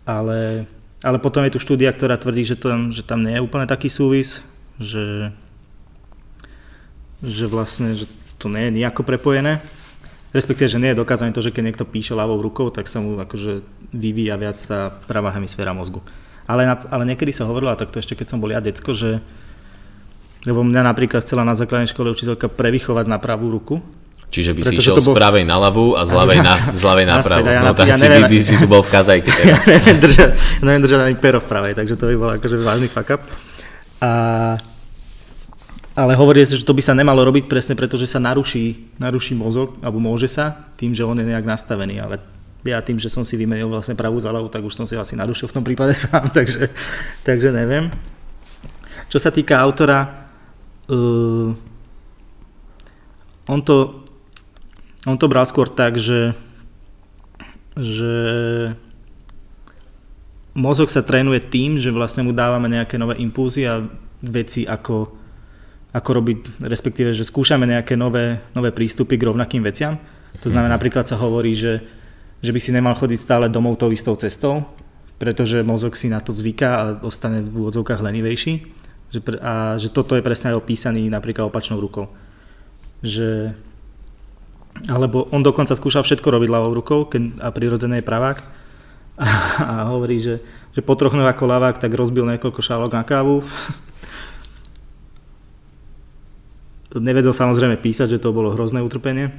Ale, 0.04 0.68
ale 1.00 1.18
potom 1.24 1.48
je 1.48 1.56
tu 1.56 1.60
štúdia, 1.64 1.96
ktorá 1.96 2.20
tvrdí, 2.20 2.44
že, 2.44 2.60
to, 2.60 2.92
že 2.92 3.08
tam 3.08 3.24
nie 3.24 3.40
je 3.40 3.46
úplne 3.46 3.64
taký 3.64 3.88
súvis, 3.88 4.44
že, 4.76 5.32
že 7.24 7.48
vlastne 7.48 7.96
že 7.96 8.12
to 8.36 8.52
nie 8.52 8.68
je 8.68 8.76
nejako 8.84 9.08
prepojené 9.08 9.64
respektíve, 10.36 10.68
že 10.68 10.82
nie 10.84 10.92
je 10.92 11.00
dokázané 11.00 11.32
to, 11.32 11.40
že 11.40 11.56
keď 11.56 11.64
niekto 11.72 11.86
píše 11.88 12.12
ľavou 12.12 12.44
rukou, 12.44 12.68
tak 12.68 12.92
sa 12.92 13.00
mu 13.00 13.16
akože 13.16 13.64
vyvíja 13.96 14.36
viac 14.36 14.60
tá 14.60 14.92
pravá 15.08 15.32
hemisféra 15.32 15.72
mozgu. 15.72 16.04
Ale, 16.46 16.68
ale 16.68 17.04
niekedy 17.08 17.32
sa 17.32 17.48
hovorilo, 17.48 17.72
a 17.72 17.80
takto 17.80 17.98
ešte 17.98 18.14
keď 18.14 18.36
som 18.36 18.44
bol 18.44 18.52
ja 18.52 18.60
decko, 18.60 18.92
že, 18.92 19.24
lebo 20.44 20.62
mňa 20.62 20.92
napríklad 20.92 21.24
chcela 21.24 21.48
na 21.48 21.56
základnej 21.56 21.90
škole 21.90 22.12
učiteľka 22.12 22.52
prevychovať 22.52 23.06
na 23.08 23.18
pravú 23.18 23.50
ruku. 23.50 23.80
Čiže 24.30 24.52
by 24.52 24.62
si 24.68 24.76
išiel 24.76 25.00
bol... 25.00 25.06
z 25.06 25.16
pravej 25.16 25.44
na 25.48 25.56
ľavú 25.56 25.96
a 25.96 26.04
z 26.04 26.12
ľavej 26.12 26.40
na, 26.44 26.54
z 26.76 26.84
ľavej 26.84 27.06
na 27.08 27.16
pravú. 27.24 27.48
Ja, 27.48 27.62
no 27.64 27.72
tak 27.72 27.88
ja 27.88 27.96
si, 27.96 28.06
neviem, 28.12 28.28
by, 28.28 28.38
si 28.44 28.56
tu 28.60 28.68
bol 28.68 28.84
v 28.84 28.92
kazajke 28.92 29.32
teraz. 29.40 29.64
ja 29.64 29.80
neviem 29.80 30.00
držať, 30.04 30.30
neviem 30.60 30.82
držať 30.84 31.00
ani 31.08 31.16
pero 31.16 31.40
v 31.40 31.48
pravej, 31.48 31.74
takže 31.80 31.96
to 31.96 32.06
by 32.12 32.16
bol 32.20 32.30
akože 32.36 32.56
vážny 32.60 32.88
fuck 32.92 33.10
up. 33.16 33.24
A, 34.04 34.12
ale 35.96 36.12
hovorí 36.20 36.44
sa, 36.44 36.60
že 36.60 36.68
to 36.68 36.76
by 36.76 36.84
sa 36.84 36.92
nemalo 36.92 37.24
robiť 37.24 37.48
presne 37.48 37.72
preto, 37.72 37.96
že 37.96 38.12
sa 38.12 38.20
naruší, 38.20 38.92
naruší 39.00 39.32
mozog, 39.32 39.80
alebo 39.80 40.04
môže 40.04 40.28
sa, 40.28 40.68
tým, 40.76 40.92
že 40.92 41.08
on 41.08 41.16
je 41.16 41.24
nejak 41.24 41.48
nastavený, 41.48 42.04
ale 42.04 42.20
ja 42.68 42.84
tým, 42.84 43.00
že 43.00 43.08
som 43.08 43.24
si 43.24 43.40
vymenil 43.40 43.72
vlastne 43.72 43.96
pravú 43.96 44.20
za 44.20 44.34
tak 44.52 44.60
už 44.60 44.76
som 44.76 44.84
si 44.84 45.00
asi 45.00 45.16
narušil 45.16 45.48
v 45.48 45.56
tom 45.56 45.64
prípade 45.64 45.96
sám, 46.04 46.36
takže, 46.36 46.68
takže 47.24 47.56
neviem. 47.56 47.88
Čo 49.08 49.24
sa 49.24 49.32
týka 49.32 49.56
autora, 49.56 50.28
uh, 50.92 51.56
on, 53.48 53.60
to, 53.64 54.04
on 55.08 55.16
to 55.16 55.32
bral 55.32 55.48
skôr 55.48 55.72
tak, 55.72 55.96
že, 55.96 56.36
že 57.80 58.14
mozog 60.58 60.92
sa 60.92 61.06
trénuje 61.06 61.40
tým, 61.40 61.80
že 61.80 61.94
vlastne 61.94 62.26
mu 62.26 62.36
dávame 62.36 62.68
nejaké 62.68 63.00
nové 63.00 63.16
impulzy 63.22 63.64
a 63.64 63.86
veci 64.26 64.66
ako, 64.66 65.24
ako 65.96 66.10
robiť, 66.20 66.40
respektíve, 66.60 67.16
že 67.16 67.24
skúšame 67.24 67.64
nejaké 67.64 67.96
nové, 67.96 68.44
nové 68.52 68.76
prístupy 68.76 69.16
k 69.16 69.32
rovnakým 69.32 69.64
veciam. 69.64 69.96
To 70.44 70.52
znamená, 70.52 70.76
mhm. 70.76 70.78
napríklad 70.78 71.08
sa 71.08 71.16
hovorí, 71.16 71.56
že 71.56 71.80
že 72.46 72.54
by 72.54 72.60
si 72.62 72.70
nemal 72.70 72.94
chodiť 72.94 73.18
stále 73.18 73.46
domov 73.50 73.82
tou 73.82 73.90
istou 73.90 74.14
cestou, 74.14 74.70
pretože 75.18 75.66
mozog 75.66 75.98
si 75.98 76.12
na 76.12 76.22
to 76.22 76.30
zvyká 76.30 76.70
a 76.70 76.84
ostane 77.02 77.42
v 77.42 77.66
úvodzovkách 77.66 78.06
lenivejší. 78.06 78.54
Že 79.10 79.20
a 79.42 79.80
že 79.82 79.90
toto 79.90 80.14
je 80.14 80.26
presne 80.26 80.54
aj 80.54 80.62
opísaný 80.62 81.10
napríklad 81.10 81.50
opačnou 81.50 81.82
rukou. 81.82 82.12
Že, 83.02 83.58
alebo 84.86 85.26
on 85.34 85.42
dokonca 85.42 85.74
skúšal 85.74 86.06
všetko 86.06 86.28
robiť 86.30 86.50
ľavou 86.52 86.72
rukou 86.78 87.00
keď, 87.10 87.42
a 87.42 87.50
prirodzené 87.50 88.04
je 88.04 88.08
pravák 88.08 88.38
a, 89.18 89.28
a 89.72 89.76
hovorí, 89.96 90.22
že, 90.22 90.44
že 90.76 90.86
po 90.86 90.94
troch 90.94 91.16
ako 91.16 91.44
ľavák 91.48 91.82
tak 91.82 91.90
rozbil 91.96 92.30
niekoľko 92.30 92.62
šálok 92.62 92.92
na 92.94 93.02
kávu. 93.08 93.42
Nevedel 97.00 97.36
samozrejme 97.36 97.80
písať, 97.80 98.16
že 98.16 98.22
to 98.22 98.36
bolo 98.36 98.56
hrozné 98.56 98.80
utrpenie 98.80 99.32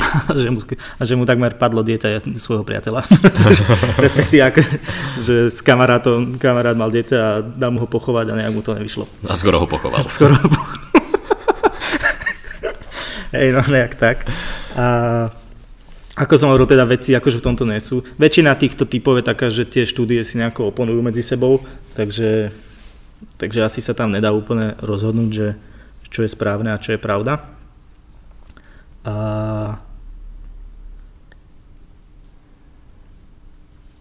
a 0.00 0.32
že 0.34 0.48
mu, 0.50 0.60
a 0.70 1.02
že 1.04 1.14
mu 1.14 1.24
takmer 1.28 1.54
padlo 1.54 1.84
dieťa 1.84 2.24
svojho 2.34 2.64
priateľa. 2.64 3.04
Respektíve, 4.04 4.42
ako, 4.42 4.60
že 5.20 5.34
s 5.52 5.60
kamarátom, 5.60 6.40
kamarát 6.40 6.74
mal 6.74 6.90
dieťa 6.90 7.16
a 7.16 7.32
dal 7.44 7.70
mu 7.70 7.84
ho 7.84 7.88
pochovať 7.88 8.32
a 8.32 8.38
nejak 8.40 8.52
mu 8.54 8.62
to 8.64 8.74
nevyšlo. 8.74 9.04
A 9.28 9.36
skoro 9.36 9.60
ho 9.62 9.66
pochoval. 9.68 10.02
Skoro 10.14 10.34
ho 10.34 10.48
pochoval. 10.48 10.78
Hej, 13.30 13.54
no 13.54 13.62
nejak 13.62 13.94
tak. 13.94 14.26
A 14.74 14.86
ako 16.18 16.34
som 16.34 16.50
hovoril, 16.50 16.66
teda 16.66 16.82
veci 16.82 17.14
akože 17.14 17.38
v 17.38 17.46
tomto 17.46 17.62
nie 17.62 17.78
sú. 17.78 18.02
Väčšina 18.18 18.58
týchto 18.58 18.82
typov 18.84 19.22
je 19.22 19.24
taká, 19.24 19.46
že 19.48 19.62
tie 19.62 19.86
štúdie 19.86 20.26
si 20.26 20.34
nejako 20.34 20.74
oponujú 20.74 20.98
medzi 20.98 21.22
sebou, 21.22 21.62
takže, 21.94 22.50
takže 23.38 23.62
asi 23.62 23.78
sa 23.78 23.94
tam 23.94 24.10
nedá 24.10 24.34
úplne 24.34 24.74
rozhodnúť, 24.82 25.30
že 25.30 25.48
čo 26.10 26.26
je 26.26 26.30
správne 26.30 26.74
a 26.74 26.82
čo 26.82 26.94
je 26.94 27.00
pravda. 27.00 27.46
A 29.06 29.14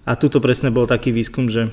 A 0.09 0.17
tuto 0.17 0.41
presne 0.41 0.73
bol 0.73 0.89
taký 0.89 1.13
výskum, 1.13 1.45
že 1.53 1.69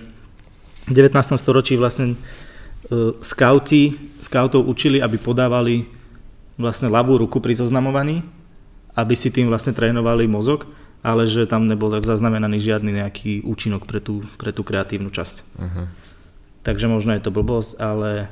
v 0.85 0.93
19. 0.93 1.17
storočí 1.41 1.81
vlastne 1.81 2.13
uh, 2.13 3.17
scouty, 3.25 3.97
scoutov 4.21 4.69
učili, 4.69 5.01
aby 5.01 5.17
podávali 5.17 5.89
vlastne 6.61 6.93
ľavú 6.93 7.17
ruku 7.17 7.41
pri 7.41 7.57
zoznamovaní, 7.57 8.21
aby 8.93 9.17
si 9.17 9.33
tým 9.33 9.49
vlastne 9.49 9.73
trénovali 9.73 10.29
mozog, 10.29 10.69
ale 11.01 11.25
že 11.25 11.49
tam 11.49 11.65
nebol 11.65 11.89
zaznamenaný 11.89 12.61
žiadny 12.61 13.01
nejaký 13.01 13.41
účinok 13.41 13.89
pre 13.89 14.05
tú, 14.05 14.21
pre 14.37 14.53
tú 14.53 14.61
kreatívnu 14.61 15.09
časť. 15.09 15.37
Uh-huh. 15.57 15.89
Takže 16.61 16.93
možno 16.93 17.17
je 17.17 17.25
to 17.25 17.33
blbosť, 17.33 17.81
ale, 17.81 18.29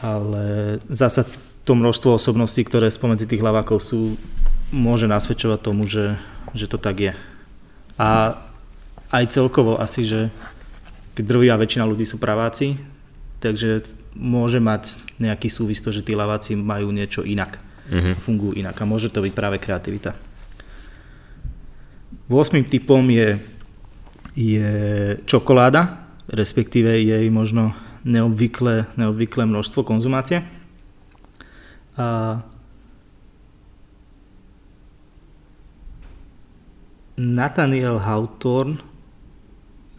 ale 0.00 0.76
zasa 0.88 1.28
to 1.64 1.76
množstvo 1.76 2.16
osobností, 2.16 2.64
ktoré 2.64 2.88
spomedzi 2.88 3.28
tých 3.28 3.44
hlavákov 3.44 3.84
sú, 3.84 4.16
môže 4.72 5.04
nasvedčovať 5.04 5.60
tomu, 5.60 5.84
že, 5.86 6.16
že 6.56 6.66
to 6.66 6.80
tak 6.80 6.96
je. 6.98 7.12
A 8.00 8.40
aj 9.12 9.24
celkovo 9.28 9.76
asi, 9.76 10.08
že 10.08 10.32
drvivá 11.20 11.60
väčšina 11.60 11.84
ľudí 11.84 12.08
sú 12.08 12.16
praváci, 12.16 12.80
takže 13.44 13.84
môže 14.16 14.58
mať 14.58 14.96
nejaký 15.20 15.52
súvis 15.52 15.84
to, 15.84 15.92
že 15.92 16.02
tí 16.02 16.16
laváci 16.16 16.56
majú 16.56 16.90
niečo 16.90 17.22
inak. 17.22 17.60
Uh-huh. 17.90 18.14
Fungujú 18.16 18.56
inak 18.56 18.78
a 18.80 18.88
môže 18.88 19.12
to 19.12 19.20
byť 19.20 19.32
práve 19.36 19.60
kreativita. 19.60 20.16
8. 22.30 22.62
typom 22.62 23.02
je, 23.10 23.42
je 24.38 24.70
čokoláda, 25.26 26.06
respektíve 26.30 26.94
jej 26.94 27.26
možno 27.26 27.74
neobvyklé, 28.04 28.86
neobvyklé 28.96 29.46
množstvo 29.46 29.84
konzumácie. 29.84 30.44
A 31.96 32.40
Nathaniel 37.20 38.00
Hawthorne 38.00 38.80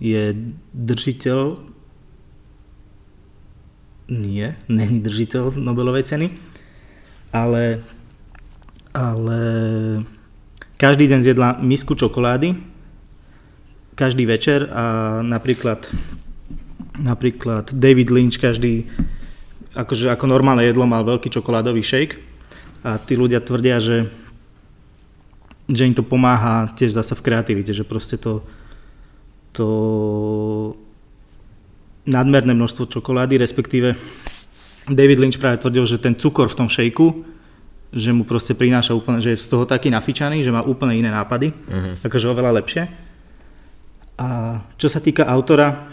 je 0.01 0.33
držiteľ 0.73 1.69
nie, 4.11 4.51
není 4.67 4.99
držiteľ 4.99 5.55
Nobelovej 5.55 6.03
ceny, 6.03 6.27
ale, 7.31 7.79
ale 8.91 9.39
každý 10.75 11.07
deň 11.07 11.19
zjedla 11.23 11.49
misku 11.63 11.95
čokolády, 11.95 12.59
každý 13.95 14.27
večer 14.27 14.67
a 14.67 15.19
napríklad, 15.23 15.87
napríklad 16.99 17.71
David 17.71 18.11
Lynch 18.11 18.41
každý, 18.41 18.89
akože 19.77 20.11
ako 20.11 20.25
normálne 20.27 20.67
jedlo 20.67 20.83
mal 20.83 21.07
veľký 21.07 21.31
čokoládový 21.31 21.79
shake 21.85 22.19
a 22.83 22.99
tí 22.99 23.15
ľudia 23.15 23.39
tvrdia, 23.39 23.79
že 23.79 24.09
že 25.71 25.87
im 25.87 25.95
to 25.95 26.03
pomáha 26.03 26.67
tiež 26.75 26.91
zase 26.91 27.15
v 27.15 27.23
kreativite, 27.23 27.71
že 27.71 27.87
proste 27.87 28.19
to, 28.19 28.43
to 29.55 29.67
nadmerné 32.03 32.51
množstvo 32.51 32.91
čokolády, 32.91 33.39
respektíve 33.39 33.95
David 34.91 35.19
Lynch 35.21 35.39
práve 35.39 35.61
tvrdil, 35.63 35.85
že 35.87 36.01
ten 36.01 36.17
cukor 36.17 36.51
v 36.51 36.57
tom 36.59 36.67
šejku, 36.67 37.23
že 37.91 38.11
mu 38.11 38.27
proste 38.27 38.55
prináša 38.55 38.95
úplne, 38.95 39.23
že 39.23 39.35
je 39.35 39.43
z 39.43 39.47
toho 39.47 39.63
taký 39.67 39.91
nafičaný, 39.91 40.43
že 40.43 40.51
má 40.51 40.63
úplne 40.63 40.95
iné 40.95 41.11
nápady, 41.11 41.51
uh-huh. 41.51 41.99
takže 42.03 42.31
oveľa 42.31 42.63
lepšie. 42.63 42.83
A 44.19 44.59
čo 44.75 44.87
sa 44.87 44.99
týka 44.99 45.27
autora, 45.27 45.91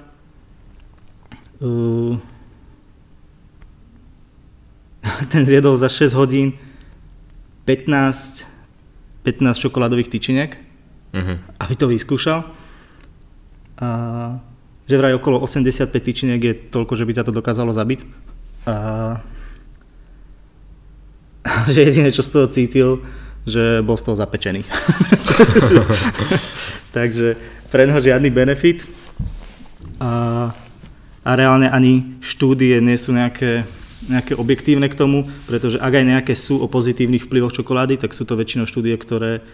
ten 5.32 5.42
zjedol 5.42 5.76
za 5.76 5.88
6 5.90 6.14
hodín 6.14 6.54
15 7.66 8.48
15 9.28 9.68
čokoládových 9.68 10.08
tyčiniek, 10.08 10.56
uh-huh. 11.12 11.36
aby 11.60 11.74
to 11.76 11.90
vyskúšal. 11.92 12.48
A 13.76 13.88
že 14.88 14.96
vraj 14.96 15.12
okolo 15.12 15.44
85 15.44 15.92
tyčiniek 15.92 16.40
je 16.40 16.54
toľko, 16.56 16.96
že 16.96 17.04
by 17.04 17.12
sa 17.12 17.28
to 17.28 17.36
dokázalo 17.36 17.76
zabiť. 17.76 18.08
A 18.64 18.74
že 21.74 21.84
jediné, 21.84 22.08
čo 22.08 22.24
z 22.24 22.30
toho 22.32 22.46
cítil, 22.48 23.04
že 23.44 23.84
bol 23.84 24.00
z 24.00 24.08
toho 24.08 24.16
zapečený. 24.16 24.64
Takže 26.96 27.36
pre 27.68 27.84
neho 27.84 28.00
žiadny 28.00 28.32
benefit. 28.32 28.88
A, 30.00 30.56
a 31.28 31.36
reálne 31.36 31.68
ani 31.68 32.16
štúdie 32.24 32.80
nie 32.80 32.96
sú 32.96 33.12
nejaké 33.12 33.68
nejaké 34.08 34.38
objektívne 34.38 34.88
k 34.88 34.96
tomu, 34.96 35.28
pretože 35.44 35.76
ak 35.76 35.92
aj 35.92 36.04
nejaké 36.06 36.32
sú 36.32 36.62
o 36.62 36.70
pozitívnych 36.70 37.28
vplyvoch 37.28 37.52
čokolády, 37.52 38.00
tak 38.00 38.16
sú 38.16 38.24
to 38.24 38.38
väčšinou 38.38 38.64
štúdie, 38.64 38.94
ktoré, 38.96 39.44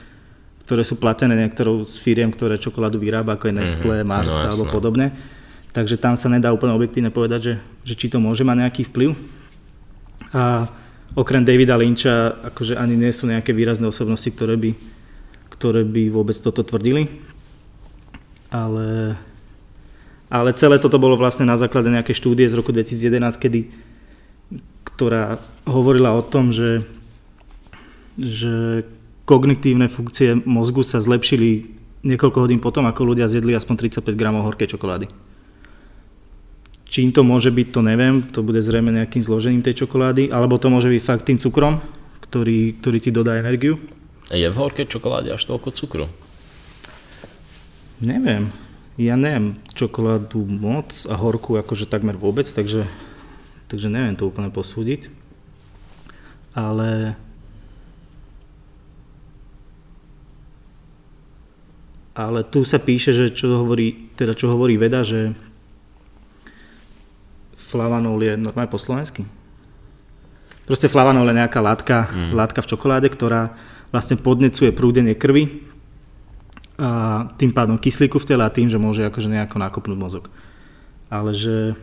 ktoré 0.69 0.85
sú 0.87 1.01
platené 1.01 1.35
niektorou 1.35 1.83
z 1.83 1.97
firiem, 1.99 2.31
ktoré 2.31 2.61
čokoládu 2.61 3.01
vyrába, 3.01 3.35
ako 3.35 3.51
je 3.51 3.55
Nestlé, 3.57 3.97
mm-hmm. 4.01 4.13
Mars 4.15 4.31
no, 4.31 4.53
alebo 4.53 4.65
podobne. 4.71 5.11
Takže 5.75 5.99
tam 5.99 6.15
sa 6.15 6.31
nedá 6.31 6.55
úplne 6.55 6.77
objektívne 6.77 7.11
povedať, 7.11 7.41
že, 7.43 7.55
že 7.83 7.95
či 7.99 8.07
to 8.07 8.23
môže 8.23 8.47
mať 8.47 8.57
nejaký 8.63 8.83
vplyv. 8.95 9.11
A 10.37 10.71
okrem 11.19 11.43
Davida 11.43 11.75
Lynča 11.75 12.39
akože 12.55 12.79
ani 12.79 12.95
nie 12.95 13.11
sú 13.11 13.27
nejaké 13.27 13.51
výrazné 13.51 13.89
osobnosti, 13.89 14.29
ktoré 14.31 14.55
by, 14.55 14.71
ktoré 15.51 15.83
by 15.83 16.15
vôbec 16.15 16.39
toto 16.39 16.63
tvrdili. 16.63 17.11
Ale, 18.55 19.19
ale 20.33 20.57
celé 20.57 20.81
toto 20.81 20.97
bolo 20.97 21.19
vlastne 21.19 21.45
na 21.45 21.59
základe 21.59 21.93
nejakej 21.93 22.17
štúdie 22.17 22.47
z 22.49 22.57
roku 22.57 22.73
2011, 22.73 23.37
kedy 23.39 23.61
ktorá 24.95 25.43
hovorila 25.67 26.15
o 26.15 26.23
tom, 26.23 26.55
že, 26.55 26.87
že 28.15 28.87
kognitívne 29.27 29.91
funkcie 29.91 30.39
mozgu 30.47 30.87
sa 30.87 31.03
zlepšili 31.03 31.67
niekoľko 32.07 32.39
hodín 32.39 32.61
potom, 32.63 32.87
ako 32.87 33.17
ľudia 33.17 33.27
zjedli 33.27 33.57
aspoň 33.57 33.91
35 33.91 34.15
gramov 34.15 34.47
horkej 34.47 34.77
čokolády. 34.77 35.11
Čím 36.85 37.11
to 37.11 37.27
môže 37.27 37.51
byť, 37.51 37.67
to 37.75 37.81
neviem, 37.83 38.23
to 38.23 38.45
bude 38.47 38.63
zrejme 38.63 38.95
nejakým 38.95 39.25
zložením 39.25 39.67
tej 39.67 39.83
čokolády, 39.83 40.31
alebo 40.31 40.63
to 40.63 40.71
môže 40.71 40.87
byť 40.87 41.03
fakt 41.03 41.27
tým 41.27 41.43
cukrom, 41.43 41.83
ktorý, 42.23 42.79
ktorý 42.79 42.99
ti 43.03 43.11
dodá 43.11 43.35
energiu. 43.35 43.83
Je 44.31 44.47
v 44.47 44.55
horkej 44.55 44.87
čokoláde 44.87 45.35
až 45.35 45.43
toľko 45.43 45.75
cukru? 45.75 46.07
Neviem. 47.99 48.53
Ja 48.95 49.19
neviem 49.19 49.59
čokoládu 49.75 50.47
moc 50.47 51.03
a 51.11 51.19
horku 51.19 51.59
akože 51.59 51.91
takmer 51.91 52.15
vôbec, 52.15 52.47
takže, 52.47 52.87
takže 53.67 53.91
neviem 53.91 54.15
to 54.15 54.31
úplne 54.31 54.55
posúdiť. 54.55 55.11
Ale 56.55 57.19
ale 62.15 62.47
tu 62.47 62.63
sa 62.63 62.79
píše, 62.79 63.11
že 63.11 63.35
čo 63.35 63.67
hovorí, 63.67 64.15
teda 64.15 64.39
čo 64.39 64.47
hovorí 64.55 64.79
veda, 64.79 65.03
že 65.03 65.35
flavanol 67.59 68.23
je 68.23 68.39
normálne 68.39 68.71
po 68.71 68.79
slovensky. 68.79 69.27
Proste 70.71 70.87
flavanol 70.87 71.27
je 71.35 71.43
nejaká 71.43 71.59
látka, 71.59 72.07
mm. 72.07 72.31
látka 72.31 72.63
v 72.63 72.71
čokoláde, 72.71 73.11
ktorá 73.11 73.59
vlastne 73.91 74.15
podnecuje 74.15 74.71
prúdenie 74.71 75.19
krvi 75.19 75.74
a 76.75 77.31
tým 77.39 77.55
pádom 77.55 77.79
kyslíku 77.79 78.19
v 78.19 78.29
tele 78.29 78.43
a 78.43 78.51
tým, 78.51 78.67
že 78.67 78.83
môže 78.83 79.07
akože 79.07 79.31
nejako 79.31 79.57
nakopnúť 79.63 79.99
mozog. 79.99 80.25
Ale 81.11 81.31
že... 81.31 81.79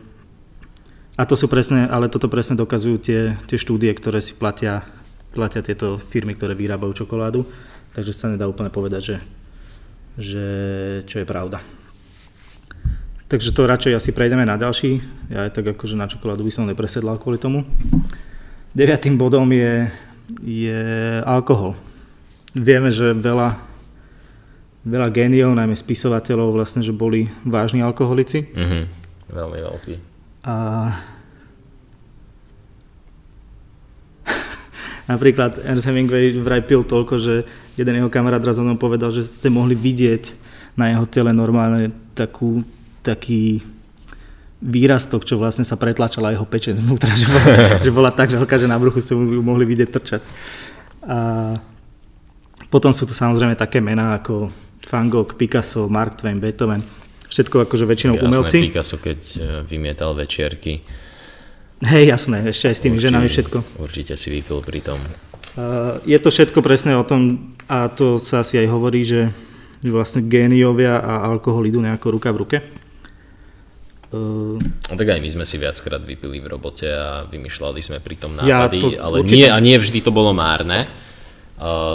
A 1.16 1.28
to 1.28 1.36
sú 1.36 1.48
presne, 1.48 1.88
ale 1.88 2.08
toto 2.08 2.28
presne 2.28 2.56
dokazujú 2.56 2.96
tie, 3.00 3.20
tie 3.48 3.58
štúdie, 3.60 3.92
ktoré 3.92 4.20
si 4.20 4.36
platia, 4.36 4.84
platia 5.32 5.60
tieto 5.64 6.00
firmy, 6.12 6.36
ktoré 6.36 6.56
vyrábajú 6.56 7.04
čokoládu. 7.04 7.44
Takže 7.92 8.12
sa 8.12 8.32
nedá 8.32 8.48
úplne 8.48 8.72
povedať, 8.72 9.02
že 9.04 9.16
že 10.18 10.44
čo 11.08 11.22
je 11.22 11.26
pravda. 11.28 11.60
Takže 13.28 13.56
to 13.56 13.64
radšej 13.64 13.96
asi 13.96 14.10
prejdeme 14.12 14.44
na 14.44 14.60
ďalší. 14.60 15.00
Ja 15.32 15.48
aj 15.48 15.56
tak 15.56 15.72
akože 15.72 15.96
na 15.96 16.04
čokoládu 16.04 16.44
by 16.44 16.52
som 16.52 16.68
nepresedlal 16.68 17.16
kvôli 17.16 17.40
tomu. 17.40 17.64
Deviatým 18.76 19.16
bodom 19.16 19.48
je, 19.48 19.88
je 20.44 20.84
alkohol. 21.24 21.72
Vieme, 22.52 22.92
že 22.92 23.16
veľa, 23.16 23.56
veľa 24.82 25.08
géniov, 25.14 25.54
najmä 25.54 25.78
spisovateľov, 25.78 26.58
vlastne, 26.58 26.82
že 26.82 26.90
boli 26.90 27.30
vážni 27.46 27.82
alkoholici. 27.82 28.50
Mm-hmm. 28.50 28.82
Veľmi 29.30 29.58
veľký. 29.62 29.94
A 30.42 30.54
napríklad 35.12 35.62
Ernst 35.62 35.86
Hemingway 35.86 36.34
vraj 36.42 36.66
pil 36.66 36.82
toľko, 36.82 37.14
že 37.22 37.34
jeden 37.78 37.94
jeho 37.94 38.10
kamarát 38.10 38.42
raz 38.42 38.58
mnou 38.58 38.74
povedal, 38.74 39.14
že 39.14 39.22
ste 39.22 39.48
mohli 39.48 39.78
vidieť 39.78 40.34
na 40.74 40.90
jeho 40.90 41.06
tele 41.06 41.30
normálne 41.30 41.94
takú, 42.18 42.66
taký 43.06 43.62
výrastok, 44.62 45.26
čo 45.26 45.38
vlastne 45.38 45.66
sa 45.66 45.74
pretlačala 45.74 46.34
jeho 46.34 46.46
pečen 46.46 46.74
znútra, 46.78 47.14
že 47.20 47.26
bola, 47.30 47.54
že 47.82 47.90
bola 47.90 48.10
tak 48.10 48.34
veľká, 48.34 48.58
že 48.58 48.70
na 48.70 48.78
bruchu 48.78 48.98
ste 48.98 49.14
ju 49.14 49.42
mohli 49.42 49.62
vidieť 49.62 49.88
trčať. 49.90 50.22
A 51.02 51.18
potom 52.70 52.94
sú 52.94 53.06
tu 53.06 53.12
samozrejme 53.12 53.58
také 53.58 53.82
mená 53.82 54.16
ako 54.16 54.48
Van 54.92 55.08
Gogh, 55.08 55.32
Picasso, 55.40 55.88
Mark 55.88 56.20
Twain, 56.20 56.36
Beethoven, 56.36 56.84
všetko 57.32 57.64
akože 57.64 57.88
väčšinou 57.88 58.20
Jasné, 58.20 58.28
umelci. 58.28 58.58
Picasso, 58.68 59.00
keď 59.00 59.18
e, 59.18 59.36
vymietal 59.64 60.12
večierky. 60.12 60.84
Hej, 61.80 62.04
jasné, 62.12 62.44
ešte 62.44 62.68
aj 62.68 62.76
s 62.76 62.80
tými 62.84 63.00
určite, 63.00 63.08
ženami 63.08 63.26
všetko. 63.32 63.58
Určite 63.80 64.14
si 64.20 64.28
vypil 64.28 64.60
pri 64.60 64.84
tom. 64.84 65.00
Uh, 65.56 65.96
je 66.04 66.16
to 66.20 66.28
všetko 66.28 66.60
presne 66.60 66.92
o 67.00 67.04
tom, 67.08 67.52
a 67.66 67.88
to 67.88 68.20
sa 68.20 68.44
asi 68.44 68.60
aj 68.60 68.68
hovorí, 68.68 69.00
že, 69.02 69.32
že 69.80 69.90
vlastne 69.90 70.28
géniovia 70.28 71.00
a 71.00 71.24
alkohol 71.24 71.64
idú 71.66 71.80
nejako 71.80 72.20
ruka 72.20 72.28
v 72.28 72.40
ruke. 72.44 72.58
Uh, 74.12 74.60
tak 74.92 75.08
aj 75.08 75.24
my 75.24 75.28
sme 75.32 75.44
si 75.48 75.56
viackrát 75.56 76.04
vypili 76.04 76.36
v 76.36 76.52
robote 76.52 76.84
a 76.84 77.24
vymýšľali 77.32 77.80
sme 77.80 77.98
pri 78.04 78.16
tom 78.20 78.36
nápady, 78.36 78.48
ja 78.48 78.68
to 78.68 78.88
ale 79.00 79.16
určite... 79.24 79.36
nie, 79.40 79.48
a 79.48 79.56
nie 79.56 79.76
vždy 79.80 80.04
to 80.04 80.12
bolo 80.12 80.36
márne. 80.36 80.84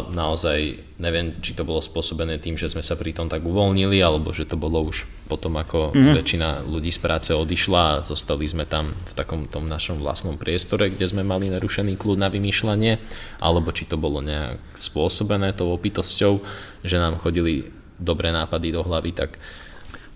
Naozaj 0.07 0.59
neviem, 1.01 1.37
či 1.43 1.51
to 1.51 1.67
bolo 1.67 1.83
spôsobené 1.83 2.39
tým, 2.39 2.55
že 2.55 2.71
sme 2.71 2.79
sa 2.79 2.95
pri 2.95 3.11
tom 3.11 3.27
tak 3.27 3.43
uvoľnili, 3.43 3.99
alebo 3.99 4.31
že 4.31 4.47
to 4.47 4.55
bolo 4.55 4.79
už 4.85 5.09
potom, 5.27 5.59
ako 5.59 5.91
mm. 5.91 6.13
väčšina 6.13 6.49
ľudí 6.63 6.93
z 6.93 6.99
práce 7.01 7.31
odišla 7.35 7.99
a 7.99 8.01
zostali 8.05 8.47
sme 8.47 8.63
tam 8.63 8.95
v 8.95 9.13
takom 9.17 9.49
tom 9.49 9.67
našom 9.67 9.99
vlastnom 9.99 10.39
priestore, 10.39 10.93
kde 10.93 11.09
sme 11.09 11.25
mali 11.25 11.51
narušený 11.51 11.99
kľud 11.99 12.17
na 12.21 12.29
vymýšľanie, 12.31 13.01
alebo 13.43 13.73
či 13.75 13.89
to 13.89 13.99
bolo 13.99 14.23
nejak 14.23 14.61
spôsobené 14.77 15.51
tou 15.51 15.73
opitosťou, 15.73 16.39
že 16.87 16.97
nám 17.01 17.19
chodili 17.19 17.67
dobré 17.97 18.29
nápady 18.31 18.71
do 18.71 18.85
hlavy, 18.85 19.11
tak 19.13 19.41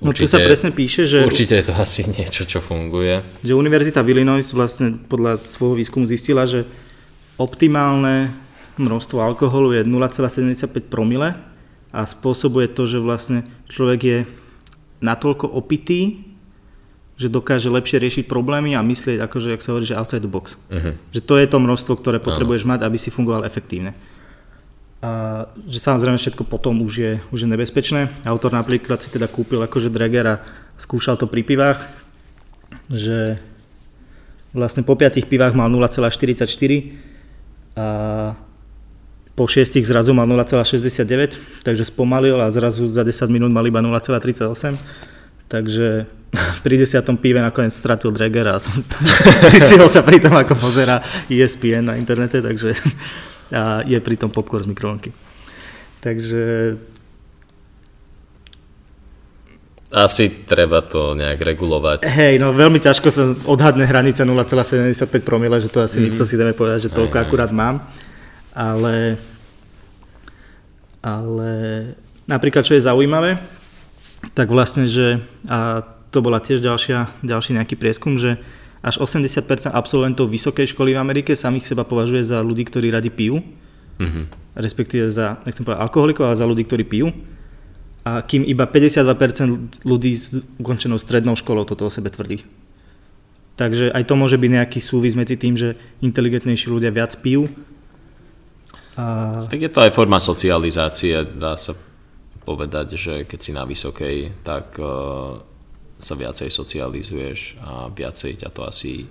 No 0.02 0.18
tu 0.18 0.26
sa 0.26 0.42
presne 0.42 0.74
píše, 0.74 1.06
že... 1.06 1.22
Určite 1.22 1.62
je 1.62 1.66
to 1.70 1.78
asi 1.78 2.02
niečo, 2.10 2.42
čo 2.50 2.58
funguje. 2.58 3.22
Že 3.46 3.54
Univerzita 3.54 4.02
v 4.02 4.18
Illinois 4.18 4.42
vlastne 4.50 4.98
podľa 4.98 5.38
svojho 5.38 5.78
výskumu 5.78 6.10
zistila, 6.10 6.50
že 6.50 6.66
optimálne 7.38 8.34
množstvo 8.82 9.22
alkoholu 9.22 9.78
je 9.78 9.82
0,75 9.86 10.90
promile 10.90 11.38
a 11.94 12.08
spôsobuje 12.08 12.72
to, 12.72 12.90
že 12.90 12.98
vlastne 12.98 13.46
človek 13.70 14.00
je 14.02 14.20
natoľko 15.06 15.46
opitý, 15.50 16.26
že 17.22 17.30
dokáže 17.30 17.70
lepšie 17.70 18.02
riešiť 18.02 18.26
problémy 18.26 18.74
a 18.74 18.82
myslieť, 18.82 19.22
akože, 19.22 19.54
ak 19.54 19.62
sa 19.62 19.78
hovorí, 19.78 19.86
že 19.86 19.94
outside 19.94 20.26
the 20.26 20.32
box. 20.32 20.58
Uh-huh. 20.74 20.98
Že 21.14 21.22
to 21.22 21.34
je 21.38 21.46
to 21.46 21.58
množstvo, 21.62 21.94
ktoré 22.02 22.18
potrebuješ 22.18 22.66
mať, 22.66 22.82
aby 22.82 22.98
si 22.98 23.14
fungoval 23.14 23.46
efektívne. 23.46 23.94
A 25.02 25.46
že 25.66 25.82
samozrejme 25.82 26.18
všetko 26.18 26.46
potom 26.46 26.82
už 26.82 26.94
je, 26.98 27.14
už 27.30 27.46
je 27.46 27.50
nebezpečné. 27.50 28.10
Autor 28.26 28.54
napríklad 28.54 29.02
si 29.02 29.10
teda 29.10 29.30
kúpil 29.30 29.62
akože 29.62 29.94
Drager 29.94 30.26
a 30.26 30.42
skúšal 30.78 31.18
to 31.18 31.30
pri 31.30 31.42
pivách, 31.46 31.82
že 32.90 33.42
vlastne 34.54 34.86
po 34.86 34.94
5 34.98 35.22
pivách 35.26 35.54
mal 35.58 35.70
0,44 35.70 36.46
a 37.78 37.86
po 39.42 39.50
6 39.50 39.82
zrazu 39.82 40.14
mal 40.14 40.30
0,69, 40.30 41.66
takže 41.66 41.90
spomalil 41.90 42.38
a 42.38 42.54
zrazu 42.54 42.86
za 42.86 43.02
10 43.02 43.26
minút 43.34 43.50
mal 43.50 43.66
iba 43.66 43.82
0,38. 43.82 44.78
Takže 45.50 46.06
pri 46.66 46.76
10. 46.78 47.02
pive 47.18 47.42
nakoniec 47.42 47.74
stratil 47.74 48.14
Drager 48.14 48.54
a 48.54 48.62
som 48.62 49.90
sa 49.90 50.06
pri 50.06 50.22
tom, 50.22 50.38
ako 50.38 50.54
pozera 50.54 51.02
ESPN 51.26 51.90
na 51.90 51.98
internete, 51.98 52.38
takže 52.38 52.78
a 53.58 53.82
je 53.82 53.98
pri 53.98 54.14
tom 54.14 54.30
popcorn 54.30 54.62
z 54.62 54.70
mikrovlnky. 54.70 55.10
Takže 56.06 56.78
asi 59.90 60.46
treba 60.46 60.86
to 60.86 61.18
nejak 61.18 61.42
regulovať. 61.42 62.06
Hej, 62.06 62.38
no 62.38 62.54
veľmi 62.54 62.78
ťažko 62.78 63.08
sa 63.10 63.34
odhadne 63.50 63.90
hranice 63.90 64.22
0,75 64.22 65.02
promile, 65.26 65.58
že 65.58 65.68
to 65.68 65.82
asi 65.82 65.98
mm-hmm. 65.98 66.06
nikto 66.14 66.24
si 66.30 66.38
dáme 66.38 66.54
povedať, 66.54 66.88
že 66.88 66.94
toľko 66.94 67.18
akurát 67.18 67.50
mám. 67.50 67.90
Ale 68.56 69.20
ale 71.02 71.52
napríklad, 72.30 72.66
čo 72.66 72.78
je 72.78 72.86
zaujímavé, 72.86 73.42
tak 74.38 74.54
vlastne, 74.54 74.86
že 74.86 75.20
a 75.50 75.82
to 76.14 76.22
bola 76.22 76.38
tiež 76.38 76.62
ďalšia, 76.62 77.10
ďalší 77.26 77.58
nejaký 77.58 77.76
prieskum, 77.76 78.22
že 78.22 78.38
až 78.82 78.98
80% 79.02 79.72
absolventov 79.72 80.30
vysokej 80.30 80.74
školy 80.74 80.98
v 80.98 81.02
Amerike 81.02 81.38
samých 81.38 81.70
seba 81.70 81.86
považuje 81.86 82.26
za 82.26 82.42
ľudí, 82.42 82.66
ktorí 82.66 82.90
radi 82.90 83.14
pijú. 83.14 83.42
Mm-hmm. 84.02 84.26
Respektíve 84.58 85.06
za, 85.08 85.38
nechcem 85.46 85.62
povedať 85.62 85.86
alkoholikov, 85.86 86.26
ale 86.28 86.42
za 86.42 86.50
ľudí, 86.50 86.66
ktorí 86.66 86.84
pijú. 86.86 87.14
A 88.02 88.26
kým 88.26 88.42
iba 88.42 88.66
52% 88.66 89.86
ľudí 89.86 90.12
s 90.18 90.42
ukončenou 90.58 90.98
strednou 90.98 91.38
školou 91.38 91.70
toto 91.70 91.86
o 91.86 91.94
sebe 91.94 92.10
tvrdí. 92.10 92.42
Takže 93.62 93.94
aj 93.94 94.04
to 94.10 94.18
môže 94.18 94.42
byť 94.42 94.52
nejaký 94.58 94.80
súvis 94.82 95.14
medzi 95.14 95.38
tým, 95.38 95.54
že 95.54 95.78
inteligentnejší 96.02 96.66
ľudia 96.74 96.90
viac 96.90 97.14
pijú 97.22 97.46
a... 98.98 99.04
Tak 99.48 99.62
je 99.62 99.72
to 99.72 99.80
aj 99.84 99.96
forma 99.96 100.20
socializácie, 100.20 101.24
dá 101.38 101.56
sa 101.56 101.72
povedať, 102.44 102.88
že 103.00 103.14
keď 103.24 103.40
si 103.40 103.52
na 103.56 103.64
vysokej, 103.64 104.44
tak 104.44 104.76
uh, 104.82 105.40
sa 106.02 106.14
viacej 106.18 106.50
socializuješ 106.50 107.62
a 107.62 107.88
viacej 107.88 108.44
ťa 108.44 108.50
to 108.52 108.62
asi 108.66 109.08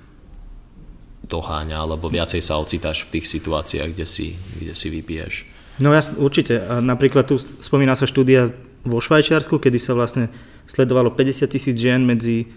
doháňa, 1.25 1.79
alebo 1.79 2.11
viacej 2.11 2.43
sa 2.43 2.59
ocitáš 2.59 3.07
v 3.07 3.21
tých 3.21 3.27
situáciách, 3.31 3.95
kde 3.95 4.07
si, 4.07 4.35
kde 4.35 4.75
si 4.75 4.89
vypiješ. 4.91 5.35
No 5.79 5.95
ja, 5.95 6.03
určite. 6.19 6.61
A 6.61 6.83
napríklad 6.83 7.25
tu 7.25 7.39
spomína 7.39 7.95
sa 7.95 8.05
štúdia 8.05 8.51
vo 8.83 8.99
Švajčiarsku, 8.99 9.57
kedy 9.63 9.79
sa 9.79 9.97
vlastne 9.97 10.29
sledovalo 10.67 11.15
50 11.15 11.47
tisíc 11.49 11.77
žien 11.79 12.03
medzi 12.03 12.51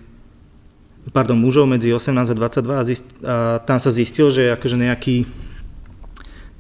pardon, 1.12 1.36
mužov 1.36 1.68
medzi 1.68 1.92
18 1.92 2.32
a 2.32 2.36
22 2.36 2.72
a, 2.72 2.84
zist, 2.88 3.08
a 3.20 3.60
tam 3.68 3.76
sa 3.76 3.92
zistil, 3.92 4.32
že 4.32 4.56
akože 4.56 4.80
nejaký 4.80 5.28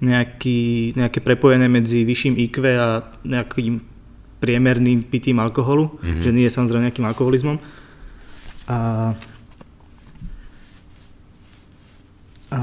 nejaký, 0.03 0.93
nejaké 0.99 1.23
prepojené 1.23 1.71
medzi 1.71 2.03
vyšším 2.03 2.35
IQ 2.35 2.55
a 2.75 3.07
nejakým 3.23 3.79
priemerným 4.43 5.07
pitím 5.07 5.39
alkoholu, 5.39 5.95
mm-hmm. 6.03 6.23
že 6.27 6.31
nie 6.35 6.43
je 6.43 6.51
samozrejme 6.51 6.91
nejakým 6.91 7.07
alkoholizmom. 7.07 7.57
A, 8.67 8.77
a 12.51 12.59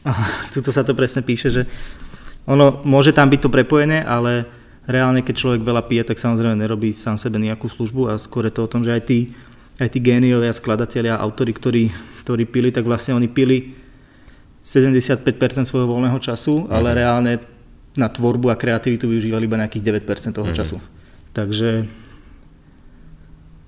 Aha, 0.00 0.24
tuto 0.56 0.72
sa 0.72 0.80
to 0.80 0.96
presne 0.96 1.20
píše, 1.20 1.52
že 1.52 1.62
ono 2.48 2.80
môže 2.88 3.12
tam 3.12 3.28
byť 3.28 3.40
to 3.44 3.52
prepojené, 3.52 4.00
ale 4.00 4.48
reálne, 4.88 5.20
keď 5.20 5.34
človek 5.36 5.62
veľa 5.62 5.84
pije, 5.86 6.02
tak 6.08 6.18
samozrejme 6.18 6.56
nerobí 6.56 6.90
sám 6.90 7.20
sebe 7.20 7.36
nejakú 7.36 7.68
službu 7.68 8.10
a 8.10 8.16
skôr 8.16 8.48
je 8.48 8.54
to 8.56 8.64
o 8.64 8.70
tom, 8.70 8.82
že 8.82 8.96
aj 8.96 9.02
tí, 9.04 9.36
aj 9.80 9.88
tí 9.88 9.98
géniovia, 10.04 10.52
skladatelia, 10.52 11.16
autory, 11.16 11.56
ktorí, 11.56 11.84
ktorí 12.22 12.44
pili, 12.44 12.68
tak 12.68 12.84
vlastne 12.84 13.16
oni 13.16 13.32
pili 13.32 13.72
75% 14.60 15.24
svojho 15.64 15.88
voľného 15.88 16.20
času, 16.20 16.64
mm-hmm. 16.64 16.74
ale 16.76 16.88
reálne 16.92 17.32
na 17.96 18.06
tvorbu 18.12 18.52
a 18.52 18.60
kreativitu 18.60 19.08
využívali 19.08 19.48
iba 19.48 19.56
nejakých 19.56 20.04
9% 20.04 20.36
toho 20.36 20.44
mm-hmm. 20.44 20.54
času. 20.54 20.76
Takže 21.32 21.88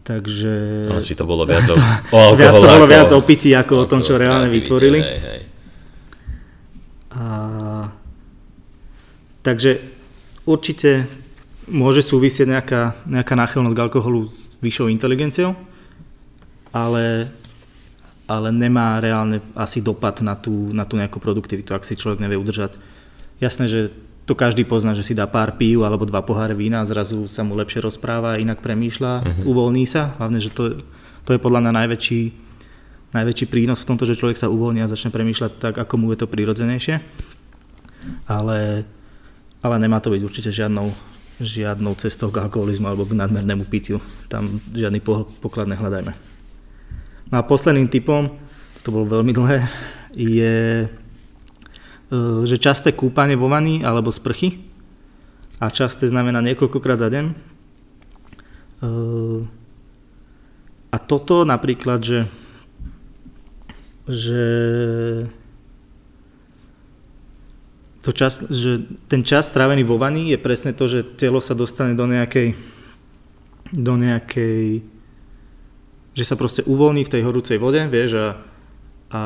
Takže... 0.02 0.52
Asi 0.90 1.14
to 1.14 1.22
bolo 1.22 1.46
viac 1.46 1.62
o, 1.72 1.78
o 1.78 2.18
alkohole. 2.18 2.42
Viac 2.42 2.54
to 2.58 2.66
bolo 2.66 2.74
ako, 2.74 2.86
viac 2.90 3.10
o 3.14 3.20
pití 3.22 3.50
ako 3.54 3.74
o 3.78 3.86
tom, 3.86 4.02
čo 4.02 4.18
reálne 4.18 4.50
vytvorili. 4.50 4.98
Hej, 4.98 5.18
hej. 5.22 5.40
A, 7.14 7.26
takže 9.46 9.78
určite 10.42 11.06
môže 11.70 12.02
súvisieť 12.02 12.50
nejaká, 12.50 12.98
nejaká 13.06 13.34
náchylnosť 13.38 13.74
k 13.78 13.84
alkoholu 13.86 14.26
s 14.26 14.58
vyššou 14.58 14.90
inteligenciou, 14.90 15.54
ale, 16.72 17.28
ale 18.24 18.48
nemá 18.50 18.98
reálne 18.98 19.44
asi 19.52 19.84
dopad 19.84 20.24
na 20.24 20.32
tú, 20.32 20.72
na 20.72 20.88
tú 20.88 20.96
nejakú 20.96 21.20
produktivitu, 21.20 21.76
ak 21.76 21.84
si 21.84 21.94
človek 21.94 22.18
nevie 22.24 22.40
udržať. 22.40 22.80
Jasné, 23.38 23.68
že 23.68 23.80
to 24.24 24.32
každý 24.38 24.64
pozná, 24.64 24.94
že 24.94 25.04
si 25.04 25.12
dá 25.12 25.26
pár 25.26 25.58
pív 25.58 25.82
alebo 25.82 26.06
dva 26.08 26.22
poháre 26.22 26.54
vína 26.54 26.80
a 26.80 26.88
zrazu 26.88 27.26
sa 27.26 27.42
mu 27.42 27.58
lepšie 27.58 27.82
rozpráva, 27.82 28.38
inak 28.38 28.62
premýšľa, 28.62 29.12
uh-huh. 29.20 29.44
uvoľní 29.50 29.84
sa. 29.84 30.14
Hlavne, 30.16 30.38
že 30.38 30.54
to, 30.54 30.80
to 31.26 31.30
je 31.34 31.42
podľa 31.42 31.66
mňa 31.66 31.72
najväčší, 31.84 32.20
najväčší 33.12 33.46
prínos 33.50 33.82
v 33.82 33.88
tomto, 33.92 34.06
že 34.06 34.16
človek 34.16 34.38
sa 34.38 34.48
uvoľní 34.48 34.80
a 34.80 34.90
začne 34.90 35.10
premýšľať 35.10 35.52
tak, 35.58 35.74
ako 35.76 35.94
mu 35.98 36.14
je 36.14 36.22
to 36.22 36.30
prirodzenejšie. 36.30 37.02
Ale, 38.30 38.86
ale 39.58 39.76
nemá 39.82 39.98
to 39.98 40.14
byť 40.14 40.22
určite 40.22 40.50
žiadnou, 40.54 40.94
žiadnou 41.42 41.98
cestou 41.98 42.30
k 42.30 42.46
alkoholizmu 42.46 42.86
alebo 42.86 43.02
k 43.02 43.18
nadmernému 43.18 43.66
pitiu. 43.66 43.98
Tam 44.30 44.62
žiadny 44.70 45.02
poklad 45.42 45.66
nehľadajme. 45.66 46.31
No 47.32 47.40
a 47.40 47.48
posledným 47.48 47.88
typom, 47.88 48.36
to 48.84 48.92
bolo 48.92 49.08
veľmi 49.08 49.32
dlhé, 49.32 49.58
je 50.12 50.86
E, 52.12 52.44
že 52.44 52.60
časté 52.60 52.92
kúpanie 52.92 53.40
vo 53.40 53.48
vani 53.48 53.80
alebo 53.80 54.12
sprchy 54.12 54.60
a 55.56 55.72
časté 55.72 56.04
znamená 56.04 56.44
niekoľkokrát 56.44 57.00
za 57.00 57.08
deň. 57.08 57.24
E, 57.32 57.34
a 60.92 60.96
toto 61.00 61.48
napríklad, 61.48 62.04
že, 62.04 62.20
že, 64.04 64.44
to 68.04 68.12
čas, 68.12 68.44
že 68.44 68.84
ten 69.08 69.24
čas 69.24 69.48
strávený 69.48 69.80
vo 69.80 69.96
vani 69.96 70.36
je 70.36 70.38
presne 70.42 70.76
to, 70.76 70.84
že 70.84 71.16
telo 71.16 71.40
sa 71.40 71.56
dostane 71.56 71.96
do 71.96 72.04
nejakej 72.04 72.52
do 73.72 73.96
nejakej 73.96 74.84
že 76.12 76.24
sa 76.28 76.36
proste 76.36 76.64
uvoľní 76.64 77.08
v 77.08 77.12
tej 77.12 77.22
horúcej 77.24 77.56
vode, 77.56 77.80
vieš, 77.88 78.16
a 78.16 78.26
a 79.12 79.20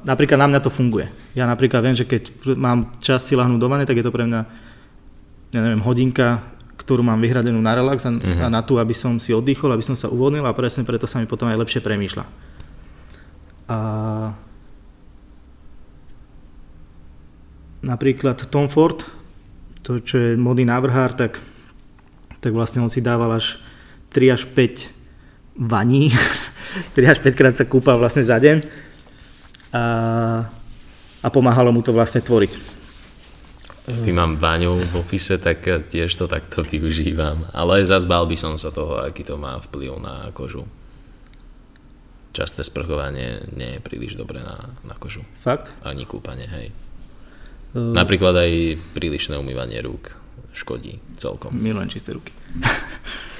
napríklad 0.00 0.40
na 0.40 0.48
mňa 0.48 0.64
to 0.64 0.72
funguje. 0.72 1.12
Ja 1.36 1.44
napríklad 1.44 1.84
viem, 1.84 1.92
že 1.92 2.08
keď 2.08 2.56
mám 2.56 2.96
čas 3.04 3.28
si 3.28 3.36
lahnúť 3.36 3.60
do 3.60 3.68
vane, 3.68 3.84
tak 3.84 4.00
je 4.00 4.04
to 4.08 4.08
pre 4.08 4.24
mňa 4.24 4.40
ja 5.52 5.60
neviem, 5.60 5.84
hodinka, 5.84 6.40
ktorú 6.80 7.04
mám 7.04 7.20
vyhradenú 7.20 7.60
na 7.60 7.76
relax 7.76 8.08
a, 8.08 8.16
uh-huh. 8.16 8.44
a 8.44 8.46
na 8.48 8.64
tú, 8.64 8.80
aby 8.80 8.96
som 8.96 9.20
si 9.20 9.36
oddychol, 9.36 9.76
aby 9.76 9.84
som 9.84 9.92
sa 9.92 10.08
uvoľnil 10.08 10.40
a 10.40 10.56
presne 10.56 10.88
preto 10.88 11.04
sa 11.04 11.20
mi 11.20 11.28
potom 11.28 11.52
aj 11.52 11.60
lepšie 11.60 11.84
premýšľa. 11.84 12.24
A 13.68 13.78
napríklad 17.84 18.40
Tom 18.48 18.72
Ford, 18.72 19.04
to 19.84 20.00
čo 20.00 20.16
je 20.16 20.30
modný 20.40 20.64
návrhár, 20.64 21.12
tak, 21.12 21.36
tak 22.40 22.56
vlastne 22.56 22.80
on 22.80 22.88
si 22.88 23.04
dával 23.04 23.36
až 23.36 23.60
3 24.16 24.32
až 24.32 24.48
5 24.48 24.95
vaní, 25.58 26.12
3 26.96 27.08
až 27.08 27.18
5 27.24 27.38
krát 27.38 27.54
sa 27.56 27.64
kúpal 27.64 27.96
vlastne 27.96 28.22
za 28.22 28.36
deň 28.36 28.60
a, 29.72 29.84
a 31.24 31.28
pomáhalo 31.32 31.72
mu 31.72 31.80
to 31.80 31.96
vlastne 31.96 32.20
tvoriť. 32.20 32.76
Keď 33.86 34.14
mám 34.18 34.34
váňu 34.34 34.82
v 34.82 34.94
ofise, 34.98 35.38
tak 35.38 35.62
tiež 35.62 36.10
to 36.18 36.26
takto 36.26 36.66
využívam. 36.66 37.46
Ale 37.54 37.86
zase 37.86 38.10
bál 38.10 38.26
by 38.26 38.34
som 38.34 38.58
sa 38.58 38.74
toho, 38.74 38.98
aký 38.98 39.22
to 39.22 39.38
má 39.38 39.62
vplyv 39.62 40.02
na 40.02 40.34
kožu. 40.34 40.66
Časté 42.34 42.66
sprchovanie 42.66 43.46
nie 43.54 43.78
je 43.78 43.80
príliš 43.80 44.18
dobré 44.18 44.42
na, 44.42 44.74
na 44.82 44.98
kožu. 44.98 45.22
Fakt? 45.38 45.70
Ani 45.86 46.02
kúpanie, 46.02 46.50
hej. 46.50 46.74
Uh, 47.78 47.94
Napríklad 47.94 48.34
aj 48.34 48.74
prílišné 48.98 49.38
umývanie 49.38 49.78
rúk 49.78 50.18
škodí 50.50 50.98
celkom. 51.14 51.54
Milujem 51.54 51.86
čisté 51.86 52.10
ruky. 52.10 52.34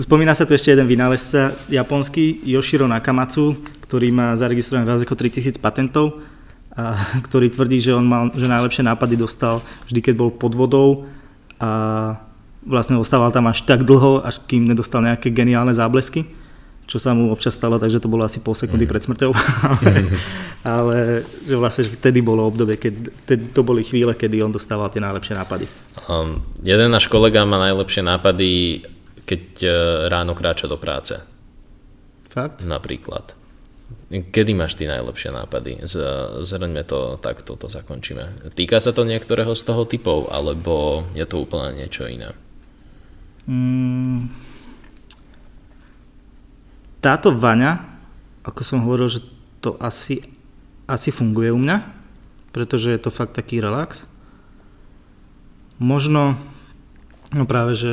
Spomína 0.00 0.32
sa 0.32 0.48
tu 0.48 0.56
ešte 0.56 0.72
jeden 0.72 0.88
vynálezca 0.88 1.52
japonský, 1.68 2.40
Yoshiro 2.48 2.88
Nakamatsu, 2.88 3.60
ktorý 3.84 4.08
má 4.08 4.32
zaregistrované 4.40 4.88
viac 4.88 5.04
ako 5.04 5.20
3000 5.20 5.60
patentov 5.60 6.24
a 6.72 6.96
ktorý 7.20 7.52
tvrdí, 7.52 7.76
že 7.76 7.92
on 7.92 8.08
mal, 8.08 8.32
že 8.32 8.48
najlepšie 8.48 8.80
nápady 8.88 9.20
dostal 9.20 9.60
vždy, 9.84 10.00
keď 10.00 10.14
bol 10.16 10.30
pod 10.32 10.56
vodou 10.56 11.04
a 11.60 12.16
vlastne 12.64 12.96
ostával 12.96 13.28
tam 13.28 13.52
až 13.52 13.68
tak 13.68 13.84
dlho, 13.84 14.24
až 14.24 14.40
kým 14.48 14.64
nedostal 14.64 15.04
nejaké 15.04 15.28
geniálne 15.28 15.76
záblesky, 15.76 16.24
čo 16.88 16.96
sa 16.96 17.12
mu 17.12 17.28
občas 17.28 17.52
stalo, 17.52 17.76
takže 17.76 18.00
to 18.00 18.08
bolo 18.08 18.24
asi 18.24 18.40
pol 18.40 18.56
sekundy 18.56 18.88
mm. 18.88 18.92
pred 18.96 19.02
smrťou, 19.04 19.30
ale, 19.68 19.92
ale 20.80 20.96
že 21.44 21.56
vlastne 21.60 21.84
vtedy 21.84 22.24
bolo 22.24 22.48
obdobie, 22.48 22.80
keď 22.80 23.52
to 23.52 23.60
boli 23.60 23.84
chvíle, 23.84 24.16
kedy 24.16 24.40
on 24.40 24.56
dostával 24.56 24.88
tie 24.88 25.04
najlepšie 25.04 25.36
nápady. 25.36 25.68
Um, 26.08 26.40
jeden 26.64 26.88
náš 26.88 27.12
kolega 27.12 27.44
má 27.44 27.60
najlepšie 27.60 28.00
nápady, 28.00 28.82
keď 29.28 29.42
uh, 29.62 29.72
ráno 30.10 30.34
kráča 30.34 30.66
do 30.66 30.76
práce. 30.76 31.18
Fakt? 32.28 32.64
Napríklad. 32.64 33.36
Kedy 34.08 34.52
máš 34.56 34.76
ty 34.76 34.88
najlepšie 34.88 35.32
nápady? 35.32 35.84
Zhrňme 36.44 36.84
to 36.84 37.20
takto, 37.20 37.56
to 37.56 37.68
zakončíme. 37.68 38.52
Týka 38.52 38.80
sa 38.80 38.92
to 38.92 39.04
niektorého 39.04 39.52
z 39.52 39.62
toho 39.64 39.84
typov, 39.84 40.32
alebo 40.32 41.04
je 41.16 41.24
to 41.24 41.44
úplne 41.44 41.80
niečo 41.80 42.08
iné? 42.08 42.32
Mm, 43.48 44.32
táto 47.02 47.34
vaňa, 47.34 47.82
ako 48.46 48.60
som 48.62 48.86
hovoril, 48.86 49.10
že 49.10 49.20
to 49.58 49.74
asi, 49.82 50.22
asi 50.86 51.10
funguje 51.10 51.50
u 51.50 51.58
mňa, 51.58 51.82
pretože 52.54 52.94
je 52.94 53.00
to 53.02 53.10
fakt 53.10 53.34
taký 53.34 53.58
relax. 53.58 54.06
Možno, 55.82 56.38
no 57.34 57.44
práve, 57.44 57.74
že 57.74 57.92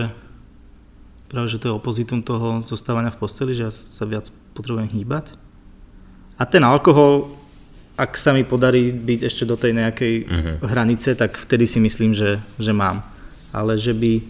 práve, 1.30 1.54
že 1.54 1.62
to 1.62 1.70
je 1.70 1.78
opozitum 1.78 2.26
toho 2.26 2.66
zostávania 2.66 3.14
v 3.14 3.22
posteli, 3.22 3.54
že 3.54 3.70
ja 3.70 3.72
sa 3.72 4.04
viac 4.10 4.34
potrebujem 4.58 4.90
hýbať 4.90 5.38
a 6.40 6.48
ten 6.48 6.64
alkohol, 6.64 7.36
ak 8.00 8.16
sa 8.16 8.32
mi 8.32 8.48
podarí 8.48 8.96
byť 8.96 9.20
ešte 9.28 9.44
do 9.44 9.60
tej 9.60 9.76
nejakej 9.76 10.14
uh-huh. 10.24 10.56
hranice, 10.64 11.12
tak 11.20 11.36
vtedy 11.36 11.68
si 11.68 11.84
myslím, 11.84 12.16
že, 12.16 12.40
že 12.56 12.72
mám. 12.72 13.04
Ale 13.52 13.76
že 13.76 13.92
by, 13.92 14.24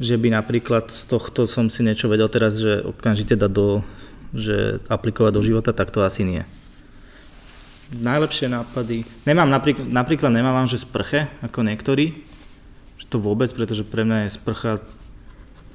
že 0.00 0.16
by 0.16 0.32
napríklad 0.32 0.88
z 0.88 1.04
tohto 1.04 1.44
som 1.44 1.68
si 1.68 1.84
niečo 1.84 2.08
vedel 2.08 2.32
teraz, 2.32 2.56
že 2.56 2.80
okamžite 2.80 3.36
dať 3.36 3.52
do, 3.52 3.84
že 4.32 4.80
aplikovať 4.88 5.32
do 5.36 5.44
života, 5.44 5.76
tak 5.76 5.92
to 5.92 6.00
asi 6.00 6.24
nie. 6.24 6.42
Najlepšie 7.92 8.48
nápady. 8.48 9.04
Nemám 9.28 9.52
napríklad, 9.52 9.84
napríklad 9.84 10.32
nemám, 10.32 10.64
že 10.64 10.80
sprche, 10.80 11.28
ako 11.44 11.68
niektorí. 11.68 12.16
Že 12.96 13.06
to 13.12 13.16
vôbec, 13.20 13.52
pretože 13.52 13.84
pre 13.84 14.08
mňa 14.08 14.24
je 14.24 14.40
sprcha 14.40 14.80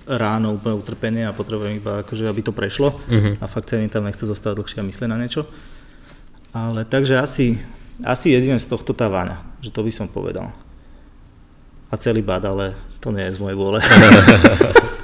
ráno 0.10 0.58
úplne 0.58 0.82
utrpenie 0.82 1.24
a 1.30 1.36
potrebujem 1.38 1.78
iba 1.78 2.02
akože, 2.02 2.26
aby 2.26 2.42
to 2.42 2.50
prešlo 2.50 2.98
uh-huh. 2.98 3.38
a 3.38 3.46
fakt 3.46 3.70
sa 3.70 3.78
mi 3.78 3.86
tam 3.86 4.10
nechce 4.10 4.26
zostať 4.26 4.58
dlhšie 4.58 4.82
a 4.82 4.88
mysle 4.90 5.06
na 5.06 5.22
niečo. 5.22 5.46
Ale 6.50 6.82
takže 6.82 7.22
asi, 7.22 7.62
asi 8.02 8.34
jedine 8.34 8.58
z 8.58 8.66
tohto 8.66 8.98
tá 8.98 9.06
váňa, 9.06 9.38
že 9.62 9.70
to 9.70 9.86
by 9.86 9.94
som 9.94 10.10
povedal. 10.10 10.50
A 11.90 11.94
celý 12.02 12.26
bad, 12.26 12.42
ale 12.50 12.74
to 12.98 13.14
nie 13.14 13.22
je 13.30 13.38
z 13.38 13.42
mojej 13.42 13.58
vôle. 13.58 13.80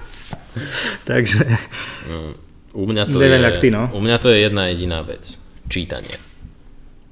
takže... 1.09 1.45
No, 2.09 2.33
u 2.73 2.83
mňa 2.89 3.03
to 3.05 3.17
neviem, 3.21 3.45
je, 3.45 3.61
ty, 3.61 3.69
no. 3.69 3.87
U 3.93 4.01
mňa 4.01 4.17
to 4.17 4.33
je 4.33 4.41
jedna 4.41 4.73
jediná 4.73 5.05
vec. 5.05 5.37
Čítanie. 5.69 6.17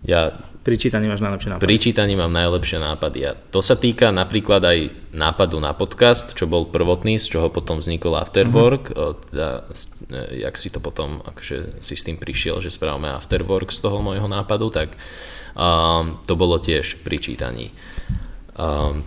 Ja 0.03 0.33
pri 0.63 0.75
čítaní 0.79 1.11
máš 1.11 1.19
najlepšie 1.19 1.49
nápady. 1.51 1.67
Pri 1.67 1.77
čítaní 1.77 2.13
mám 2.15 2.31
najlepšie 2.31 2.79
nápady 2.79 3.19
a 3.27 3.31
to 3.35 3.59
sa 3.59 3.75
týka 3.75 4.15
napríklad 4.15 4.63
aj 4.63 4.79
nápadu 5.11 5.59
na 5.59 5.75
podcast, 5.75 6.31
čo 6.31 6.47
bol 6.47 6.71
prvotný, 6.71 7.19
z 7.19 7.35
čoho 7.35 7.51
potom 7.51 7.83
vznikol 7.83 8.15
Afterwork. 8.15 8.95
Uh-huh. 8.95 9.19
Teda, 9.27 9.67
jak 10.31 10.55
si 10.55 10.71
to 10.71 10.79
potom, 10.79 11.19
akože 11.19 11.83
si 11.83 11.93
s 11.99 12.07
tým 12.07 12.15
prišiel, 12.15 12.63
že 12.63 12.71
spravíme 12.71 13.11
Afterwork 13.11 13.75
z 13.75 13.83
toho 13.83 13.99
môjho 13.99 14.25
nápadu, 14.31 14.71
tak 14.71 14.95
um, 15.53 16.23
to 16.23 16.39
bolo 16.39 16.55
tiež 16.57 17.03
pri 17.03 17.19
čítaní. 17.19 17.75
Um, 18.55 19.03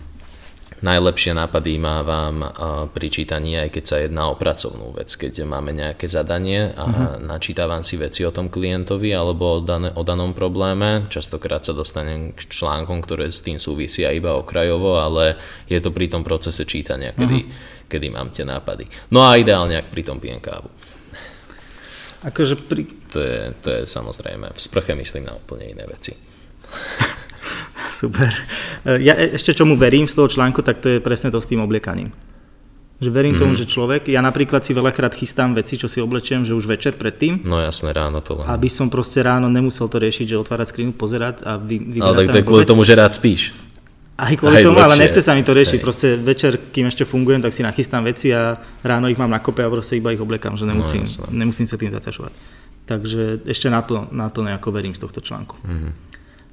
Najlepšie 0.77 1.33
nápady 1.33 1.81
mávam 1.81 2.53
pri 2.93 3.07
čítaní, 3.09 3.57
aj 3.57 3.73
keď 3.73 3.83
sa 3.83 3.97
jedná 3.97 4.29
o 4.29 4.37
pracovnú 4.37 4.93
vec, 4.93 5.09
keď 5.09 5.41
máme 5.41 5.73
nejaké 5.73 6.05
zadanie 6.05 6.69
a 6.77 6.83
uh-huh. 6.85 7.17
načítavam 7.17 7.81
si 7.81 7.97
veci 7.97 8.21
o 8.21 8.29
tom 8.29 8.53
klientovi 8.53 9.09
alebo 9.09 9.57
o, 9.57 9.59
dan- 9.65 9.89
o 9.89 10.05
danom 10.05 10.37
probléme. 10.37 11.09
Častokrát 11.09 11.65
sa 11.65 11.73
dostanem 11.73 12.29
k 12.29 12.45
článkom, 12.45 13.01
ktoré 13.01 13.33
s 13.33 13.41
tým 13.41 13.57
súvisia 13.57 14.13
iba 14.13 14.37
okrajovo, 14.37 15.01
ale 15.01 15.41
je 15.65 15.81
to 15.81 15.89
pri 15.89 16.13
tom 16.13 16.21
procese 16.21 16.61
čítania, 16.61 17.09
kedy, 17.17 17.37
uh-huh. 17.41 17.89
kedy 17.89 18.07
mám 18.13 18.29
tie 18.29 18.45
nápady. 18.45 18.85
No 19.09 19.25
a 19.25 19.33
ideálne, 19.33 19.81
ak 19.81 19.89
pri 19.89 20.05
tom 20.05 20.21
pijem 20.21 20.37
kávu. 20.37 20.69
Akože 22.21 22.53
pri... 22.53 22.85
To 23.13 23.19
je, 23.23 23.39
to 23.65 23.67
je 23.73 23.81
samozrejme, 23.89 24.53
v 24.53 24.59
sprche 24.61 24.93
myslím 24.93 25.25
na 25.25 25.33
úplne 25.33 25.73
iné 25.73 25.89
veci. 25.89 26.13
Super. 27.97 28.29
E, 28.87 29.03
ja 29.03 29.13
e, 29.19 29.35
ešte 29.35 29.51
čomu 29.51 29.75
verím 29.75 30.07
z 30.07 30.15
toho 30.15 30.31
článku, 30.31 30.63
tak 30.63 30.79
to 30.79 30.87
je 30.87 30.97
presne 31.03 31.27
to 31.27 31.43
s 31.43 31.47
tým 31.51 31.59
obliekaním. 31.59 32.15
Že 32.97 33.09
verím 33.13 33.37
mm-hmm. 33.37 33.43
tomu, 33.43 33.53
mhm. 33.53 33.59
že 33.61 33.65
človek, 33.69 34.01
ja 34.09 34.23
napríklad 34.23 34.63
si 34.63 34.71
veľakrát 34.73 35.13
chystám 35.13 35.53
veci, 35.53 35.77
čo 35.77 35.85
si 35.85 36.01
oblečiem, 36.01 36.47
že 36.47 36.55
už 36.55 36.65
večer 36.65 36.97
predtým. 36.97 37.45
No 37.45 37.61
jasné, 37.61 37.93
ráno 37.93 38.23
to 38.23 38.41
len. 38.41 38.47
Aby 38.47 38.71
som 38.71 38.89
proste 38.89 39.21
ráno 39.21 39.51
nemusel 39.51 39.85
to 39.91 40.01
riešiť, 40.01 40.33
že 40.33 40.35
otvárať 40.39 40.73
skrinu, 40.73 40.95
pozerať 40.95 41.45
a 41.45 41.61
vy, 41.61 41.77
vyberať 41.77 42.07
Ale 42.07 42.17
tak 42.25 42.33
to 42.33 42.39
je 42.41 42.47
kvôli 42.47 42.65
tomu, 42.65 42.81
že 42.87 42.97
rád 42.97 43.13
spíš. 43.13 43.53
Aj 44.17 44.33
kvôli 44.33 44.57
Aj 44.57 44.65
tomu, 44.65 44.81
ale 44.81 44.97
nechce 44.97 45.21
sa 45.21 45.37
mi 45.37 45.45
to 45.45 45.53
riešiť. 45.53 45.77
Hej. 45.77 45.85
Proste 45.85 46.17
večer, 46.17 46.57
kým 46.73 46.89
ešte 46.89 47.05
fungujem, 47.05 47.37
tak 47.37 47.53
si 47.53 47.61
nachystám 47.61 48.01
veci 48.01 48.33
a 48.33 48.57
ráno 48.81 49.13
ich 49.13 49.19
mám 49.19 49.29
na 49.29 49.37
kope 49.37 49.61
a 49.61 49.69
proste 49.69 50.01
iba 50.01 50.09
ich 50.09 50.17
oblekám, 50.17 50.57
že 50.57 50.65
nemusím, 50.65 51.05
no, 51.05 51.37
nemusím 51.37 51.69
sa 51.69 51.77
tým 51.77 51.93
zaťažovať. 51.93 52.33
Takže 52.89 53.45
ešte 53.45 53.69
na 53.69 53.85
to, 53.85 54.09
na 54.09 54.33
to 54.33 54.41
nejako 54.41 54.73
verím 54.73 54.97
z 54.97 55.05
tohto 55.05 55.21
článku. 55.21 55.61
Mm-hmm 55.61 56.07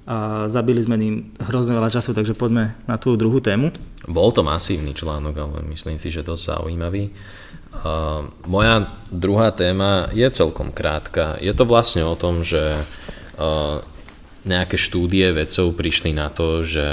a 0.04 0.48
zabili 0.52 0.84
sme 0.84 1.00
ním 1.00 1.32
hrozne 1.40 1.72
veľa 1.80 1.88
času, 1.88 2.12
takže 2.12 2.36
poďme 2.36 2.76
na 2.84 3.00
tú 3.00 3.16
druhú 3.16 3.40
tému. 3.40 3.72
Bol 4.04 4.28
to 4.36 4.44
masívny 4.44 4.92
článok, 4.92 5.34
ale 5.40 5.58
myslím 5.72 5.96
si, 5.96 6.12
že 6.12 6.20
dosť 6.20 6.60
zaujímavý. 6.60 7.08
Uh, 7.74 8.28
moja 8.44 8.86
druhá 9.08 9.48
téma 9.50 10.12
je 10.12 10.28
celkom 10.28 10.70
krátka. 10.76 11.40
Je 11.40 11.50
to 11.56 11.64
vlastne 11.64 12.04
o 12.04 12.14
tom, 12.14 12.44
že 12.44 12.84
uh, 12.84 13.80
nejaké 14.44 14.76
štúdie 14.76 15.32
vedcov 15.32 15.72
prišli 15.72 16.12
na 16.12 16.28
to, 16.28 16.60
že 16.60 16.84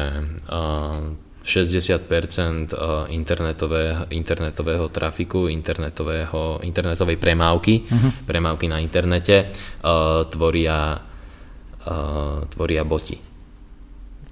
uh, 0.48 1.12
60% 1.42 2.72
internetového, 3.10 4.06
internetového 4.14 4.86
trafiku, 4.94 5.50
internetového, 5.50 6.62
internetovej 6.62 7.18
premávky, 7.18 7.82
uh-huh. 7.82 8.30
premávky 8.30 8.70
na 8.70 8.78
internete 8.78 9.50
uh, 9.50 10.22
tvoria 10.30 11.11
tvoria 12.54 12.86
boti. 12.86 13.18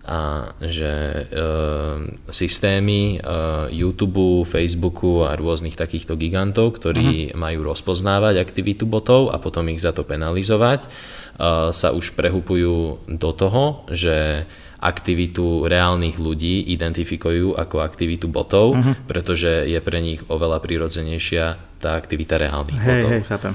A 0.09 0.49
že 0.57 0.89
uh, 1.29 2.01
systémy 2.33 3.21
uh, 3.21 3.69
YouTube, 3.69 4.41
Facebooku 4.41 5.21
a 5.21 5.37
rôznych 5.37 5.77
takýchto 5.77 6.17
gigantov, 6.17 6.81
ktorí 6.81 7.29
uh-huh. 7.29 7.37
majú 7.37 7.69
rozpoznávať 7.69 8.41
aktivitu 8.41 8.89
botov 8.89 9.29
a 9.29 9.37
potom 9.37 9.69
ich 9.69 9.77
za 9.77 9.93
to 9.93 10.01
penalizovať, 10.01 10.89
uh, 10.89 11.69
sa 11.69 11.93
už 11.93 12.17
prehupujú 12.17 13.05
do 13.05 13.31
toho, 13.37 13.85
že 13.93 14.49
aktivitu 14.81 15.67
reálnych 15.69 16.17
ľudí 16.17 16.63
identifikujú 16.73 17.53
ako 17.53 17.83
aktivitu 17.83 18.31
botov, 18.31 18.81
uh-huh. 18.81 18.95
pretože 19.05 19.67
je 19.69 19.77
pre 19.77 19.99
nich 20.01 20.25
oveľa 20.25 20.57
prirodzenejšia 20.63 21.45
tá 21.83 21.99
aktivita 21.99 22.41
reálnych 22.41 22.81
hej, 22.81 22.87
botov. 22.87 23.11
Hej, 23.13 23.21
chápem. 23.29 23.53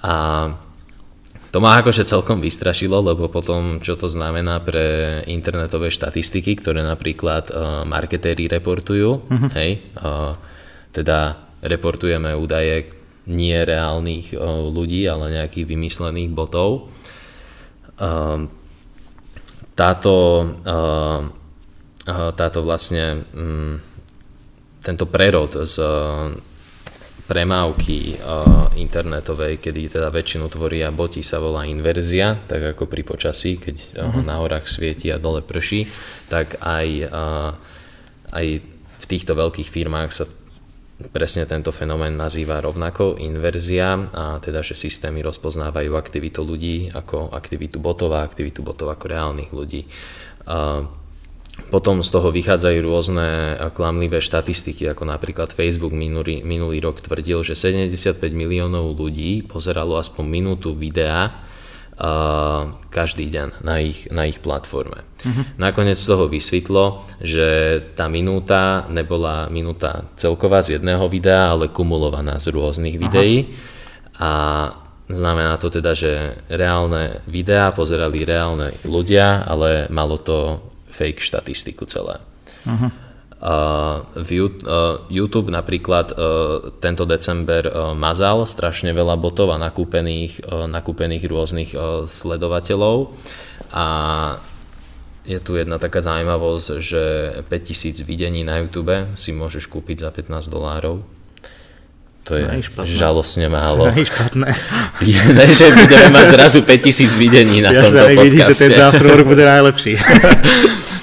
A 0.00 0.14
to 1.48 1.58
ma 1.64 1.80
akože 1.80 2.04
celkom 2.04 2.44
vystrašilo, 2.44 3.00
lebo 3.00 3.32
potom, 3.32 3.80
čo 3.80 3.96
to 3.96 4.04
znamená 4.04 4.60
pre 4.60 5.20
internetové 5.24 5.88
štatistiky, 5.88 6.60
ktoré 6.60 6.84
napríklad 6.84 7.48
uh, 7.48 7.82
marketéri 7.88 8.52
reportujú, 8.52 9.24
uh-huh. 9.24 9.50
hej, 9.56 9.80
uh, 9.96 10.36
teda 10.92 11.40
reportujeme 11.64 12.36
údaje 12.36 12.92
nie 13.32 13.56
reálnych 13.56 14.36
uh, 14.36 14.68
ľudí, 14.68 15.08
ale 15.08 15.40
nejakých 15.40 15.68
vymyslených 15.72 16.30
botov. 16.36 16.92
Uh, 17.96 18.44
táto, 19.72 20.14
uh, 20.68 21.20
táto 22.36 22.58
vlastne 22.60 23.24
um, 23.32 23.80
tento 24.84 25.04
prerod 25.08 25.64
z 25.64 25.76
premávky 27.28 28.16
uh, 28.16 28.72
internetovej, 28.72 29.60
kedy 29.60 30.00
teda 30.00 30.08
väčšinu 30.08 30.48
tvoria 30.48 30.88
boti, 30.88 31.20
sa 31.20 31.36
volá 31.36 31.68
inverzia, 31.68 32.40
tak 32.48 32.72
ako 32.72 32.88
pri 32.88 33.04
počasí, 33.04 33.60
keď 33.60 33.76
uh, 34.00 34.24
na 34.24 34.40
horách 34.40 34.64
svieti 34.64 35.12
a 35.12 35.20
dole 35.20 35.44
prší, 35.44 35.84
tak 36.32 36.56
aj, 36.64 36.88
uh, 37.12 37.52
aj 38.32 38.46
v 38.64 39.04
týchto 39.04 39.36
veľkých 39.36 39.68
firmách 39.68 40.10
sa 40.10 40.24
presne 41.12 41.46
tento 41.46 41.70
fenomén 41.70 42.16
nazýva 42.18 42.58
rovnako 42.58 43.20
inverzia 43.22 44.08
a 44.10 44.42
teda, 44.42 44.66
že 44.66 44.74
systémy 44.74 45.22
rozpoznávajú 45.22 45.94
aktivitu 45.94 46.42
ľudí 46.42 46.90
ako 46.90 47.30
aktivitu 47.30 47.78
botov 47.78 48.10
a 48.18 48.26
aktivitu 48.26 48.66
botov 48.66 48.90
ako 48.90 49.04
reálnych 49.06 49.52
ľudí. 49.54 49.86
Uh, 50.48 50.90
potom 51.68 52.00
z 52.00 52.08
toho 52.08 52.32
vychádzajú 52.32 52.78
rôzne 52.80 53.28
klamlivé 53.76 54.22
štatistiky, 54.22 54.88
ako 54.88 55.04
napríklad 55.04 55.52
Facebook 55.52 55.92
minulý, 55.92 56.40
minulý 56.46 56.80
rok 56.80 57.02
tvrdil, 57.04 57.44
že 57.44 57.58
75 57.58 58.22
miliónov 58.32 58.96
ľudí 58.96 59.44
pozeralo 59.44 60.00
aspoň 60.00 60.24
minútu 60.24 60.72
videa 60.72 61.28
uh, 61.98 62.72
každý 62.88 63.28
deň 63.28 63.48
na 63.66 63.82
ich, 63.82 64.08
na 64.08 64.24
ich 64.24 64.38
platforme. 64.40 65.02
Uh-huh. 65.02 65.44
Nakoniec 65.58 65.98
z 65.98 66.06
toho 66.08 66.30
vysvetlo, 66.30 67.04
že 67.20 67.80
tá 67.98 68.06
minúta 68.06 68.86
nebola 68.88 69.50
minúta 69.50 70.06
celková 70.14 70.62
z 70.62 70.78
jedného 70.78 71.04
videa, 71.10 71.52
ale 71.52 71.68
kumulovaná 71.68 72.38
z 72.38 72.54
rôznych 72.54 72.96
videí. 72.96 73.52
A 74.18 74.30
znamená 75.10 75.58
to 75.58 75.68
teda, 75.68 75.92
že 75.94 76.38
reálne 76.48 77.20
videá 77.26 77.74
pozerali 77.74 78.22
reálne 78.22 78.72
ľudia, 78.86 79.42
ale 79.46 79.90
malo 79.90 80.16
to 80.16 80.62
fake 80.98 81.22
štatistiku 81.22 81.86
celé. 81.86 82.18
Uh-huh. 82.66 82.90
Uh, 83.38 84.02
v 84.18 84.50
uh, 84.50 85.06
YouTube 85.06 85.54
napríklad 85.54 86.10
uh, 86.10 86.74
tento 86.82 87.06
december 87.06 87.70
uh, 87.70 87.94
mazal 87.94 88.42
strašne 88.42 88.90
veľa 88.90 89.14
botov 89.14 89.54
a 89.54 89.62
nakúpených, 89.62 90.42
uh, 90.42 90.66
nakúpených 90.66 91.22
rôznych 91.22 91.70
uh, 91.78 92.02
sledovateľov 92.10 93.14
a 93.70 93.86
je 95.28 95.38
tu 95.44 95.60
jedna 95.60 95.76
taká 95.76 96.00
zaujímavosť, 96.00 96.66
že 96.80 97.04
5000 97.46 98.00
videní 98.08 98.42
na 98.42 98.64
YouTube 98.64 99.12
si 99.12 99.30
môžeš 99.36 99.68
kúpiť 99.68 100.02
za 100.02 100.10
15 100.10 100.48
dolárov. 100.48 101.04
To 102.28 102.36
je 102.36 102.44
žalostne 102.84 103.48
málo. 103.48 103.88
To 103.88 103.96
je 103.96 104.04
špatné. 104.04 104.48
ne, 105.40 105.46
že 105.48 105.72
budeme 105.72 106.12
mať 106.12 106.26
zrazu 106.36 106.60
5000 106.60 107.16
videní 107.16 107.64
na 107.64 107.72
ja 107.72 107.88
tomto 107.88 108.04
podcaste. 108.04 108.20
Ja 108.20 108.24
vidíš, 108.28 108.44
že 108.52 108.56
ten 108.60 108.72
afterwork 108.76 109.24
bude 109.24 109.44
najlepší. 109.48 109.92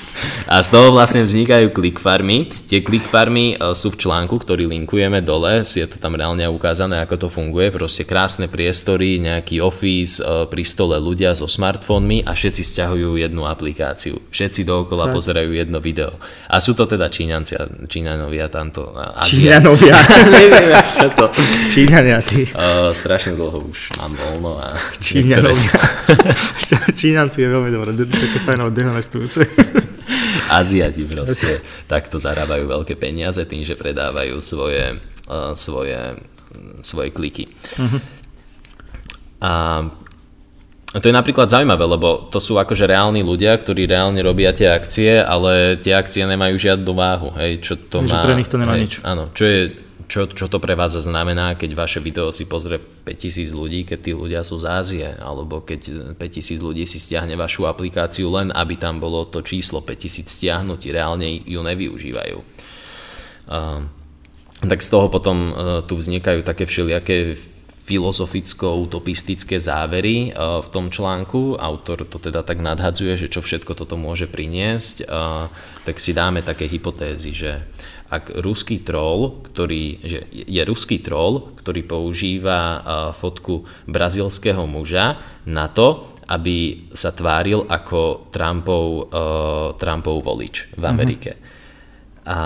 A 0.45 0.61
z 0.61 0.77
toho 0.77 0.93
vlastne 0.93 1.25
vznikajú 1.25 1.73
clickfarmy. 1.73 2.53
Tie 2.69 2.85
clickfarmy 2.85 3.57
e, 3.57 3.73
sú 3.73 3.89
v 3.89 3.97
článku, 3.97 4.37
ktorý 4.37 4.69
linkujeme 4.69 5.25
dole, 5.25 5.65
si 5.65 5.81
je 5.81 5.89
to 5.89 5.97
tam 5.97 6.13
reálne 6.13 6.45
ukázané, 6.45 7.01
ako 7.01 7.25
to 7.25 7.27
funguje. 7.33 7.73
Proste 7.73 8.05
krásne 8.05 8.45
priestory, 8.45 9.17
nejaký 9.17 9.57
office, 9.65 10.21
e, 10.21 10.45
pri 10.45 10.61
stole 10.61 11.01
ľudia 11.01 11.33
so 11.33 11.49
smartfónmi 11.49 12.21
a 12.29 12.37
všetci 12.37 12.61
stiahujú 12.61 13.17
jednu 13.17 13.49
aplikáciu. 13.49 14.21
Všetci 14.29 14.61
dookola 14.69 15.09
tak. 15.09 15.17
pozerajú 15.17 15.49
jedno 15.49 15.81
video. 15.81 16.13
A 16.45 16.61
sú 16.61 16.77
to 16.77 16.85
teda 16.85 17.09
Číňanci, 17.09 17.85
Číňanovia 17.89 18.45
tamto. 18.53 18.93
Číňanovia. 19.25 19.97
Neviem, 20.35 20.77
sa 20.85 21.09
to. 21.09 21.33
Číňania, 21.73 22.21
ty. 22.21 22.45
Uh, 22.53 22.93
strašne 22.93 23.33
dlho 23.33 23.65
už 23.65 23.97
mám 23.97 24.13
voľno 24.13 24.61
a 24.61 24.77
Číňanovia. 25.01 25.57
Sa... 25.57 25.81
Číňanci 27.01 27.37
je 27.41 27.49
veľmi 27.49 27.69
dobré, 27.73 27.97
také 27.97 28.39
fajno 28.45 28.69
dehonestujúce. 28.69 29.41
Aziati 30.49 31.03
proste 31.05 31.61
takto 31.91 32.21
zarábajú 32.21 32.65
veľké 32.69 32.95
peniaze 32.95 33.41
tým, 33.45 33.65
že 33.65 33.77
predávajú 33.77 34.37
svoje, 34.41 35.01
uh, 35.29 35.53
svoje, 35.57 36.19
svoje 36.81 37.09
kliky. 37.09 37.49
Uh-huh. 37.77 37.99
A 39.43 39.51
to 40.95 41.11
je 41.11 41.15
napríklad 41.15 41.51
zaujímavé, 41.51 41.83
lebo 41.83 42.31
to 42.31 42.39
sú 42.39 42.55
akože 42.55 42.87
reálni 42.87 43.19
ľudia, 43.19 43.51
ktorí 43.59 43.83
reálne 43.83 44.23
robia 44.23 44.55
tie 44.55 44.71
akcie, 44.71 45.19
ale 45.19 45.75
tie 45.75 45.91
akcie 45.91 46.23
nemajú 46.23 46.55
žiadnu 46.55 46.91
váhu. 46.95 47.35
Hej, 47.35 47.51
čo 47.67 47.73
to 47.75 47.99
má, 47.99 48.23
pre 48.23 48.39
nich 48.39 48.47
to 48.47 48.55
nemá 48.55 48.79
hej, 48.79 48.81
nič. 48.87 48.93
Áno, 49.03 49.27
čo 49.35 49.43
je 49.43 49.75
čo, 50.05 50.29
čo 50.29 50.45
to 50.47 50.61
pre 50.61 50.77
vás 50.77 50.93
znamená, 50.93 51.57
keď 51.57 51.71
vaše 51.73 51.99
video 51.99 52.29
si 52.29 52.45
pozrie 52.45 52.77
5000 52.77 53.51
ľudí, 53.51 53.83
keď 53.85 53.99
tí 54.01 54.11
ľudia 54.13 54.41
sú 54.45 54.61
z 54.61 54.65
Ázie, 54.65 55.07
alebo 55.17 55.61
keď 55.61 56.13
5000 56.17 56.61
ľudí 56.61 56.85
si 56.85 57.01
stiahne 57.01 57.33
vašu 57.33 57.65
aplikáciu 57.65 58.29
len, 58.33 58.53
aby 58.53 58.77
tam 58.77 59.01
bolo 59.01 59.25
to 59.25 59.41
číslo 59.41 59.81
5000 59.81 60.25
stiahnutí, 60.25 60.93
reálne 60.93 61.27
ju 61.43 61.61
nevyužívajú. 61.61 62.37
Uh, 63.45 63.85
tak 64.65 64.81
z 64.81 64.89
toho 64.89 65.09
potom 65.09 65.37
uh, 65.51 65.55
tu 65.85 65.97
vznikajú 65.97 66.41
také 66.41 66.65
všelijaké 66.65 67.37
filozoficko-utopistické 67.85 69.61
závery 69.61 70.33
v 70.33 70.67
tom 70.73 70.89
článku. 70.89 71.61
Autor 71.61 72.01
to 72.09 72.17
teda 72.17 72.41
tak 72.41 72.57
nadhadzuje, 72.57 73.13
že 73.13 73.29
čo 73.29 73.45
všetko 73.45 73.77
toto 73.77 73.93
môže 73.93 74.25
priniesť. 74.25 75.05
Tak 75.85 75.95
si 76.01 76.11
dáme 76.17 76.41
také 76.41 76.65
hypotézy, 76.65 77.31
že 77.37 77.61
ak 78.05 78.37
ruský 78.41 78.85
troll, 78.85 79.41
ktorý, 79.49 79.83
že 80.05 80.19
je 80.29 80.61
ruský 80.61 81.01
troll, 81.01 81.57
ktorý 81.57 81.81
používa 81.89 82.85
fotku 83.17 83.65
brazilského 83.89 84.63
muža 84.69 85.17
na 85.49 85.65
to, 85.69 86.15
aby 86.25 86.89
sa 86.93 87.13
tváril 87.13 87.69
ako 87.69 88.29
Trumpov, 88.33 89.13
uh, 89.13 89.77
Trumpov 89.77 90.25
volič 90.25 90.73
v 90.73 90.83
Amerike. 90.85 91.37
Uh-huh. 91.37 91.53
A 92.25 92.37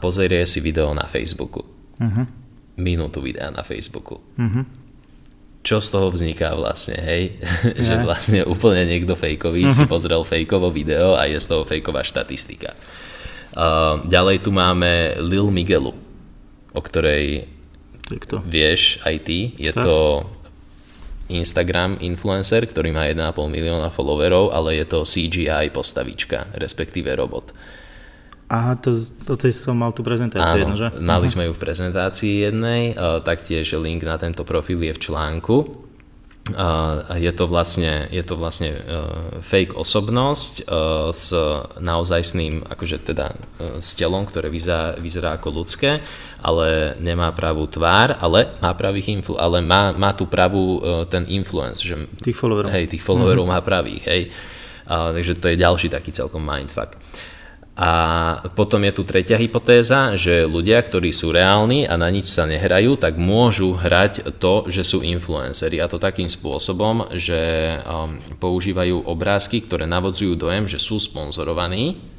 pozrie 0.00 0.48
si 0.48 0.64
video 0.64 0.96
na 0.96 1.04
Facebooku. 1.04 1.60
Uh-huh. 2.00 2.24
Minútu 2.80 3.20
videa 3.20 3.52
na 3.52 3.60
Facebooku. 3.60 4.20
Uh-huh 4.36 4.64
čo 5.66 5.82
z 5.82 5.90
toho 5.90 6.14
vzniká 6.14 6.54
vlastne, 6.54 6.94
hej? 6.94 7.42
že 7.90 7.98
vlastne 7.98 8.46
úplne 8.46 8.86
niekto 8.86 9.18
fejkový 9.18 9.66
uh-huh. 9.66 9.74
si 9.74 9.82
pozrel 9.90 10.22
fejkovo 10.22 10.70
video 10.70 11.18
a 11.18 11.26
je 11.26 11.42
z 11.42 11.46
toho 11.50 11.66
fejková 11.66 12.06
štatistika. 12.06 12.70
Uh, 13.56 14.04
ďalej 14.04 14.44
tu 14.44 14.52
máme 14.52 15.16
Lil 15.24 15.48
Miguelu, 15.48 15.96
o 16.76 16.80
ktorej 16.84 17.48
vieš 18.44 19.00
aj 19.00 19.16
ty. 19.24 19.56
Je 19.56 19.72
tak. 19.72 19.88
to 19.88 19.96
Instagram 21.32 21.98
influencer, 22.04 22.68
ktorý 22.68 22.92
má 22.92 23.08
1,5 23.08 23.32
milióna 23.48 23.88
followerov, 23.90 24.52
ale 24.52 24.78
je 24.78 24.86
to 24.86 25.08
CGI 25.08 25.72
postavička, 25.72 26.52
respektíve 26.54 27.10
robot. 27.16 27.50
Aha, 28.46 28.78
to, 28.78 28.94
to 29.26 29.34
som 29.50 29.74
mal 29.74 29.90
tú 29.90 30.06
prezentáciu 30.06 30.62
jednu, 30.62 30.78
že? 30.78 30.86
mali 31.02 31.26
sme 31.26 31.50
ju 31.50 31.52
v 31.56 31.62
prezentácii 31.66 32.46
jednej, 32.46 32.94
taktiež 33.26 33.74
link 33.74 34.06
na 34.06 34.14
tento 34.22 34.46
profil 34.46 34.78
je 34.86 34.94
v 34.94 35.00
článku. 35.02 35.85
A 36.54 37.18
je 37.18 37.32
to 37.34 37.50
vlastne, 37.50 38.06
je 38.14 38.22
to 38.22 38.38
vlastne 38.38 38.70
uh, 38.70 39.42
fake 39.42 39.74
osobnosť 39.74 40.62
uh, 40.62 41.10
s 41.10 41.34
naozajstným, 41.82 42.62
akože 42.70 43.02
teda 43.02 43.34
uh, 43.34 43.82
s 43.82 43.98
telom, 43.98 44.22
ktoré 44.22 44.46
vyzerá, 44.46 44.94
vyzerá 44.94 45.34
ako 45.34 45.50
ľudské, 45.50 45.98
ale 46.38 46.94
nemá 47.02 47.34
pravú 47.34 47.66
tvár, 47.66 48.14
ale 48.22 48.54
má 48.62 48.70
pravých 48.78 49.18
influ, 49.18 49.34
ale 49.34 49.58
má, 49.58 49.90
má 49.90 50.14
tú 50.14 50.30
pravú 50.30 50.78
ten 51.10 51.26
influence, 51.26 51.82
že 51.82 51.98
tých 52.22 52.38
followerov, 52.38 52.70
hej, 52.70 52.86
tých 52.94 53.02
followerov 53.02 53.42
mm-hmm. 53.42 53.58
má 53.58 53.66
pravých, 53.66 54.02
hej. 54.06 54.22
Uh, 54.86 55.10
takže 55.18 55.42
to 55.42 55.50
je 55.50 55.58
ďalší 55.58 55.90
taký 55.90 56.14
celkom 56.14 56.46
mindfuck. 56.46 56.94
A 57.76 57.92
potom 58.56 58.80
je 58.88 58.92
tu 58.96 59.04
tretia 59.04 59.36
hypotéza, 59.36 60.16
že 60.16 60.48
ľudia, 60.48 60.80
ktorí 60.80 61.12
sú 61.12 61.28
reálni 61.28 61.84
a 61.84 62.00
na 62.00 62.08
nič 62.08 62.32
sa 62.32 62.48
nehrajú, 62.48 62.96
tak 62.96 63.20
môžu 63.20 63.76
hrať 63.76 64.32
to, 64.40 64.64
že 64.72 64.80
sú 64.80 65.04
influenceri. 65.04 65.84
A 65.84 65.86
to 65.86 66.00
takým 66.00 66.32
spôsobom, 66.32 67.12
že 67.12 67.76
um, 67.84 68.16
používajú 68.40 69.04
obrázky, 69.04 69.60
ktoré 69.60 69.84
navodzujú 69.84 70.40
dojem, 70.40 70.64
že 70.64 70.80
sú 70.80 70.96
sponzorovaní 70.96 72.15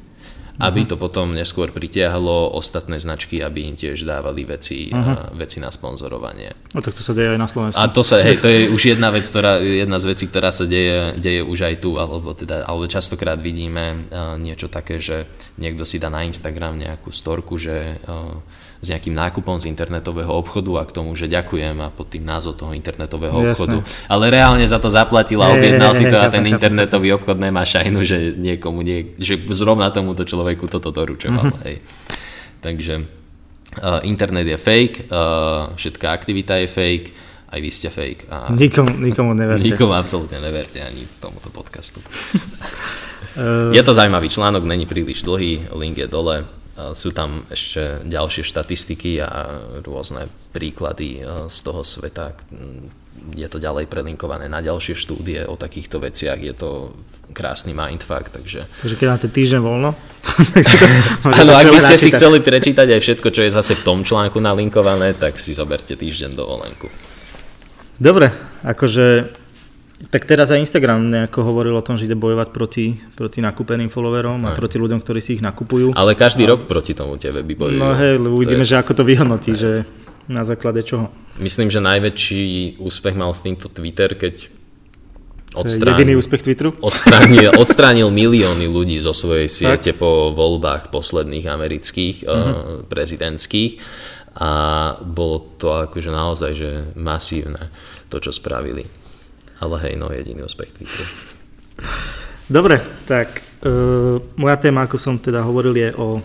aby 0.58 0.82
mhm. 0.84 0.88
to 0.90 0.96
potom 0.98 1.38
neskôr 1.38 1.70
pritiahlo 1.70 2.50
ostatné 2.50 2.98
značky, 2.98 3.38
aby 3.38 3.70
im 3.70 3.78
tiež 3.78 4.02
dávali 4.02 4.42
veci, 4.42 4.90
uh-huh. 4.90 5.38
veci 5.38 5.62
na 5.62 5.70
sponzorovanie. 5.70 6.74
No 6.74 6.82
tak 6.82 6.98
to 6.98 7.02
sa 7.06 7.14
deje 7.14 7.38
aj 7.38 7.40
na 7.40 7.48
Slovensku. 7.48 7.78
A 7.78 7.86
to, 7.86 8.02
sa, 8.02 8.18
hej, 8.18 8.42
to 8.42 8.50
je 8.50 8.66
už 8.66 8.98
jedna 8.98 9.14
vec, 9.14 9.22
ktorá, 9.22 9.62
jedna 9.62 10.02
z 10.02 10.04
vecí, 10.10 10.26
ktorá 10.26 10.50
sa 10.50 10.66
deje, 10.66 11.14
deje 11.14 11.46
už 11.46 11.58
aj 11.62 11.74
tu, 11.78 11.94
alebo, 11.94 12.34
teda, 12.34 12.66
alebo 12.66 12.90
častokrát 12.90 13.38
vidíme 13.38 14.10
niečo 14.42 14.66
také, 14.66 14.98
že 14.98 15.30
niekto 15.62 15.86
si 15.86 16.02
dá 16.02 16.10
na 16.10 16.26
Instagram 16.26 16.74
nejakú 16.74 17.14
storku, 17.14 17.54
že 17.54 18.02
s 18.78 18.86
nejakým 18.86 19.10
nákupom 19.10 19.58
z 19.58 19.66
internetového 19.66 20.30
obchodu 20.30 20.70
a 20.78 20.82
k 20.86 20.94
tomu, 20.94 21.10
že 21.18 21.26
ďakujem 21.26 21.82
a 21.82 21.90
pod 21.90 22.14
tým 22.14 22.22
názov 22.22 22.62
toho 22.62 22.70
internetového 22.70 23.34
Jasne. 23.34 23.50
obchodu. 23.50 23.78
Ale 24.06 24.30
reálne 24.30 24.62
za 24.62 24.78
to 24.78 24.86
zaplatil 24.86 25.42
a 25.42 25.50
objednal 25.50 25.98
si 25.98 26.06
to 26.06 26.14
a 26.14 26.30
ten 26.30 26.46
internetový 26.46 27.18
obchod 27.18 27.42
nemá 27.42 27.66
šajnu, 27.66 28.06
že 28.06 28.38
niekomu 28.38 28.86
nie, 28.86 29.10
že 29.18 29.34
zrovna 29.50 29.90
tomuto 29.90 30.22
človeku 30.22 30.47
toto 30.56 30.88
doručoval. 30.88 31.52
Mm-hmm. 31.52 31.64
Hej. 31.68 31.76
Takže 32.64 32.94
uh, 32.96 34.00
internet 34.08 34.46
je 34.48 34.56
fake, 34.56 34.96
uh, 35.12 35.74
všetká 35.76 36.08
aktivita 36.08 36.56
je 36.64 36.68
fake, 36.70 37.08
aj 37.52 37.58
vy 37.60 37.70
ste 37.74 37.88
fake. 37.92 38.22
A 38.32 38.48
nikomu, 38.54 38.96
nikomu 38.96 39.36
neverte. 39.36 39.68
Nikomu 39.68 39.92
absolútne 39.92 40.40
neverte 40.40 40.80
ani 40.80 41.04
tomuto 41.20 41.52
podcastu. 41.52 42.00
je 43.76 43.82
to 43.84 43.92
zaujímavý 43.92 44.32
článok, 44.32 44.64
není 44.64 44.88
príliš 44.88 45.26
dlhý, 45.28 45.68
link 45.76 46.00
je 46.00 46.08
dole 46.08 46.48
sú 46.94 47.10
tam 47.10 47.42
ešte 47.50 48.06
ďalšie 48.06 48.46
štatistiky 48.46 49.18
a 49.18 49.66
rôzne 49.82 50.30
príklady 50.54 51.26
z 51.50 51.58
toho 51.66 51.82
sveta. 51.82 52.38
Je 53.36 53.48
to 53.50 53.58
ďalej 53.60 53.90
prelinkované 53.90 54.46
na 54.46 54.62
ďalšie 54.64 54.94
štúdie 54.96 55.44
o 55.46 55.54
takýchto 55.54 56.02
veciach. 56.02 56.38
Je 56.40 56.54
to 56.54 56.92
krásny 57.32 57.76
mindfuck, 57.76 58.32
takže... 58.32 58.64
Takže 58.82 58.96
keď 58.96 59.06
máte 59.08 59.28
týždeň 59.28 59.60
voľno... 59.60 59.90
Áno, 61.40 61.52
ak 61.54 61.68
by 61.72 61.80
ste 61.80 61.96
si 61.96 62.08
chceli 62.12 62.42
prečítať 62.42 62.88
aj 62.88 63.00
všetko, 63.00 63.28
čo 63.30 63.40
je 63.46 63.50
zase 63.50 63.78
v 63.78 63.82
tom 63.84 64.02
článku 64.04 64.38
nalinkované, 64.42 65.14
tak 65.16 65.40
si 65.40 65.54
zoberte 65.54 65.94
týždeň 65.94 66.36
dovolenku. 66.36 66.88
Dobre, 67.98 68.30
akože 68.62 69.26
tak 69.98 70.30
teraz 70.30 70.54
aj 70.54 70.62
Instagram 70.62 71.10
nejako 71.10 71.42
hovoril 71.42 71.74
o 71.74 71.82
tom, 71.82 71.98
že 71.98 72.06
ide 72.06 72.14
bojovať 72.14 72.54
proti, 72.54 72.94
proti 73.18 73.42
nakúpeným 73.42 73.90
followerom 73.90 74.46
a 74.46 74.54
proti 74.54 74.78
ľuďom, 74.78 75.02
ktorí 75.02 75.18
si 75.18 75.34
ich 75.34 75.42
nakupujú. 75.42 75.90
Ale 75.98 76.14
každý 76.14 76.46
a... 76.46 76.54
rok 76.54 76.70
proti 76.70 76.94
tomu 76.94 77.18
tie 77.18 77.34
weby 77.34 77.58
bojujú. 77.58 77.82
No 77.82 77.98
hej, 77.98 78.22
uvidíme, 78.22 78.62
je... 78.62 78.74
že 78.74 78.76
ako 78.78 78.94
to 78.94 79.02
vyhodnotí, 79.02 79.52
aj. 79.54 79.58
že 79.58 79.70
na 80.28 80.44
základe 80.44 80.84
čoho. 80.84 81.08
Myslím, 81.40 81.72
že 81.72 81.80
najväčší 81.80 82.76
úspech 82.78 83.16
mal 83.16 83.32
s 83.32 83.40
týmto 83.40 83.72
Twitter, 83.72 84.12
keď 84.12 84.52
odstránil, 85.56 85.96
jediný 85.96 86.12
úspech 86.20 86.42
Twitteru? 86.44 86.70
Odstránil, 86.84 87.56
odstránil 87.62 88.08
milióny 88.12 88.68
ľudí 88.68 89.00
zo 89.00 89.16
svojej 89.16 89.48
siete 89.48 89.96
tak? 89.96 90.00
po 90.00 90.30
voľbách 90.36 90.92
posledných 90.92 91.48
amerických 91.48 92.16
uh, 92.28 92.84
prezidentských 92.86 93.80
a 94.38 94.50
bolo 95.02 95.58
to 95.58 95.88
akože 95.88 96.10
naozaj 96.12 96.52
že 96.54 96.70
masívne 96.94 97.72
to, 98.12 98.20
čo 98.22 98.30
spravili. 98.30 98.86
Ale 99.58 99.74
hej, 99.82 99.98
no 99.98 100.12
jediný 100.12 100.46
úspech 100.46 100.70
Twitteru. 100.70 101.08
Dobre, 102.48 102.80
tak 103.04 103.42
uh, 103.64 104.22
moja 104.38 104.56
téma, 104.56 104.86
ako 104.86 104.96
som 104.96 105.14
teda 105.18 105.42
hovoril, 105.42 105.74
je 105.74 105.90
o... 105.96 106.22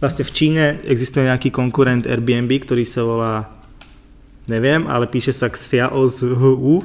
Vlastne 0.00 0.24
v 0.24 0.32
Číne 0.32 0.64
existuje 0.88 1.28
nejaký 1.28 1.52
konkurent 1.52 2.08
Airbnb, 2.08 2.48
ktorý 2.64 2.88
sa 2.88 3.04
volá 3.04 3.60
neviem, 4.50 4.88
ale 4.90 5.06
píše 5.06 5.30
sa 5.30 5.46
Xiao 5.46 6.08
z 6.10 6.34
HU, 6.34 6.82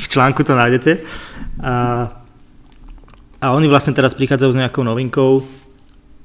v 0.00 0.06
článku 0.08 0.40
to 0.46 0.56
nájdete. 0.56 1.04
A, 1.60 1.74
a 3.36 3.46
oni 3.52 3.68
vlastne 3.68 3.92
teraz 3.92 4.16
prichádzajú 4.16 4.50
s 4.56 4.60
nejakou 4.62 4.86
novinkou 4.86 5.44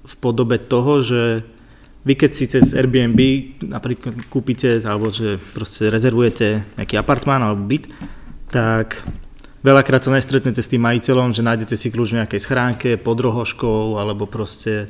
v 0.08 0.14
podobe 0.24 0.56
toho, 0.62 1.04
že 1.04 1.44
vy 2.08 2.16
keď 2.16 2.32
si 2.32 2.48
cez 2.48 2.72
Airbnb 2.72 3.20
napríklad 3.68 4.32
kúpite 4.32 4.80
alebo 4.88 5.12
že 5.12 5.36
proste 5.52 5.92
rezervujete 5.92 6.80
nejaký 6.80 6.96
apartmán 6.96 7.44
alebo 7.44 7.68
byt, 7.68 7.92
tak 8.48 9.04
veľakrát 9.60 10.08
sa 10.08 10.16
nestretnete 10.16 10.64
s 10.64 10.72
tým 10.72 10.88
majiteľom, 10.88 11.36
že 11.36 11.44
nájdete 11.44 11.76
si 11.76 11.92
kľúč 11.92 12.16
v 12.16 12.20
nejakej 12.24 12.40
schránke 12.40 12.90
pod 12.96 13.20
rohoškou 13.20 14.00
alebo 14.00 14.24
proste 14.24 14.88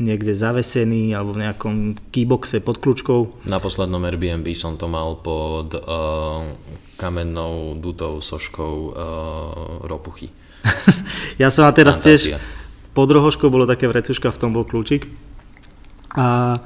niekde 0.00 0.32
zavesený 0.32 1.12
alebo 1.12 1.36
v 1.36 1.44
nejakom 1.44 1.74
keyboxe 2.08 2.64
pod 2.64 2.80
kľúčkou. 2.80 3.44
Na 3.44 3.60
poslednom 3.60 4.00
Airbnb 4.00 4.48
som 4.56 4.80
to 4.80 4.88
mal 4.88 5.20
pod 5.20 5.76
uh, 5.76 6.48
kamennou 6.96 7.76
dutou 7.76 8.24
soškou 8.24 8.74
uh, 8.74 8.92
ropuchy. 9.84 10.32
ja 11.42 11.52
som 11.52 11.68
a 11.68 11.72
teraz 11.76 12.00
Fantácia. 12.00 12.40
tiež 12.40 12.42
pod 12.96 13.12
rohoškou 13.12 13.52
bolo 13.52 13.68
také 13.68 13.86
vrecuška, 13.86 14.32
v 14.32 14.40
tom 14.40 14.50
bol 14.56 14.64
kľúčik 14.64 15.06
a, 16.16 16.58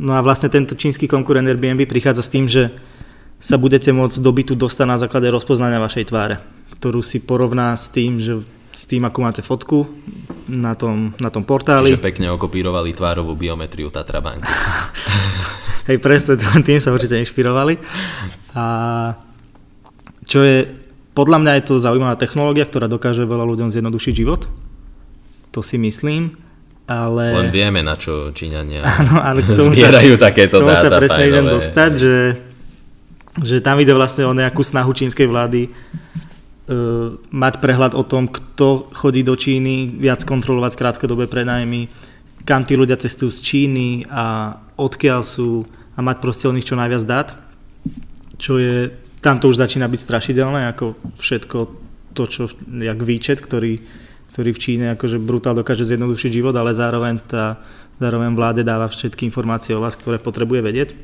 no 0.00 0.12
a 0.16 0.20
vlastne 0.24 0.50
tento 0.50 0.74
čínsky 0.74 1.06
konkurent 1.06 1.46
Airbnb 1.46 1.86
prichádza 1.86 2.26
s 2.26 2.32
tým, 2.32 2.50
že 2.50 2.74
sa 3.42 3.58
budete 3.58 3.90
môcť 3.90 4.18
do 4.22 4.30
bytu 4.30 4.54
dostať 4.54 4.86
na 4.86 4.98
základe 4.98 5.30
rozpoznania 5.30 5.82
vašej 5.82 6.10
tváre, 6.10 6.42
ktorú 6.78 7.02
si 7.02 7.22
porovná 7.22 7.74
s 7.74 7.90
tým, 7.90 8.18
že 8.18 8.42
s 8.82 8.84
tým, 8.90 9.06
ako 9.06 9.18
máte 9.22 9.46
fotku 9.46 9.86
na 10.50 10.74
tom, 10.74 11.14
na 11.22 11.30
tom 11.30 11.46
portáli. 11.46 11.94
Čiže 11.94 12.02
pekne 12.02 12.34
okopírovali 12.34 12.90
tvárovú 12.90 13.38
biometriu 13.38 13.94
Tatra 13.94 14.18
Bank. 14.18 14.42
Hej, 15.88 16.02
presne, 16.02 16.34
tým 16.66 16.82
sa 16.82 16.90
určite 16.90 17.14
inšpirovali. 17.14 17.78
A 18.58 18.64
čo 20.26 20.42
je, 20.42 20.66
podľa 21.14 21.38
mňa 21.46 21.52
je 21.58 21.64
to 21.70 21.74
zaujímavá 21.78 22.18
technológia, 22.18 22.66
ktorá 22.66 22.90
dokáže 22.90 23.22
veľa 23.22 23.46
ľuďom 23.46 23.70
zjednodušiť 23.70 24.14
život. 24.18 24.50
To 25.54 25.62
si 25.62 25.78
myslím 25.78 26.34
ale... 26.90 27.46
Len 27.46 27.54
vieme, 27.54 27.86
na 27.86 27.94
čo 27.94 28.34
Číňania 28.34 28.82
Áno, 28.98 29.22
ale 29.22 29.46
k 29.46 29.54
tomu 29.54 29.78
zbierajú 29.78 30.18
sa, 30.18 30.26
takéto 30.26 30.58
tomu 30.58 30.74
dáta. 30.74 30.90
sa 30.90 30.98
presne 30.98 31.22
idem 31.30 31.46
dostať, 31.46 31.92
že, 31.94 32.18
že 33.46 33.56
tam 33.62 33.78
ide 33.78 33.94
vlastne 33.94 34.26
o 34.26 34.34
nejakú 34.34 34.66
snahu 34.66 34.90
čínskej 34.90 35.30
vlády 35.30 35.70
mať 37.32 37.54
prehľad 37.58 37.92
o 37.98 38.06
tom, 38.06 38.30
kto 38.30 38.92
chodí 38.94 39.26
do 39.26 39.34
Číny, 39.34 39.98
viac 39.98 40.22
kontrolovať 40.22 40.78
krátkodobé 40.78 41.26
prenajmy, 41.26 41.90
kam 42.46 42.62
tí 42.62 42.78
ľudia 42.78 42.98
cestujú 42.98 43.34
z 43.34 43.40
Číny 43.42 43.88
a 44.06 44.56
odkiaľ 44.78 45.20
sú 45.26 45.66
a 45.92 46.00
mať 46.00 46.16
proste 46.24 46.48
o 46.48 46.54
nich 46.54 46.64
čo 46.64 46.78
najviac 46.78 47.02
dát. 47.04 47.28
čo 48.40 48.58
je, 48.58 48.90
tam 49.22 49.38
to 49.38 49.54
už 49.54 49.60
začína 49.60 49.86
byť 49.86 50.00
strašidelné, 50.02 50.66
ako 50.74 50.98
všetko 51.14 51.58
to, 52.10 52.22
čo, 52.26 52.50
jak 52.82 52.98
výčet, 52.98 53.38
ktorý, 53.38 53.78
ktorý 54.34 54.50
v 54.50 54.62
Číne 54.62 54.86
akože 54.98 55.22
brutál 55.22 55.54
dokáže 55.54 55.86
zjednodušiť 55.86 56.30
život, 56.42 56.54
ale 56.58 56.74
zároveň, 56.74 57.22
tá, 57.22 57.62
zároveň 58.02 58.34
vláde 58.34 58.66
dáva 58.66 58.90
všetky 58.90 59.30
informácie 59.30 59.78
o 59.78 59.82
vás, 59.84 59.94
ktoré 59.94 60.18
potrebuje 60.18 60.60
vedieť. 60.64 60.88
E, 60.90 60.96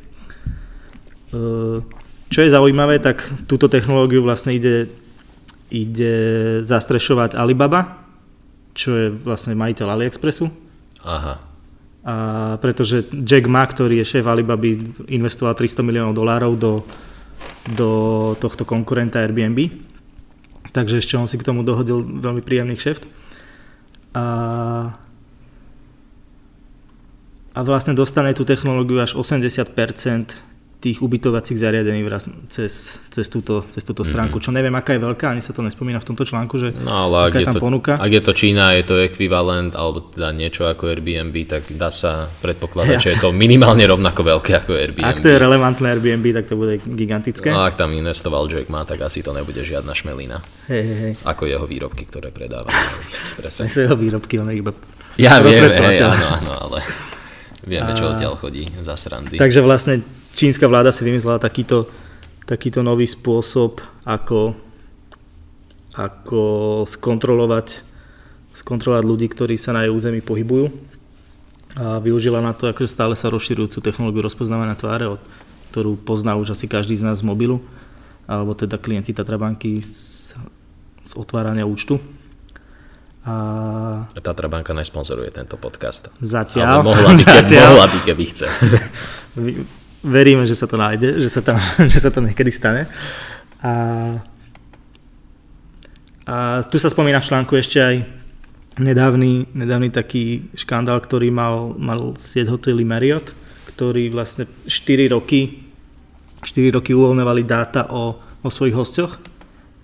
čo 2.29 2.39
je 2.43 2.51
zaujímavé, 2.51 2.99
tak 2.99 3.23
túto 3.47 3.71
technológiu 3.71 4.27
vlastne 4.27 4.59
ide, 4.59 4.91
ide 5.69 6.15
zastrešovať 6.65 7.37
Alibaba, 7.37 8.05
čo 8.73 8.95
je 8.97 9.07
vlastne 9.13 9.53
majiteľ 9.59 9.87
AliExpressu. 9.99 10.49
Aha. 11.05 11.35
A 12.09 12.15
pretože 12.63 13.05
Jack 13.13 13.51
Ma, 13.51 13.67
ktorý 13.69 14.01
je 14.01 14.17
šéf 14.17 14.25
Alibaby, 14.25 14.81
investoval 15.13 15.53
300 15.53 15.85
miliónov 15.85 16.17
dolárov 16.17 16.53
do, 16.57 16.73
do 17.77 17.91
tohto 18.41 18.65
konkurenta 18.65 19.21
Airbnb. 19.21 19.69
Takže 20.73 21.05
ešte 21.05 21.21
on 21.21 21.29
si 21.29 21.37
k 21.37 21.45
tomu 21.45 21.61
dohodil 21.65 22.01
veľmi 22.01 22.41
príjemný 22.41 22.81
kšeft. 22.81 23.05
A, 24.17 24.25
a 27.53 27.59
vlastne 27.61 27.93
dostane 27.93 28.33
tú 28.33 28.49
technológiu 28.49 29.05
až 29.05 29.19
80% 29.19 30.48
tých 30.79 31.03
ubytovacích 31.03 31.59
zariadení 31.59 32.07
cez, 32.47 33.03
cez, 33.11 33.27
túto, 33.27 33.67
cez 33.75 33.83
túto 33.83 34.07
mhm. 34.07 34.11
stránku, 34.15 34.37
čo 34.39 34.55
neviem, 34.55 34.71
aká 34.79 34.95
je 34.95 35.03
veľká, 35.03 35.35
ani 35.35 35.43
sa 35.43 35.51
to 35.51 35.67
nespomína 35.67 35.99
v 35.99 36.07
tomto 36.07 36.23
článku, 36.23 36.55
že 36.55 36.71
no, 36.71 37.11
ale 37.11 37.31
ak 37.31 37.35
je, 37.35 37.47
tam 37.51 37.55
to, 37.59 37.63
ponuka. 37.63 37.93
ak 37.99 38.11
je 38.15 38.23
to 38.23 38.33
Čína, 38.33 38.79
je 38.79 38.85
to 38.87 38.95
ekvivalent, 39.03 39.75
alebo 39.75 40.07
teda 40.15 40.31
niečo 40.31 40.71
ako 40.71 40.87
Airbnb, 40.95 41.35
tak 41.51 41.67
dá 41.75 41.91
sa 41.91 42.31
predpokladať, 42.39 42.95
ja. 42.95 43.03
že 43.03 43.11
je 43.19 43.19
to 43.19 43.35
minimálne 43.35 43.83
rovnako 43.83 44.39
veľké 44.39 44.55
ako 44.63 44.71
Airbnb. 44.79 45.11
Ak 45.11 45.19
to 45.19 45.35
je 45.35 45.37
relevantné 45.43 45.87
Airbnb, 45.99 46.27
tak 46.31 46.47
to 46.47 46.55
bude 46.55 46.79
gigantické. 46.87 47.51
No 47.51 47.67
ak 47.67 47.75
tam 47.75 47.91
investoval 47.91 48.47
Jack 48.47 48.71
Ma, 48.71 48.87
tak 48.87 49.03
asi 49.03 49.27
to 49.27 49.35
nebude 49.35 49.59
žiadna 49.59 49.91
šmelina. 49.99 50.39
Hey, 50.71 50.87
hey. 50.87 51.13
Ako 51.27 51.51
jeho 51.51 51.67
výrobky, 51.67 52.07
ktoré 52.07 52.31
predáva 52.31 52.71
Expresse. 53.27 53.67
jeho 53.67 53.99
výrobky, 53.99 54.39
on 54.39 54.55
iba 54.55 54.71
Ja 55.19 55.43
viem, 55.43 55.59
hej, 55.59 56.07
áno, 56.07 56.27
áno, 56.39 56.53
ale 56.71 56.87
vieme, 57.67 57.91
čo 57.99 58.15
odtiaľ 58.15 58.39
chodí 58.39 58.71
za 58.87 58.95
srandy. 58.95 59.35
Takže 59.35 59.59
vlastne 59.67 60.07
čínska 60.39 60.71
vláda 60.71 60.95
si 60.95 61.03
vymyslela 61.03 61.43
takýto, 61.43 61.91
takýto 62.47 62.87
nový 62.87 63.11
spôsob, 63.11 63.83
ako, 64.07 64.55
ako 65.99 66.43
skontrolovať, 66.87 67.83
skontrolovať 68.55 69.03
ľudí, 69.03 69.27
ktorí 69.27 69.59
sa 69.59 69.75
na 69.75 69.83
jej 69.83 69.91
území 69.91 70.23
pohybujú. 70.23 70.71
A 71.75 71.99
využila 71.99 72.39
na 72.39 72.55
to 72.55 72.71
akože 72.71 72.87
stále 72.87 73.19
sa 73.19 73.35
rozširujúcu 73.35 73.83
technológiu 73.83 74.23
rozpoznávania 74.23 74.79
tváre, 74.79 75.11
ktorú 75.75 75.99
pozná 75.99 76.39
už 76.39 76.55
asi 76.55 76.71
každý 76.71 76.95
z 76.95 77.03
nás 77.03 77.19
z 77.19 77.27
mobilu, 77.27 77.59
alebo 78.31 78.55
teda 78.55 78.79
klienti 78.79 79.11
Tatrabanky 79.11 79.83
z, 79.83 80.33
z 81.03 81.13
otvárania 81.19 81.67
účtu. 81.67 81.99
A... 83.29 84.09
Tatra 84.25 84.49
banka 84.49 84.73
nesponzoruje 84.73 85.29
tento 85.29 85.61
podcast. 85.61 86.09
Zatiaľ. 86.23 86.81
Ale 86.81 86.85
mohla 86.89 87.11
by, 87.13 87.45
mohla 87.69 87.87
by 87.93 87.99
keby 88.09 88.25
chce. 88.25 88.47
veríme, 90.05 90.45
že 90.47 90.55
sa 90.59 90.67
to 90.67 90.77
nájde, 90.77 91.23
že 91.23 91.31
sa, 91.31 91.41
tam, 91.43 91.57
že 91.93 91.99
sa 91.99 92.11
to 92.11 92.23
niekedy 92.23 92.51
stane. 92.53 92.87
A, 93.63 93.73
a 96.29 96.37
tu 96.67 96.79
sa 96.79 96.91
spomína 96.91 97.19
v 97.19 97.29
článku 97.29 97.55
ešte 97.59 97.79
aj 97.83 97.97
nedávny, 98.79 99.51
nedávny 99.55 99.91
taký 99.91 100.47
škandál, 100.55 101.03
ktorý 101.03 101.35
mal, 101.35 101.75
mal 101.75 102.15
sieť 102.15 102.55
hotely 102.55 102.87
Marriott, 102.87 103.35
ktorý 103.75 104.11
vlastne 104.15 104.47
4 104.67 105.11
roky 105.11 105.69
4 106.43 106.79
roky 106.79 106.95
uvoľňovali 106.95 107.43
dáta 107.43 107.91
o, 107.91 108.15
o 108.19 108.49
svojich 108.49 108.77
hosťoch 108.77 109.13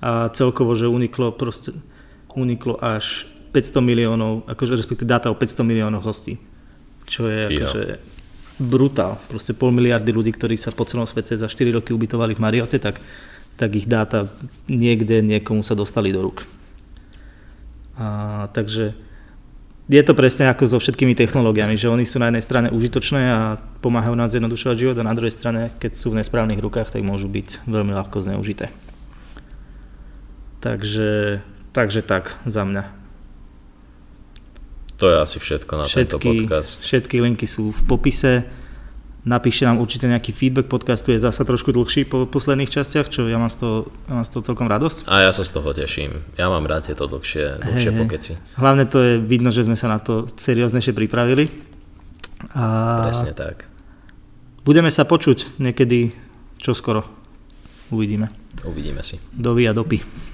a 0.05 0.31
celkovo, 0.31 0.79
že 0.79 0.87
uniklo 0.87 1.35
proste, 1.35 1.75
uniklo 2.35 2.79
až 2.79 3.27
500 3.51 3.83
miliónov, 3.83 4.47
akože 4.47 4.79
respektíve 4.79 5.11
dáta 5.11 5.31
o 5.31 5.39
500 5.39 5.67
miliónov 5.67 6.07
hostí. 6.07 6.39
Čo 7.11 7.31
je 7.31 7.43
akože 7.51 7.83
brutál. 8.59 9.19
Proste 9.27 9.57
pol 9.57 9.75
miliardy 9.75 10.15
ľudí, 10.15 10.31
ktorí 10.31 10.55
sa 10.55 10.71
po 10.71 10.87
celom 10.87 11.07
svete 11.07 11.35
za 11.35 11.51
4 11.51 11.81
roky 11.81 11.91
ubytovali 11.91 12.39
v 12.39 12.43
Mariote, 12.43 12.79
tak, 12.79 13.03
tak 13.59 13.71
ich 13.75 13.91
dáta 13.91 14.31
niekde 14.71 15.23
niekomu 15.23 15.67
sa 15.67 15.75
dostali 15.75 16.15
do 16.15 16.23
rúk. 16.23 16.47
A, 17.99 18.47
takže 18.55 18.95
je 19.85 20.03
to 20.03 20.17
presne 20.17 20.49
ako 20.49 20.65
so 20.65 20.79
všetkými 20.81 21.13
technológiami, 21.13 21.77
že 21.77 21.93
oni 21.93 22.09
sú 22.09 22.17
na 22.17 22.33
jednej 22.33 22.45
strane 22.47 22.69
užitočné 22.73 23.23
a 23.29 23.41
pomáhajú 23.85 24.17
nám 24.17 24.33
zjednodušovať 24.33 24.77
život 24.81 24.97
a 24.97 25.05
na 25.05 25.13
druhej 25.13 25.35
strane, 25.35 25.69
keď 25.77 25.93
sú 25.93 26.09
v 26.15 26.25
nesprávnych 26.25 26.63
rukách, 26.63 26.89
tak 26.89 27.05
môžu 27.05 27.29
byť 27.29 27.69
veľmi 27.69 27.93
ľahko 27.93 28.25
zneužité. 28.25 28.73
Takže, 30.65 31.45
takže 31.77 32.01
tak 32.01 32.41
za 32.49 32.65
mňa. 32.65 33.04
To 34.99 35.11
je 35.11 35.17
asi 35.19 35.37
všetko 35.43 35.73
na 35.75 35.85
všetky, 35.91 35.99
tento 35.99 36.19
podcast. 36.23 36.87
Všetky 36.87 37.17
linky 37.19 37.47
sú 37.51 37.75
v 37.75 37.81
popise. 37.85 38.47
Napíšte 39.25 39.65
nám 39.65 39.81
určite 39.81 40.05
nejaký 40.05 40.37
feedback 40.37 40.69
podcastu, 40.69 41.09
je 41.09 41.17
zasa 41.17 41.49
trošku 41.49 41.73
dlhší 41.73 42.05
po 42.05 42.29
posledných 42.29 42.69
častiach, 42.69 43.09
čo 43.09 43.25
ja 43.25 43.41
mám 43.41 43.49
z 43.49 43.57
toho, 43.57 43.77
ja 44.05 44.21
mám 44.21 44.27
z 44.29 44.31
toho 44.37 44.43
celkom 44.45 44.69
radosť. 44.69 45.09
A 45.09 45.25
ja 45.25 45.33
sa 45.33 45.49
z 45.49 45.51
toho 45.57 45.73
teším. 45.73 46.21
Ja 46.37 46.53
mám 46.53 46.69
rád 46.69 46.93
tieto 46.93 47.09
dlhšie, 47.09 47.65
dlhšie 47.65 47.91
hey, 47.97 48.01
pokeci. 48.05 48.33
Hlavne 48.61 48.85
to 48.85 49.01
je 49.01 49.13
vidno, 49.17 49.49
že 49.49 49.65
sme 49.65 49.81
sa 49.81 49.89
na 49.89 49.97
to 49.97 50.29
serióznejšie 50.29 50.93
pripravili. 50.93 51.49
A 52.53 53.09
Presne 53.09 53.33
tak. 53.33 53.65
Budeme 54.61 54.93
sa 54.93 55.09
počuť 55.09 55.57
niekedy 55.57 56.13
čoskoro. 56.61 57.09
Uvidíme. 57.89 58.29
Uvidíme 58.69 59.01
si. 59.01 59.17
Dovi 59.33 59.65
a 59.65 59.73
dopy. 59.73 60.34